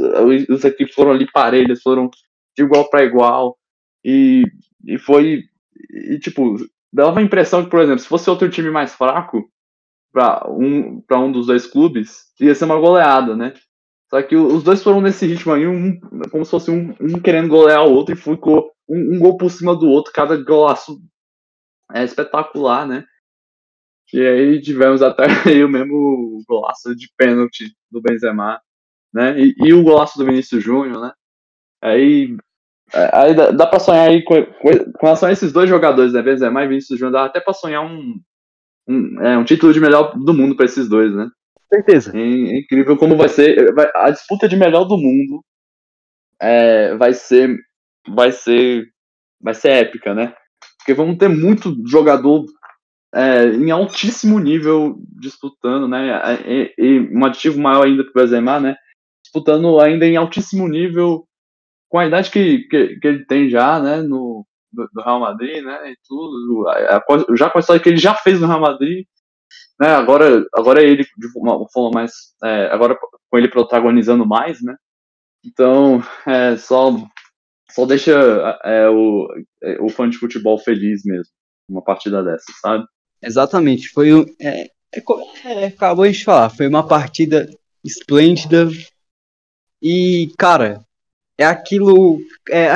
os 0.49 0.65
equipes 0.65 0.95
foram 0.95 1.13
ali 1.13 1.31
parelhas, 1.31 1.83
foram 1.83 2.11
de 2.57 2.65
igual 2.65 2.89
para 2.89 3.05
igual. 3.05 3.57
E, 4.05 4.45
e 4.85 4.99
foi. 4.99 5.45
E, 5.91 6.19
tipo, 6.19 6.57
dava 6.93 7.21
a 7.21 7.23
impressão 7.23 7.65
que, 7.65 7.71
por 7.71 7.81
exemplo, 7.81 7.99
se 7.99 8.09
fosse 8.09 8.31
outro 8.31 8.49
time 8.51 8.71
mais 8.71 8.95
fraco 8.95 9.49
para 10.13 10.49
um, 10.49 11.01
pra 11.03 11.19
um 11.19 11.31
dos 11.31 11.47
dois 11.47 11.67
clubes, 11.67 12.33
ia 12.41 12.55
ser 12.55 12.65
uma 12.65 12.79
goleada, 12.79 13.37
né? 13.37 13.53
Só 14.09 14.23
que 14.23 14.37
os 14.37 14.63
dois 14.63 14.83
foram 14.83 15.01
nesse 15.01 15.27
ritmo 15.27 15.53
aí, 15.53 15.67
um, 15.67 15.99
como 16.31 16.45
se 16.45 16.51
fosse 16.51 16.71
um, 16.71 16.95
um 17.01 17.21
querendo 17.21 17.49
golear 17.49 17.85
o 17.85 17.93
outro, 17.93 18.15
e 18.15 18.17
ficou 18.17 18.71
um, 18.89 19.17
um, 19.17 19.19
gol 19.19 19.37
por 19.37 19.51
cima 19.51 19.75
do 19.75 19.89
outro, 19.89 20.13
cada 20.13 20.37
golaço 20.37 21.01
é 21.93 22.05
espetacular, 22.05 22.87
né? 22.87 23.05
E 24.13 24.21
aí 24.25 24.61
tivemos 24.61 25.03
até 25.03 25.25
aí 25.47 25.65
o 25.65 25.69
mesmo 25.69 26.43
golaço 26.49 26.95
de 26.95 27.09
pênalti 27.17 27.73
do 27.91 28.01
Benzema, 28.01 28.61
né? 29.13 29.39
E, 29.39 29.55
e 29.59 29.73
o 29.73 29.83
golaço 29.83 30.19
do 30.19 30.25
Vinícius 30.25 30.63
Júnior, 30.63 31.01
né? 31.01 31.13
Aí, 31.83 32.37
aí 32.93 33.35
dá, 33.35 33.51
dá 33.51 33.67
pra 33.67 33.81
sonhar 33.81 34.09
aí 34.09 34.23
com, 34.23 34.45
com, 34.45 34.93
com 34.93 35.07
relação 35.07 35.29
a 35.29 35.33
esses 35.33 35.53
dois 35.53 35.69
jogadores, 35.69 36.13
né? 36.13 36.23
Benzema 36.23 36.65
e 36.65 36.69
Vinícius 36.69 36.99
Júnior, 36.99 37.13
dá 37.13 37.25
até 37.25 37.41
pra 37.41 37.53
sonhar 37.53 37.85
um, 37.85 38.21
um, 38.89 39.21
é, 39.23 39.37
um 39.37 39.45
título 39.45 39.73
de 39.73 39.81
melhor 39.81 40.17
do 40.17 40.33
mundo 40.33 40.57
para 40.57 40.67
esses 40.67 40.89
dois, 40.89 41.15
né? 41.15 41.29
Certeza. 41.73 42.17
É, 42.17 42.21
é 42.21 42.59
incrível 42.59 42.97
como 42.97 43.17
vai 43.17 43.29
ser. 43.29 43.75
Vai, 43.75 43.91
a 43.95 44.11
disputa 44.11 44.49
de 44.49 44.57
melhor 44.57 44.85
do 44.85 44.97
mundo 44.97 45.45
é, 46.41 46.95
vai 46.97 47.13
ser. 47.13 47.59
Vai 48.09 48.31
ser. 48.33 48.89
Vai 49.41 49.55
ser 49.55 49.71
épica, 49.71 50.15
né? 50.15 50.35
Porque 50.79 50.95
vamos 50.95 51.19
ter 51.19 51.29
muito 51.29 51.77
jogador 51.87 52.47
é, 53.15 53.47
em 53.47 53.71
altíssimo 53.71 54.39
nível 54.39 54.97
disputando, 55.19 55.89
né? 55.89 56.09
E, 56.47 56.75
e 56.79 57.01
um 57.17 57.25
aditivo 57.25 57.61
maior 57.61 57.87
ainda 57.87 58.05
para 58.05 58.11
o 58.11 58.25
Benzema, 58.25 58.61
né? 58.61 58.77
Disputando 59.25 59.81
ainda 59.81 60.07
em 60.07 60.17
altíssimo 60.17 60.69
nível 60.69 61.27
com 61.89 61.99
a 61.99 62.07
idade 62.07 62.31
que, 62.31 62.67
que, 62.69 62.97
que 62.97 63.09
ele 63.09 63.25
tem 63.27 63.49
já, 63.49 63.81
né? 63.81 64.03
No, 64.03 64.47
do, 64.73 65.03
Real 65.03 65.21
Madrid, 65.21 65.65
né? 65.65 65.93
E 65.93 65.97
tudo. 66.07 66.67
Já 67.37 67.51
com 67.51 67.59
a 67.59 67.61
história 67.61 67.83
que 67.83 67.89
ele 67.89 67.99
já 67.99 68.15
fez 68.15 68.41
no 68.41 68.47
Real 68.47 68.61
Madrid. 68.61 69.07
Né, 69.79 69.89
agora, 69.89 70.45
agora 70.55 70.83
é 70.83 70.87
ele 70.87 71.05
de 71.05 71.27
uma 71.37 71.69
forma 71.69 72.01
mais. 72.01 72.13
É, 72.43 72.67
agora 72.67 72.99
com 73.31 73.39
ele 73.39 73.49
protagonizando 73.49 74.27
mais, 74.27 74.63
né? 74.63 74.75
Então, 75.45 76.03
é, 76.27 76.57
só, 76.57 76.93
só 77.71 77.87
deixa 77.87 78.13
é, 78.65 78.89
o, 78.89 79.29
o 79.81 79.89
fã 79.89 80.09
de 80.09 80.19
futebol 80.19 80.59
feliz 80.59 81.03
mesmo, 81.05 81.33
uma 81.69 81.85
partida 81.85 82.23
dessa, 82.23 82.47
sabe? 82.61 82.85
Exatamente, 83.27 83.89
foi 83.89 84.15
um. 84.15 84.25
É, 84.41 84.71
é, 85.45 85.67
acabou 85.67 86.09
de 86.09 86.25
falar, 86.25 86.49
foi 86.49 86.69
uma 86.69 86.87
partida 86.87 87.51
esplêndida. 87.85 88.69
E, 89.83 90.33
cara, 90.39 90.85
é 91.37 91.45
aquilo. 91.45 92.21
É, 92.49 92.67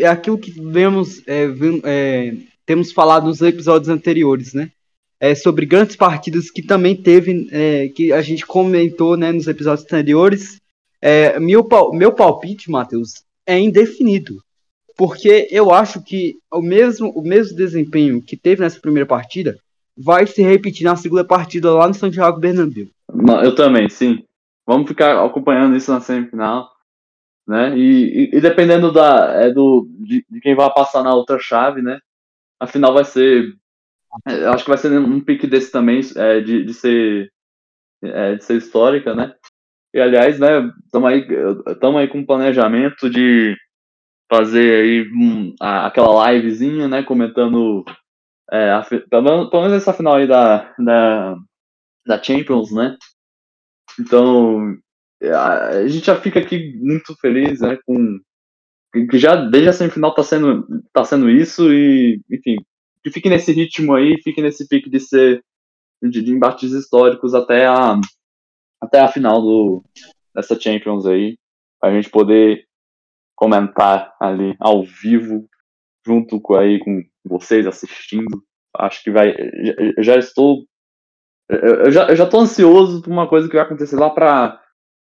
é 0.00 0.06
aquilo 0.06 0.38
que 0.38 0.50
vemos, 0.50 1.22
é, 1.28 1.44
é, 1.84 2.34
temos 2.64 2.90
falado 2.90 3.26
nos 3.26 3.42
episódios 3.42 3.90
anteriores, 3.90 4.54
né? 4.54 4.70
É, 5.20 5.34
sobre 5.34 5.66
grandes 5.66 5.94
partidas 5.94 6.50
que 6.50 6.62
também 6.62 6.96
teve, 6.96 7.48
é, 7.52 7.88
que 7.88 8.12
a 8.12 8.22
gente 8.22 8.44
comentou 8.46 9.16
né, 9.16 9.30
nos 9.30 9.46
episódios 9.46 9.84
anteriores. 9.84 10.56
É, 11.00 11.38
meu, 11.38 11.68
meu 11.92 12.12
palpite, 12.12 12.70
Matheus, 12.70 13.22
é 13.46 13.58
indefinido. 13.58 14.42
porque 14.96 15.48
eu 15.50 15.72
acho 15.72 16.02
que 16.02 16.36
o 16.50 16.62
mesmo, 16.62 17.10
o 17.10 17.22
mesmo 17.22 17.56
desempenho 17.56 18.22
que 18.22 18.36
teve 18.36 18.62
nessa 18.62 18.80
primeira 18.80 19.06
partida 19.06 19.58
vai 19.96 20.26
se 20.26 20.42
repetir 20.42 20.84
na 20.84 20.96
segunda 20.96 21.24
partida 21.24 21.72
lá 21.72 21.88
no 21.88 21.94
Santiago 21.94 22.40
Bernabéu. 22.40 22.86
Eu 23.42 23.54
também, 23.54 23.88
sim. 23.88 24.24
Vamos 24.66 24.88
ficar 24.88 25.24
acompanhando 25.24 25.76
isso 25.76 25.92
na 25.92 26.00
semifinal, 26.00 26.70
né? 27.46 27.76
E, 27.76 28.30
e, 28.32 28.40
dependendo 28.40 28.92
da, 28.92 29.32
é 29.42 29.50
do, 29.50 29.88
de, 29.98 30.24
de, 30.28 30.40
quem 30.40 30.54
vai 30.54 30.72
passar 30.72 31.02
na 31.02 31.14
outra 31.14 31.38
chave, 31.38 31.82
né? 31.82 32.00
A 32.60 32.66
final 32.66 32.94
vai 32.94 33.04
ser, 33.04 33.52
é, 34.26 34.46
acho 34.46 34.64
que 34.64 34.70
vai 34.70 34.78
ser 34.78 34.96
um 34.98 35.20
pique 35.20 35.46
desse 35.46 35.70
também, 35.70 36.00
é, 36.16 36.40
de, 36.40 36.64
de 36.64 36.74
ser, 36.74 37.32
é, 38.02 38.36
de 38.36 38.44
ser 38.44 38.56
histórica, 38.56 39.14
né? 39.14 39.34
E 39.92 40.00
aliás, 40.00 40.38
né? 40.38 40.70
Estamos 40.84 41.10
aí, 41.10 41.26
estamos 41.68 42.00
aí 42.00 42.08
com 42.08 42.18
um 42.18 42.26
planejamento 42.26 43.10
de 43.10 43.56
fazer 44.30 44.82
aí 44.82 45.54
a, 45.60 45.86
aquela 45.86 46.32
livezinha, 46.32 46.88
né? 46.88 47.02
Comentando 47.02 47.84
é, 48.52 48.70
a, 48.70 48.82
pelo 48.82 49.62
menos 49.62 49.72
essa 49.72 49.94
final 49.94 50.16
aí 50.16 50.26
da, 50.26 50.74
da, 50.78 51.36
da 52.06 52.22
Champions, 52.22 52.70
né? 52.70 52.98
Então, 53.98 54.76
a 55.22 55.86
gente 55.88 56.04
já 56.04 56.20
fica 56.20 56.38
aqui 56.40 56.76
muito 56.76 57.14
feliz, 57.16 57.60
né, 57.60 57.78
com 57.86 58.20
que 59.10 59.18
já 59.18 59.36
desde 59.36 59.70
a 59.70 59.72
semifinal 59.72 60.14
tá 60.14 60.22
sendo 60.22 60.66
tá 60.92 61.02
sendo 61.02 61.30
isso 61.30 61.72
e, 61.72 62.20
enfim, 62.30 62.56
que 63.02 63.10
fique 63.10 63.30
nesse 63.30 63.50
ritmo 63.50 63.94
aí, 63.94 64.20
fique 64.22 64.42
nesse 64.42 64.68
pique 64.68 64.90
de 64.90 65.00
ser 65.00 65.42
de, 66.02 66.22
de 66.22 66.30
embates 66.30 66.72
históricos 66.72 67.34
até 67.34 67.66
a 67.66 67.98
até 68.80 69.00
a 69.00 69.08
final 69.08 69.40
do 69.40 69.82
dessa 70.34 70.58
Champions 70.60 71.06
aí, 71.06 71.38
a 71.82 71.90
gente 71.90 72.10
poder 72.10 72.66
comentar 73.34 74.14
ali 74.20 74.54
ao 74.60 74.82
vivo 74.82 75.48
junto 76.06 76.40
com 76.40 76.56
aí 76.56 76.78
com 76.78 77.02
vocês 77.24 77.66
assistindo. 77.66 78.42
Acho 78.76 79.02
que 79.02 79.10
vai 79.10 79.34
eu 79.96 80.02
já 80.02 80.16
estou 80.16 80.64
eu 81.48 81.92
já, 81.92 82.08
eu 82.08 82.16
já 82.16 82.26
tô 82.26 82.40
ansioso 82.40 83.02
por 83.02 83.10
uma 83.10 83.28
coisa 83.28 83.46
que 83.46 83.54
vai 83.54 83.64
acontecer 83.64 83.96
lá 83.96 84.08
pra, 84.08 84.60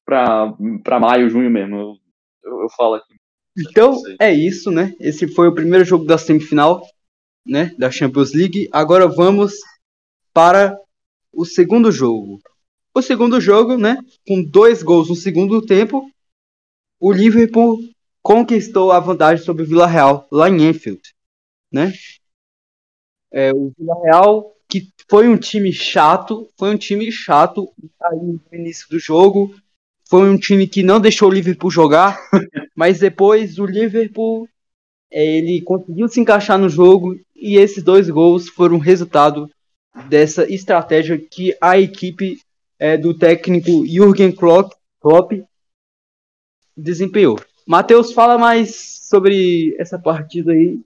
pra, 0.05 0.53
pra 0.83 0.99
maio, 0.99 1.29
junho 1.29 1.49
mesmo. 1.49 1.75
Eu, 1.75 1.95
eu, 2.43 2.61
eu 2.63 2.69
falo 2.75 2.95
aqui. 2.95 3.15
Então, 3.57 3.95
é 4.19 4.33
isso, 4.33 4.69
né? 4.69 4.93
Esse 4.99 5.27
foi 5.29 5.47
o 5.47 5.55
primeiro 5.55 5.85
jogo 5.85 6.03
da 6.03 6.17
semifinal, 6.17 6.81
né? 7.47 7.73
Da 7.77 7.89
Champions 7.89 8.33
League. 8.33 8.67
Agora 8.71 9.07
vamos 9.07 9.53
para 10.33 10.77
o 11.31 11.45
segundo 11.45 11.91
jogo. 11.91 12.39
O 12.93 13.01
segundo 13.01 13.39
jogo, 13.39 13.77
né? 13.77 13.97
Com 14.27 14.43
dois 14.43 14.83
gols 14.83 15.07
no 15.07 15.15
segundo 15.15 15.65
tempo, 15.65 16.05
o 16.99 17.13
Liverpool 17.13 17.77
conquistou 18.21 18.91
a 18.91 18.99
vantagem 18.99 19.43
sobre 19.45 19.63
o 19.63 19.65
Vila 19.65 19.87
Real 19.87 20.27
lá 20.31 20.49
em 20.49 20.67
Enfield, 20.67 21.01
né? 21.71 21.91
É, 23.31 23.53
o 23.53 23.71
Vila 23.77 23.95
Real 24.03 24.55
que 24.67 24.89
foi 25.09 25.27
um 25.27 25.37
time 25.37 25.71
chato, 25.71 26.49
foi 26.57 26.73
um 26.73 26.77
time 26.77 27.11
chato 27.11 27.71
aí 28.03 28.17
no 28.17 28.41
início 28.51 28.89
do 28.89 28.99
jogo, 28.99 29.55
foi 30.07 30.29
um 30.29 30.37
time 30.37 30.67
que 30.67 30.83
não 30.83 30.99
deixou 30.99 31.29
o 31.29 31.33
Liverpool 31.33 31.71
jogar, 31.71 32.19
mas 32.75 32.99
depois 32.99 33.57
o 33.59 33.65
Liverpool 33.65 34.47
é, 35.11 35.23
ele 35.23 35.61
conseguiu 35.61 36.07
se 36.07 36.19
encaixar 36.19 36.57
no 36.57 36.69
jogo 36.69 37.15
e 37.35 37.57
esses 37.57 37.83
dois 37.83 38.09
gols 38.09 38.49
foram 38.49 38.77
resultado 38.77 39.49
dessa 40.09 40.51
estratégia 40.51 41.17
que 41.17 41.55
a 41.61 41.79
equipe 41.79 42.39
é, 42.77 42.97
do 42.97 43.17
técnico 43.17 43.85
Jürgen 43.85 44.31
Klopp, 44.31 44.73
Klopp 44.99 45.31
desempenhou. 46.75 47.39
Matheus, 47.65 48.11
fala 48.11 48.37
mais 48.37 48.99
sobre 49.07 49.75
essa 49.79 49.97
partida 49.97 50.51
aí 50.51 50.79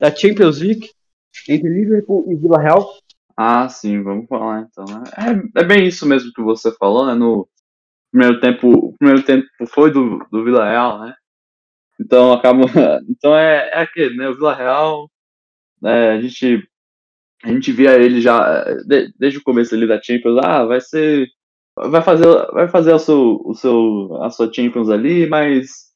da 0.00 0.14
Champions 0.14 0.60
League 0.60 0.88
entre 1.48 1.68
Liverpool 1.68 2.24
e 2.32 2.34
Vila 2.34 2.58
Real. 2.58 2.90
Ah, 3.36 3.68
sim, 3.68 4.02
vamos 4.02 4.26
falar 4.26 4.62
então. 4.62 4.84
Né? 4.86 5.04
É, 5.54 5.60
é 5.60 5.64
bem 5.64 5.86
isso 5.86 6.06
mesmo 6.06 6.32
que 6.32 6.42
você 6.42 6.72
falou, 6.72 7.06
né? 7.06 7.14
No 7.14 7.48
primeiro 8.10 8.40
tempo, 8.40 8.68
o 8.68 8.96
primeiro 8.96 9.22
tempo 9.22 9.46
foi 9.68 9.92
do, 9.92 10.18
do 10.32 10.42
Vila 10.42 10.68
Real, 10.68 11.00
né? 11.00 11.14
Então 12.00 12.32
acaba, 12.32 12.62
então 13.08 13.36
é, 13.36 13.68
é 13.68 13.78
aquele, 13.82 14.16
né? 14.16 14.28
O 14.28 14.34
Vila 14.34 14.54
Real, 14.54 15.10
né, 15.80 16.10
a 16.10 16.20
gente 16.20 16.66
a 17.42 17.48
gente 17.48 17.72
via 17.72 17.96
ele 17.96 18.20
já 18.20 18.64
de, 18.86 19.12
desde 19.18 19.38
o 19.38 19.42
começo 19.42 19.74
ali 19.74 19.86
da 19.86 20.00
Champions, 20.00 20.38
ah, 20.42 20.64
vai 20.64 20.80
ser 20.80 21.28
vai 21.76 22.02
fazer 22.02 22.26
vai 22.52 22.68
fazer 22.68 22.92
o 22.92 22.98
seu, 22.98 23.40
o 23.44 23.54
seu 23.54 24.22
a 24.22 24.30
sua 24.30 24.52
Champions 24.52 24.90
ali, 24.90 25.26
mas 25.26 25.89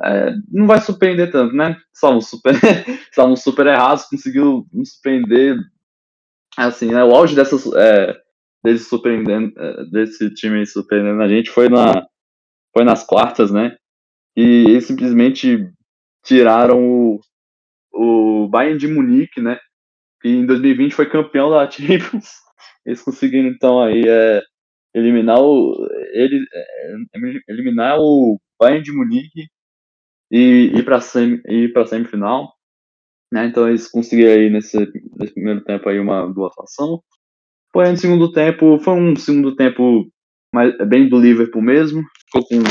é, 0.00 0.34
não 0.50 0.66
vai 0.66 0.80
surpreender 0.80 1.30
tanto, 1.30 1.54
né? 1.54 1.76
Estavam 1.92 2.20
super, 2.20 2.54
estavam 3.10 3.36
super 3.36 3.66
errados, 3.66 4.04
conseguiu 4.04 4.66
nos 4.72 4.94
surpreender 4.94 5.56
assim, 6.56 6.88
né, 6.88 7.02
o 7.02 7.14
auge 7.14 7.34
dessas, 7.34 7.64
é, 7.74 8.14
desse, 8.62 8.84
surpreendendo, 8.84 9.52
é, 9.58 9.84
desse 9.86 10.30
time 10.34 10.64
surpreendendo 10.66 11.22
a 11.22 11.28
gente 11.28 11.50
foi, 11.50 11.68
na, 11.68 12.06
foi 12.74 12.84
nas 12.84 13.04
quartas, 13.04 13.50
né? 13.50 13.76
E 14.36 14.64
eles 14.68 14.86
simplesmente 14.86 15.70
tiraram 16.24 16.82
o, 16.82 17.20
o 17.92 18.48
Bayern 18.48 18.78
de 18.78 18.88
Munique, 18.88 19.40
né? 19.40 19.58
Que 20.20 20.28
em 20.28 20.46
2020 20.46 20.94
foi 20.94 21.08
campeão 21.08 21.50
da 21.50 21.68
Champions. 21.70 22.30
Eles 22.86 23.02
conseguiram 23.02 23.48
então 23.48 23.80
aí 23.80 24.02
é, 24.06 24.42
eliminar 24.92 25.40
o 25.40 25.88
ele, 26.12 26.44
é, 26.52 26.94
eliminar 27.48 27.98
o 28.00 28.40
Bayern 28.58 28.82
de 28.82 28.92
Munique 28.92 29.48
e 30.32 30.72
ir 30.74 30.84
para 30.84 30.98
ir 31.48 31.72
para 31.74 31.86
semifinal. 31.86 32.54
Né? 33.30 33.46
Então 33.46 33.68
eles 33.68 33.86
conseguiram 33.88 34.32
aí 34.32 34.48
nesse, 34.48 34.78
nesse 35.18 35.34
primeiro 35.34 35.62
tempo 35.62 35.88
aí 35.88 36.00
uma 36.00 36.26
boa 36.26 36.48
atuação. 36.48 37.02
Porém, 37.70 37.92
no 37.92 37.98
segundo 37.98 38.32
tempo, 38.32 38.78
foi 38.78 38.94
um 38.94 39.14
segundo 39.16 39.54
tempo 39.54 40.10
mais, 40.54 40.76
bem 40.88 41.08
do 41.08 41.18
Liverpool 41.18 41.62
mesmo. 41.62 42.02
Ficou 42.26 42.46
com, 42.46 42.64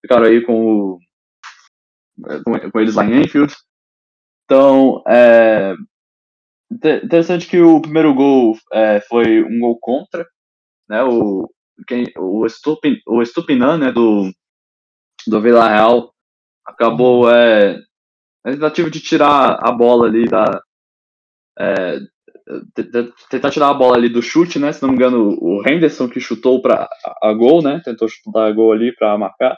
ficaram 0.00 0.26
aí 0.26 0.40
com, 0.40 0.64
o, 0.64 0.98
com, 2.44 2.70
com 2.70 2.80
eles 2.80 2.94
lá 2.94 3.04
em 3.04 3.22
Enfield. 3.22 3.54
Então, 4.44 5.02
é 5.06 5.74
interessante 6.70 7.46
que 7.46 7.60
o 7.60 7.80
primeiro 7.80 8.14
gol 8.14 8.56
é, 8.72 9.00
foi 9.00 9.42
um 9.44 9.60
gol 9.60 9.78
contra, 9.80 10.26
né? 10.88 11.02
O, 11.04 11.48
quem, 11.86 12.06
o, 12.18 12.48
Stupin, 12.48 13.00
o 13.06 13.22
Estupinan, 13.22 13.78
né, 13.78 13.92
do, 13.92 14.30
do 15.26 15.40
Vila 15.40 15.68
Real, 15.68 16.13
acabou 16.66 17.30
é, 17.30 17.78
a 18.44 18.50
tentativa 18.50 18.90
de 18.90 19.00
tirar 19.00 19.58
a 19.62 19.72
bola 19.72 20.06
ali 20.06 20.26
da. 20.26 20.62
É, 21.58 21.98
tentar 23.30 23.50
tirar 23.50 23.70
a 23.70 23.74
bola 23.74 23.96
ali 23.96 24.08
do 24.08 24.22
chute, 24.22 24.58
né? 24.58 24.72
Se 24.72 24.82
não 24.82 24.90
me 24.90 24.96
engano, 24.96 25.36
o 25.40 25.66
Henderson 25.66 26.08
que 26.08 26.20
chutou 26.20 26.60
para 26.60 26.88
a 27.22 27.32
gol, 27.32 27.62
né? 27.62 27.80
Tentou 27.84 28.08
chutar 28.08 28.46
a 28.46 28.52
gol 28.52 28.72
ali 28.72 28.94
para 28.94 29.16
marcar. 29.16 29.56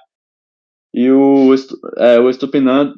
E 0.94 1.10
o, 1.10 1.54
é, 1.98 2.18
o 2.20 2.30
Estupinan 2.30 2.94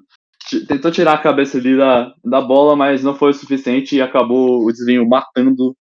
tentou 0.66 0.90
tirar 0.90 1.14
a 1.14 1.22
cabeça 1.22 1.58
ali 1.58 1.76
da, 1.76 2.14
da 2.24 2.40
bola, 2.40 2.76
mas 2.76 3.02
não 3.02 3.14
foi 3.14 3.30
o 3.30 3.34
suficiente 3.34 3.96
e 3.96 4.02
acabou 4.02 4.64
o 4.64 4.72
desvio 4.72 5.08
matando 5.08 5.76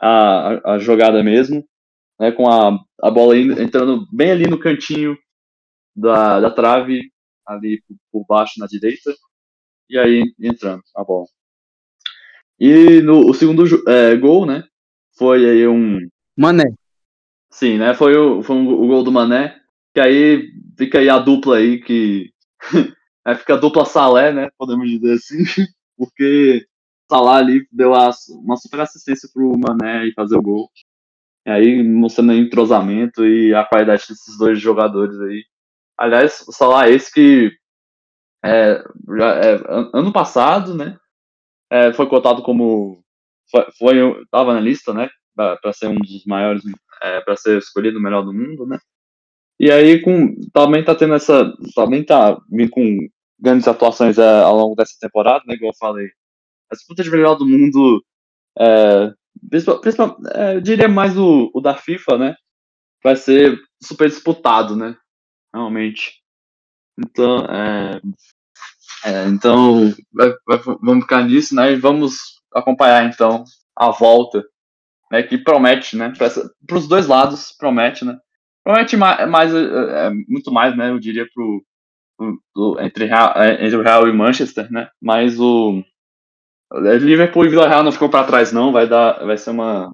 a, 0.00 0.72
a, 0.72 0.78
jogada 0.78 1.22
mesmo, 1.22 1.64
né? 2.18 2.32
Com 2.32 2.48
a, 2.50 2.78
a 3.02 3.10
bola 3.10 3.36
entrando 3.36 4.06
bem 4.12 4.30
ali 4.30 4.48
no 4.48 4.58
cantinho 4.58 5.16
da, 5.94 6.40
da 6.40 6.50
trave, 6.50 7.11
ali 7.46 7.82
por, 8.10 8.24
baixo 8.26 8.54
na 8.58 8.66
direita 8.66 9.14
e 9.88 9.98
aí 9.98 10.34
entrando 10.40 10.82
a 10.96 11.04
bola. 11.04 11.26
E 12.58 13.00
no 13.02 13.28
o 13.28 13.34
segundo 13.34 13.64
é, 13.88 14.16
gol, 14.16 14.46
né? 14.46 14.64
Foi 15.16 15.44
aí 15.48 15.66
um. 15.66 15.98
Mané. 16.36 16.64
Sim, 17.50 17.78
né? 17.78 17.94
Foi 17.94 18.16
o, 18.16 18.42
foi 18.42 18.56
um, 18.56 18.68
o 18.68 18.86
gol 18.86 19.02
do 19.02 19.12
Mané. 19.12 19.60
Que 19.94 20.00
aí 20.00 20.48
fica 20.78 20.98
aí 20.98 21.08
a 21.08 21.18
dupla 21.18 21.56
aí 21.56 21.80
que. 21.80 22.30
aí 23.24 23.34
fica 23.34 23.54
a 23.54 23.58
dupla 23.58 23.84
Salé, 23.84 24.32
né? 24.32 24.48
Podemos 24.56 24.88
dizer 24.88 25.14
assim. 25.14 25.44
Porque 25.96 26.66
Salah 27.10 27.36
ali 27.36 27.66
deu 27.70 27.94
a, 27.94 28.10
uma 28.42 28.56
super 28.56 28.80
assistência 28.80 29.28
pro 29.32 29.58
Mané 29.58 30.06
e 30.06 30.14
fazer 30.14 30.36
o 30.36 30.42
gol. 30.42 30.70
E 31.46 31.50
aí 31.50 31.82
mostrando 31.82 32.30
o 32.30 32.36
entrosamento 32.36 33.26
e 33.26 33.54
a 33.54 33.64
qualidade 33.64 34.06
desses 34.08 34.38
dois 34.38 34.60
jogadores 34.60 35.20
aí. 35.20 35.44
Aliás, 35.98 36.44
o 36.48 36.52
Salah 36.52 36.88
é 36.88 36.92
esse 36.92 37.12
que 37.12 37.52
é, 38.44 38.82
já, 39.18 39.34
é, 39.36 39.62
ano 39.94 40.12
passado, 40.12 40.74
né? 40.74 40.98
É, 41.70 41.92
foi 41.92 42.08
cotado 42.08 42.42
como 42.42 43.02
foi, 43.50 43.66
foi 43.78 44.26
tava 44.30 44.52
na 44.54 44.60
lista, 44.60 44.92
né? 44.92 45.08
Para 45.34 45.72
ser 45.72 45.88
um 45.88 45.96
dos 45.96 46.24
maiores, 46.26 46.62
é, 47.02 47.20
para 47.20 47.36
ser 47.36 47.58
escolhido 47.58 47.98
o 47.98 48.02
melhor 48.02 48.22
do 48.22 48.32
mundo, 48.32 48.66
né? 48.66 48.78
E 49.60 49.70
aí 49.70 50.00
com 50.02 50.34
também 50.52 50.84
tá 50.84 50.94
tendo 50.94 51.14
essa, 51.14 51.52
também 51.74 52.04
tá 52.04 52.36
com 52.70 53.08
grandes 53.38 53.68
atuações 53.68 54.18
é, 54.18 54.42
ao 54.42 54.56
longo 54.56 54.74
dessa 54.74 54.94
temporada, 55.00 55.44
né? 55.46 55.54
Igual 55.54 55.70
eu 55.72 55.78
falei, 55.78 56.08
a 56.70 56.74
disputa 56.74 57.02
de 57.02 57.10
melhor 57.10 57.36
do 57.36 57.46
mundo, 57.46 58.02
eu 60.54 60.60
diria 60.60 60.88
mais 60.88 61.16
o, 61.16 61.50
o 61.54 61.60
da 61.60 61.74
FIFA, 61.74 62.18
né? 62.18 62.36
Vai 63.02 63.16
ser 63.16 63.58
super 63.82 64.08
disputado, 64.08 64.76
né? 64.76 64.96
Realmente. 65.54 66.22
Então, 66.98 67.44
é, 67.46 68.00
É, 69.04 69.26
então, 69.26 69.92
vai, 70.12 70.32
vai, 70.46 70.58
vamos 70.80 71.02
ficar 71.04 71.24
nisso, 71.24 71.54
né? 71.54 71.72
E 71.72 71.76
vamos 71.76 72.40
acompanhar, 72.54 73.04
então, 73.04 73.44
a 73.76 73.90
volta, 73.90 74.44
né? 75.10 75.22
Que 75.22 75.38
promete, 75.38 75.96
né? 75.96 76.12
Para 76.66 76.76
os 76.76 76.86
dois 76.88 77.06
lados, 77.06 77.52
promete, 77.58 78.04
né? 78.04 78.18
Promete 78.64 78.96
mais, 78.96 79.28
mais 79.28 79.52
é, 79.54 80.10
muito 80.28 80.52
mais, 80.52 80.76
né? 80.76 80.90
Eu 80.90 81.00
diria, 81.00 81.26
pro, 81.34 81.64
pro, 82.16 82.42
pro 82.54 82.80
entre, 82.80 83.10
entre 83.60 83.76
o 83.76 83.82
Real 83.82 84.08
e 84.08 84.12
Manchester, 84.12 84.70
né? 84.70 84.88
Mas 85.00 85.40
o 85.40 85.82
Liverpool 86.72 87.44
e 87.46 87.48
Vila 87.48 87.68
Real 87.68 87.82
não 87.82 87.92
ficou 87.92 88.08
para 88.08 88.26
trás, 88.26 88.52
não. 88.52 88.72
Vai, 88.72 88.88
dar, 88.88 89.24
vai 89.26 89.36
ser 89.36 89.50
uma. 89.50 89.92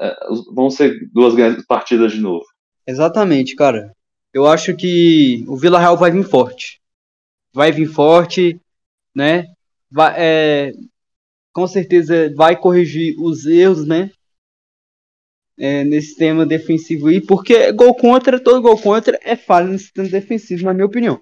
É, 0.00 0.16
vão 0.54 0.70
ser 0.70 1.08
duas 1.12 1.34
grandes 1.34 1.64
partidas 1.66 2.12
de 2.12 2.20
novo. 2.20 2.44
Exatamente, 2.86 3.54
cara. 3.54 3.92
Eu 4.32 4.46
acho 4.46 4.76
que 4.76 5.44
o 5.48 5.56
Vila 5.56 5.78
Real 5.78 5.96
vai 5.96 6.10
vir 6.10 6.24
forte. 6.24 6.80
Vai 7.52 7.72
vir 7.72 7.86
forte, 7.86 8.60
né? 9.14 9.46
Vai, 9.90 10.14
é, 10.16 10.72
com 11.52 11.66
certeza 11.66 12.32
vai 12.34 12.56
corrigir 12.56 13.16
os 13.18 13.44
erros, 13.46 13.86
né? 13.86 14.10
É, 15.58 15.84
nesse 15.84 16.16
tema 16.16 16.46
defensivo 16.46 17.08
aí, 17.08 17.20
porque 17.20 17.70
gol 17.72 17.94
contra, 17.94 18.40
todo 18.40 18.62
gol 18.62 18.78
contra 18.78 19.18
é 19.22 19.36
falha 19.36 19.66
nesse 19.66 19.84
sistema 19.84 20.08
defensivo, 20.08 20.64
na 20.64 20.72
minha 20.72 20.86
opinião. 20.86 21.20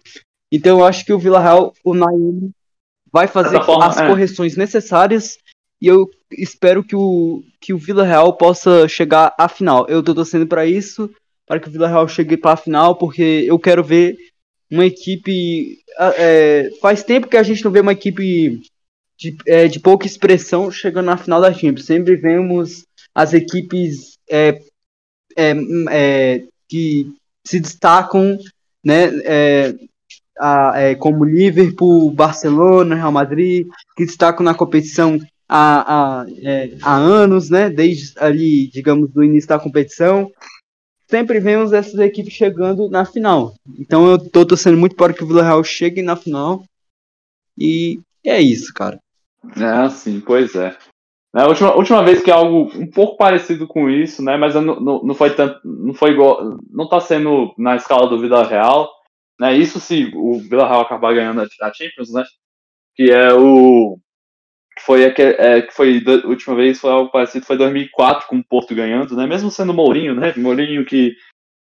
Então 0.53 0.79
eu 0.79 0.85
acho 0.85 1.05
que 1.05 1.13
o 1.13 1.19
Vila 1.19 1.41
Real, 1.41 1.75
o 1.83 1.93
Naim, 1.93 2.53
vai 3.11 3.27
fazer 3.27 3.63
forma, 3.65 3.87
as 3.87 3.97
é. 3.97 4.07
correções 4.07 4.57
necessárias 4.57 5.39
e 5.81 5.87
eu 5.87 6.09
espero 6.31 6.85
que 6.85 6.95
o, 6.95 7.43
que 7.61 7.73
o 7.73 7.79
Vila 7.79 8.05
Real 8.05 8.37
possa 8.37 8.87
chegar 8.87 9.35
à 9.39 9.49
final. 9.49 9.87
Eu 9.89 10.03
tô 10.03 10.15
torcendo 10.15 10.47
para 10.47 10.67
isso 10.67 11.13
para 11.49 11.59
que 11.59 11.68
o 11.68 11.72
Vila 11.72 11.88
Real 11.88 12.07
chegue 12.07 12.36
para 12.36 12.53
a 12.53 12.57
final, 12.57 12.96
porque 12.96 13.44
eu 13.46 13.59
quero 13.59 13.82
ver 13.82 14.16
uma 14.70 14.84
equipe. 14.84 15.78
É, 16.16 16.70
faz 16.80 17.03
tempo 17.03 17.26
que 17.26 17.38
a 17.38 17.42
gente 17.42 17.64
não 17.64 17.72
vê 17.72 17.80
uma 17.80 17.92
equipe 17.92 18.61
de, 19.18 19.36
é, 19.46 19.66
de 19.66 19.80
pouca 19.80 20.07
expressão 20.07 20.70
chegando 20.70 21.07
na 21.07 21.16
final 21.16 21.40
da 21.40 21.53
Champions. 21.53 21.86
Sempre 21.86 22.16
vemos 22.16 22.84
as 23.14 23.32
equipes 23.32 24.18
é, 24.30 24.61
é, 25.34 25.55
é 25.90 26.44
que 26.68 27.11
se 27.44 27.59
destacam, 27.59 28.38
né? 28.84 29.07
É, 29.24 29.74
a, 30.38 30.94
como 31.01 31.24
Liverpool, 31.24 32.12
Barcelona, 32.12 32.94
Real 32.94 33.11
Madrid, 33.11 33.66
que 33.96 34.05
destacam 34.05 34.44
na 34.44 34.55
competição 34.55 35.18
há, 35.49 36.22
há, 36.22 36.26
há 36.82 36.96
anos, 36.96 37.49
né? 37.49 37.70
Desde 37.70 38.12
ali, 38.18 38.68
digamos, 38.68 39.11
do 39.11 39.24
início 39.24 39.49
da 39.49 39.59
competição 39.59 40.30
sempre 41.09 41.41
vemos 41.41 41.73
essas 41.73 41.99
equipes 41.99 42.35
chegando 42.35 42.89
na 42.89 43.05
final. 43.05 43.55
Então 43.79 44.07
eu 44.09 44.19
tô 44.19 44.45
torcendo 44.47 44.77
muito 44.77 44.95
para 44.95 45.13
que 45.13 45.25
o 45.25 45.27
Villarreal 45.27 45.65
chegue 45.65 46.03
na 46.03 46.15
final. 46.15 46.63
E 47.57 48.01
é 48.25 48.41
isso, 48.41 48.73
cara. 48.73 49.01
É, 49.57 49.89
sim, 49.89 50.21
pois 50.21 50.55
é. 50.55 50.77
A 51.33 51.47
última, 51.47 51.75
última 51.75 52.03
vez 52.03 52.23
que 52.23 52.31
é 52.31 52.35
algo 52.35 52.71
um 52.75 52.87
pouco 52.91 53.17
parecido 53.17 53.67
com 53.67 53.89
isso, 53.89 54.23
né? 54.23 54.37
Mas 54.37 54.55
não, 54.55 54.63
não, 54.63 55.03
não 55.03 55.15
foi 55.15 55.35
tanto. 55.35 55.61
Não 55.65 55.95
foi 55.95 56.11
igual. 56.11 56.59
Não 56.71 56.89
tá 56.89 57.01
sendo 57.01 57.55
na 57.57 57.77
escala 57.77 58.09
do 58.09 58.21
Vila 58.21 58.47
Real. 58.47 58.91
Né? 59.39 59.57
Isso 59.57 59.79
se 59.79 60.11
o 60.15 60.39
Vila 60.39 60.67
Real 60.67 60.81
acabar 60.81 61.15
ganhando 61.15 61.41
a 61.41 61.73
Champions, 61.73 62.13
né? 62.13 62.25
Que 62.95 63.11
é 63.11 63.33
o 63.33 63.99
foi 64.83 65.05
a 65.05 65.12
que, 65.12 65.22
é, 65.22 65.62
que 65.62 65.72
foi 65.72 66.03
a 66.07 66.26
última 66.26 66.55
vez 66.57 66.81
foi 66.81 66.91
algo 66.91 67.11
parecido, 67.11 67.47
foi 67.47 67.57
2004 67.57 68.26
com 68.29 68.39
o 68.39 68.45
Porto 68.45 68.74
ganhando, 68.74 69.16
né? 69.16 69.26
Mesmo 69.26 69.51
sendo 69.51 69.74
Mourinho, 69.74 70.14
né? 70.14 70.33
Mourinho 70.37 70.85
que 70.85 71.14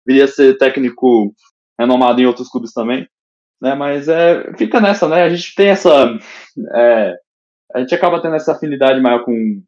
viria 0.06 0.28
ser 0.28 0.58
técnico 0.58 1.34
renomado 1.80 2.22
em 2.22 2.26
outros 2.26 2.50
clubes 2.50 2.72
também, 2.74 3.08
né? 3.62 3.76
Mas 3.76 4.08
é, 4.08 4.54
fica 4.58 4.80
nessa, 4.80 5.08
né? 5.08 5.24
A 5.24 5.30
gente 5.30 5.56
tem 5.56 5.70
essa, 5.70 6.18
é, 6.76 7.16
a 7.74 7.80
gente 7.80 7.96
acaba 7.96 8.22
tendo 8.22 8.36
essa 8.36 8.54
afinidade 8.54 9.02
maior 9.02 9.24
com 9.24 9.64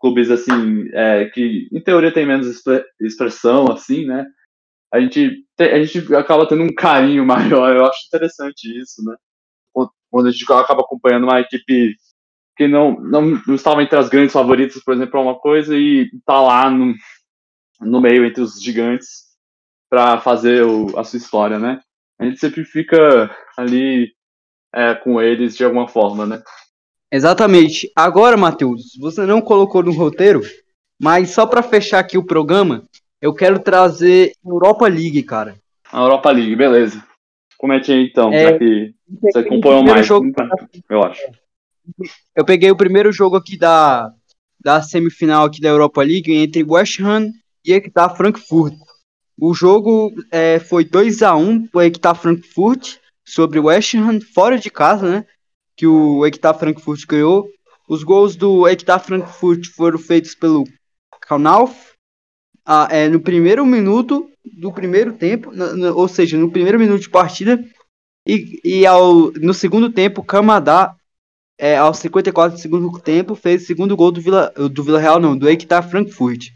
clubes 0.00 0.30
assim 0.30 0.88
é, 0.92 1.26
que 1.26 1.68
em 1.72 1.80
teoria 1.80 2.12
tem 2.12 2.26
menos 2.26 2.62
expressão, 3.00 3.70
assim, 3.70 4.06
né? 4.06 4.26
A 4.92 5.00
gente, 5.00 5.44
tem, 5.56 5.72
a 5.72 5.84
gente 5.84 6.14
acaba 6.14 6.46
tendo 6.48 6.62
um 6.62 6.74
carinho 6.74 7.24
maior. 7.26 7.74
Eu 7.74 7.84
acho 7.86 8.06
interessante 8.06 8.64
isso, 8.80 9.02
né? 9.04 9.16
Quando 10.10 10.28
a 10.28 10.30
gente 10.30 10.44
acaba 10.50 10.82
acompanhando 10.82 11.24
uma 11.24 11.40
equipe 11.40 11.94
que 12.56 12.66
não, 12.66 12.98
não, 13.00 13.40
não 13.46 13.54
estava 13.54 13.82
entre 13.82 13.98
as 13.98 14.08
grandes 14.08 14.32
favoritas, 14.32 14.82
por 14.82 14.94
exemplo, 14.94 15.20
é 15.20 15.22
uma 15.22 15.38
coisa, 15.38 15.76
e 15.76 16.10
tá 16.24 16.40
lá 16.40 16.70
no, 16.70 16.94
no 17.80 18.00
meio 18.00 18.24
entre 18.24 18.42
os 18.42 18.60
gigantes 18.60 19.26
para 19.90 20.18
fazer 20.18 20.64
o, 20.64 20.98
a 20.98 21.04
sua 21.04 21.18
história, 21.18 21.58
né? 21.58 21.80
A 22.18 22.24
gente 22.24 22.40
sempre 22.40 22.64
fica 22.64 23.30
ali 23.56 24.12
é, 24.74 24.94
com 24.94 25.20
eles 25.20 25.54
de 25.54 25.64
alguma 25.64 25.86
forma, 25.86 26.24
né? 26.24 26.42
Exatamente. 27.12 27.90
Agora, 27.94 28.36
Matheus, 28.36 28.96
você 28.98 29.26
não 29.26 29.40
colocou 29.40 29.82
no 29.82 29.92
roteiro, 29.92 30.40
mas 31.00 31.30
só 31.30 31.46
para 31.46 31.62
fechar 31.62 31.98
aqui 31.98 32.16
o 32.16 32.24
programa, 32.24 32.82
eu 33.20 33.34
quero 33.34 33.58
trazer 33.58 34.32
Europa 34.44 34.88
League, 34.88 35.22
cara. 35.22 35.56
A 35.92 36.00
Europa 36.00 36.30
League, 36.30 36.56
beleza. 36.56 37.04
Comente 37.58 37.92
aí 37.92 38.06
então, 38.06 38.32
é, 38.32 38.42
já 38.42 38.58
que 38.58 38.94
você 39.20 39.38
acompanhou 39.38 39.82
mais, 39.82 40.06
jogo... 40.06 40.30
eu 40.88 41.02
acho. 41.02 41.22
Eu 42.34 42.44
peguei 42.44 42.70
o 42.70 42.76
primeiro 42.76 43.12
jogo 43.12 43.36
aqui 43.36 43.56
da, 43.56 44.12
da 44.60 44.82
semifinal 44.82 45.46
aqui 45.46 45.60
da 45.60 45.68
Europa 45.68 46.02
League 46.02 46.32
entre 46.32 46.64
West 46.64 47.00
Ham 47.00 47.30
e 47.64 47.72
Equitar 47.72 48.16
Frankfurt. 48.16 48.74
O 49.38 49.52
jogo 49.52 50.12
é, 50.30 50.58
foi 50.58 50.84
2 50.84 51.22
a 51.22 51.34
1 51.34 51.68
para 51.68 51.78
o 51.78 51.82
Equitar 51.82 52.14
Frankfurt 52.14 52.96
sobre 53.24 53.60
West 53.60 53.94
Ham 53.94 54.20
fora 54.20 54.58
de 54.58 54.70
casa, 54.70 55.10
né? 55.10 55.26
Que 55.76 55.86
o 55.86 56.24
Equitar 56.26 56.58
Frankfurt 56.58 57.04
ganhou. 57.06 57.46
Os 57.88 58.02
gols 58.02 58.34
do 58.34 58.66
Equitar 58.66 58.98
Frankfurt 59.02 59.66
foram 59.68 59.98
feitos 59.98 60.34
pelo 60.34 60.64
Knauf 61.28 61.92
ah, 62.64 62.88
é, 62.90 63.08
no 63.08 63.20
primeiro 63.20 63.64
minuto 63.64 64.28
do 64.44 64.72
primeiro 64.72 65.12
tempo, 65.12 65.52
ou 65.94 66.08
seja, 66.08 66.36
no 66.36 66.50
primeiro 66.50 66.78
minuto 66.78 67.02
de 67.02 67.10
partida, 67.10 67.62
e, 68.26 68.60
e 68.64 68.86
ao, 68.86 69.30
no 69.32 69.54
segundo 69.54 69.90
tempo, 69.90 70.22
Kamada 70.22 70.95
é, 71.58 71.76
aos 71.76 71.98
54 71.98 72.56
do 72.56 72.60
segundo 72.60 73.00
tempo, 73.00 73.34
fez 73.34 73.62
o 73.62 73.66
segundo 73.66 73.96
gol 73.96 74.12
do 74.12 74.20
Vila, 74.20 74.50
do 74.50 74.82
Vila 74.82 75.00
Real, 75.00 75.18
não, 75.18 75.36
do 75.36 75.48
Equitar 75.48 75.88
Frankfurt. 75.88 76.50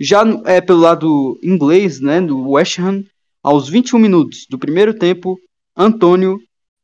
Já 0.00 0.22
é, 0.46 0.60
pelo 0.60 0.80
lado 0.80 1.38
inglês, 1.42 2.00
né, 2.00 2.20
do 2.20 2.50
West 2.50 2.78
Ham, 2.78 3.04
aos 3.42 3.68
21 3.68 3.98
minutos 3.98 4.46
do 4.48 4.58
primeiro 4.58 4.94
tempo, 4.94 5.38
Antônio 5.76 6.40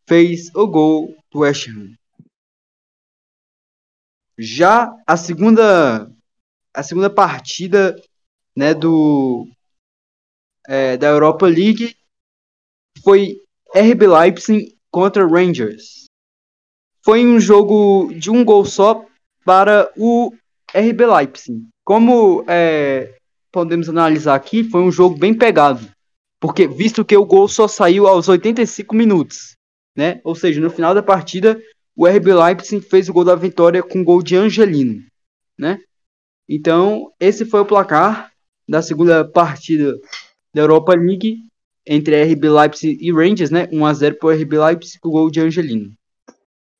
fez 0.07 0.55
o 0.55 0.67
gol 0.67 1.15
do 1.33 1.41
West 1.41 1.69
Ham. 1.69 1.95
Já 4.39 4.93
a 5.07 5.17
segunda 5.17 6.11
a 6.73 6.83
segunda 6.83 7.09
partida 7.09 7.95
né, 8.57 8.75
do 8.75 9.47
é, 10.67 10.97
da 10.97 11.07
Europa 11.09 11.47
League 11.47 11.97
foi 13.03 13.37
RB 13.75 14.07
Leipzig 14.09 14.77
contra 14.91 15.27
Rangers 15.27 16.04
foi 17.05 17.25
um 17.25 17.39
jogo 17.39 18.13
de 18.15 18.31
um 18.31 18.43
gol 18.43 18.65
só 18.65 19.05
para 19.45 19.93
o 19.95 20.33
RB 20.75 21.05
Leipzig. 21.05 21.63
Como 21.85 22.45
é, 22.49 23.19
podemos 23.53 23.91
analisar 23.91 24.35
aqui, 24.35 24.65
foi 24.65 24.81
um 24.81 24.91
jogo 24.91 25.19
bem 25.19 25.35
pegado, 25.35 25.87
porque 26.41 26.67
visto 26.67 27.05
que 27.05 27.15
o 27.15 27.27
gol 27.27 27.47
só 27.47 27.69
saiu 27.69 28.07
aos 28.07 28.27
85 28.27 28.97
minutos, 28.97 29.55
né? 29.95 30.21
Ou 30.25 30.35
seja, 30.35 30.63
no 30.63 30.71
final 30.71 30.95
da 30.95 31.03
partida, 31.03 31.61
o 31.95 32.07
RB 32.07 32.33
Leipzig 32.33 32.81
fez 32.81 33.09
o 33.11 33.13
gol 33.13 33.25
da 33.25 33.37
vitória 33.37 33.83
com 33.83 34.03
gol 34.03 34.23
de 34.23 34.35
Angelino, 34.35 35.05
né? 35.59 35.79
Então, 36.49 37.13
esse 37.21 37.45
foi 37.45 37.61
o 37.61 37.67
placar 37.67 38.33
da 38.67 38.81
segunda 38.81 39.25
partida 39.27 39.95
da 40.55 40.63
Europa 40.63 40.95
League 40.95 41.39
entre 41.87 42.23
RB 42.25 42.49
Leipzig 42.49 42.99
e 42.99 43.13
Rangers, 43.13 43.51
né? 43.51 43.69
1 43.71 43.85
a 43.85 43.93
0 43.93 44.17
para 44.17 44.29
o 44.29 44.33
RB 44.33 44.59
Leipzig 44.59 44.99
com 45.01 45.11
o 45.11 45.13
gol 45.13 45.31
de 45.31 45.41
Angelino. 45.41 45.93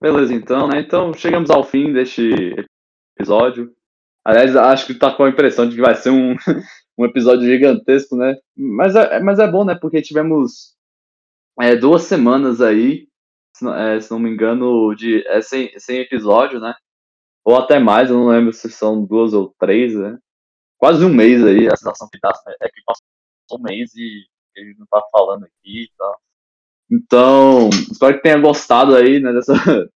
Beleza, 0.05 0.35
então, 0.35 0.69
né? 0.69 0.81
Então 0.81 1.15
chegamos 1.15 1.49
ao 1.49 1.65
fim 1.65 1.91
deste 1.91 2.55
episódio. 3.17 3.75
Aliás, 4.23 4.55
acho 4.55 4.87
que 4.87 4.93
tá 4.93 5.11
com 5.11 5.25
a 5.25 5.31
impressão 5.31 5.67
de 5.67 5.77
que 5.77 5.81
vai 5.81 5.95
ser 5.95 6.11
um, 6.11 6.35
um 6.99 7.07
episódio 7.07 7.47
gigantesco, 7.47 8.15
né? 8.15 8.37
Mas 8.55 8.95
é, 8.95 9.19
mas 9.21 9.39
é 9.39 9.51
bom, 9.51 9.65
né? 9.65 9.75
Porque 9.75 10.03
tivemos 10.03 10.77
é, 11.59 11.75
duas 11.75 12.03
semanas 12.03 12.61
aí, 12.61 13.09
se 13.57 13.65
não, 13.65 13.75
é, 13.75 13.99
se 13.99 14.11
não 14.11 14.19
me 14.19 14.29
engano, 14.29 14.95
de 14.95 15.27
é, 15.27 15.41
sem, 15.41 15.73
sem 15.79 16.01
episódio, 16.01 16.61
né? 16.61 16.75
Ou 17.43 17.57
até 17.57 17.79
mais, 17.79 18.11
eu 18.11 18.17
não 18.17 18.29
lembro 18.29 18.53
se 18.53 18.71
são 18.71 19.03
duas 19.03 19.33
ou 19.33 19.55
três, 19.59 19.95
né? 19.95 20.19
Quase 20.77 21.03
um 21.03 21.15
mês 21.15 21.43
aí, 21.43 21.67
a 21.67 21.77
situação 21.77 22.11
que 22.13 22.19
dá 22.21 22.31
é 22.61 22.69
que 22.69 22.83
passou 22.85 23.59
um 23.59 23.63
mês 23.63 23.95
e 23.95 24.27
ele 24.55 24.75
não 24.79 24.85
tá 24.85 25.03
falando 25.11 25.45
aqui 25.45 25.85
e 25.85 25.91
tal. 25.97 26.21
Então, 26.91 27.71
espero 27.91 28.17
que 28.17 28.23
tenha 28.23 28.39
gostado 28.39 28.95
aí, 28.95 29.19
né, 29.19 29.33
dessa, 29.33 29.55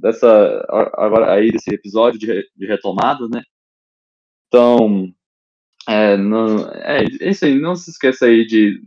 dessa 0.00 0.66
agora 0.94 1.32
aí 1.32 1.50
desse 1.50 1.72
episódio 1.74 2.18
de, 2.18 2.48
de 2.56 2.66
retomada, 2.66 3.28
né? 3.28 3.42
Então, 4.48 5.12
É, 5.88 6.16
não, 6.16 6.68
é, 6.72 7.04
isso 7.20 7.44
aí, 7.44 7.60
não 7.60 7.76
se 7.76 7.90
esqueça 7.90 8.26
aí 8.26 8.44
de, 8.44 8.80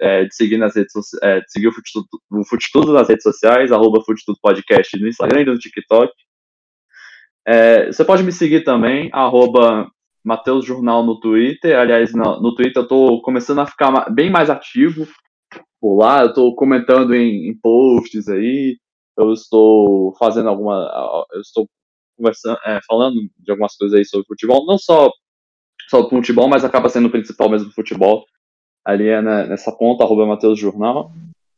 é, 0.00 0.24
de 0.24 0.34
seguir 0.34 0.56
nas 0.58 0.74
redes 0.74 0.92
é, 1.22 1.40
seguir 1.46 1.68
o 1.68 1.72
Futetudo, 1.72 2.08
o 2.88 2.92
nas 2.92 3.08
redes 3.08 3.22
sociais, 3.22 3.70
arroba 3.70 4.02
Futetudo 4.04 4.38
Podcast 4.42 4.98
no 4.98 5.06
Instagram 5.06 5.42
e 5.42 5.44
no 5.44 5.58
TikTok. 5.58 6.12
É, 7.46 7.86
você 7.86 8.04
pode 8.04 8.24
me 8.24 8.32
seguir 8.32 8.64
também, 8.64 9.08
arroba 9.12 9.88
Mateus 10.24 10.64
Jornal 10.64 11.04
no 11.04 11.20
Twitter. 11.20 11.78
Aliás, 11.78 12.12
no, 12.12 12.40
no 12.40 12.54
Twitter 12.56 12.82
eu 12.82 12.88
tô 12.88 13.20
começando 13.22 13.60
a 13.60 13.66
ficar 13.66 14.10
bem 14.10 14.28
mais 14.28 14.50
ativo 14.50 15.06
por 15.80 15.98
lá, 15.98 16.22
eu 16.22 16.32
tô 16.32 16.54
comentando 16.56 17.14
em, 17.14 17.48
em 17.48 17.54
posts 17.60 18.28
aí, 18.28 18.78
eu 19.16 19.32
estou 19.32 20.14
fazendo 20.18 20.48
alguma. 20.48 21.26
Eu 21.32 21.40
estou 21.40 21.68
conversando, 22.16 22.58
é, 22.64 22.80
falando 22.86 23.20
de 23.38 23.50
algumas 23.50 23.76
coisas 23.76 23.98
aí 23.98 24.04
sobre 24.04 24.26
futebol, 24.26 24.66
não 24.66 24.78
só 24.78 25.10
só 25.88 26.08
futebol, 26.08 26.48
mas 26.48 26.64
acaba 26.64 26.88
sendo 26.88 27.08
o 27.08 27.10
principal 27.10 27.50
mesmo 27.50 27.68
do 27.68 27.74
futebol. 27.74 28.24
Ali 28.84 29.08
é 29.08 29.20
né, 29.20 29.46
nessa 29.46 29.70
ponta, 29.70 30.04
arroba 30.04 30.26
Mateus 30.26 30.58
Jornal. 30.58 31.12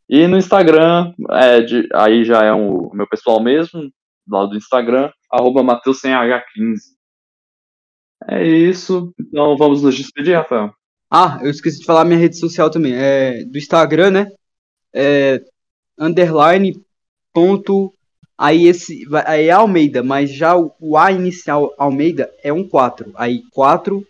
E 0.08 0.26
no 0.26 0.36
Instagram, 0.36 1.14
é 1.30 1.60
de, 1.60 1.88
aí 1.94 2.24
já 2.24 2.42
é 2.42 2.52
o 2.52 2.90
meu 2.92 3.08
pessoal 3.08 3.40
mesmo, 3.40 3.90
lá 4.28 4.44
do 4.44 4.56
Instagram, 4.56 5.10
arroba 5.30 5.62
Mateus 5.62 6.00
sem 6.00 6.12
H15. 6.12 6.40
É 8.28 8.44
isso. 8.44 9.14
Então 9.18 9.56
vamos 9.56 9.82
nos 9.82 9.94
despedir, 9.94 10.36
Rafael. 10.36 10.74
Ah, 11.10 11.38
eu 11.42 11.50
esqueci 11.50 11.78
de 11.78 11.86
falar 11.86 12.04
minha 12.04 12.18
rede 12.18 12.38
social 12.38 12.70
também. 12.70 12.94
É 12.94 13.44
do 13.44 13.56
Instagram, 13.56 14.10
né? 14.10 14.26
É 14.92 15.40
underline 15.98 16.74
ponto 17.34 17.92
aí 18.38 18.66
esse 18.66 19.04
aí 19.26 19.48
é 19.48 19.50
Almeida, 19.50 20.02
mas 20.02 20.32
já 20.32 20.56
o, 20.56 20.72
o 20.80 20.96
A 20.96 21.12
inicial 21.12 21.74
Almeida 21.76 22.32
é 22.42 22.52
um 22.52 22.66
4. 22.66 23.12
Aí 23.14 23.42
4 23.52 24.06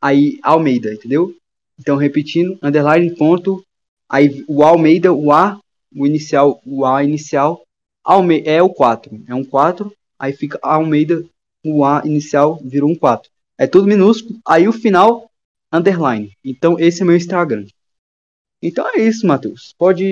aí 0.00 0.38
Almeida, 0.42 0.92
entendeu? 0.92 1.34
Então, 1.78 1.96
repetindo, 1.96 2.58
underline, 2.62 3.14
ponto, 3.16 3.64
aí 4.08 4.44
o 4.46 4.62
Almeida, 4.62 5.12
o 5.12 5.32
A, 5.32 5.58
o 5.94 6.06
inicial, 6.06 6.60
o 6.66 6.84
A 6.84 7.02
inicial, 7.02 7.62
Almeida, 8.04 8.50
é 8.50 8.62
o 8.62 8.68
4, 8.68 9.22
é 9.26 9.34
um 9.34 9.44
4, 9.44 9.90
aí 10.18 10.32
fica 10.32 10.58
Almeida, 10.62 11.24
o 11.64 11.84
A 11.84 12.02
inicial 12.04 12.60
virou 12.62 12.90
um 12.90 12.94
4. 12.94 13.30
É 13.58 13.66
tudo 13.66 13.86
minúsculo, 13.86 14.38
aí 14.46 14.68
o 14.68 14.72
final, 14.72 15.30
underline. 15.72 16.32
Então, 16.44 16.78
esse 16.78 17.02
é 17.02 17.04
meu 17.04 17.16
Instagram. 17.16 17.64
Então 18.62 18.86
é 18.94 18.98
isso, 19.00 19.26
Matheus. 19.26 19.74
Pode. 19.78 20.04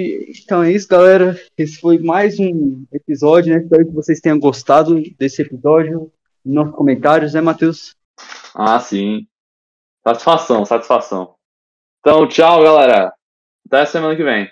Então 0.42 0.62
é 0.62 0.72
isso, 0.72 0.88
galera. 0.88 1.38
Esse 1.56 1.78
foi 1.78 1.98
mais 1.98 2.38
um 2.40 2.86
episódio, 2.90 3.54
né? 3.54 3.62
Espero 3.62 3.86
que 3.86 3.92
vocês 3.92 4.20
tenham 4.20 4.38
gostado 4.38 5.02
desse 5.18 5.42
episódio. 5.42 6.10
Nos 6.44 6.74
comentários, 6.74 7.34
né, 7.34 7.42
Matheus? 7.42 7.94
Ah, 8.54 8.80
sim. 8.80 9.26
Satisfação, 10.06 10.64
satisfação. 10.64 11.34
Então, 12.00 12.26
tchau, 12.26 12.62
galera. 12.62 13.12
Até 13.66 13.84
semana 13.84 14.16
que 14.16 14.24
vem. 14.24 14.48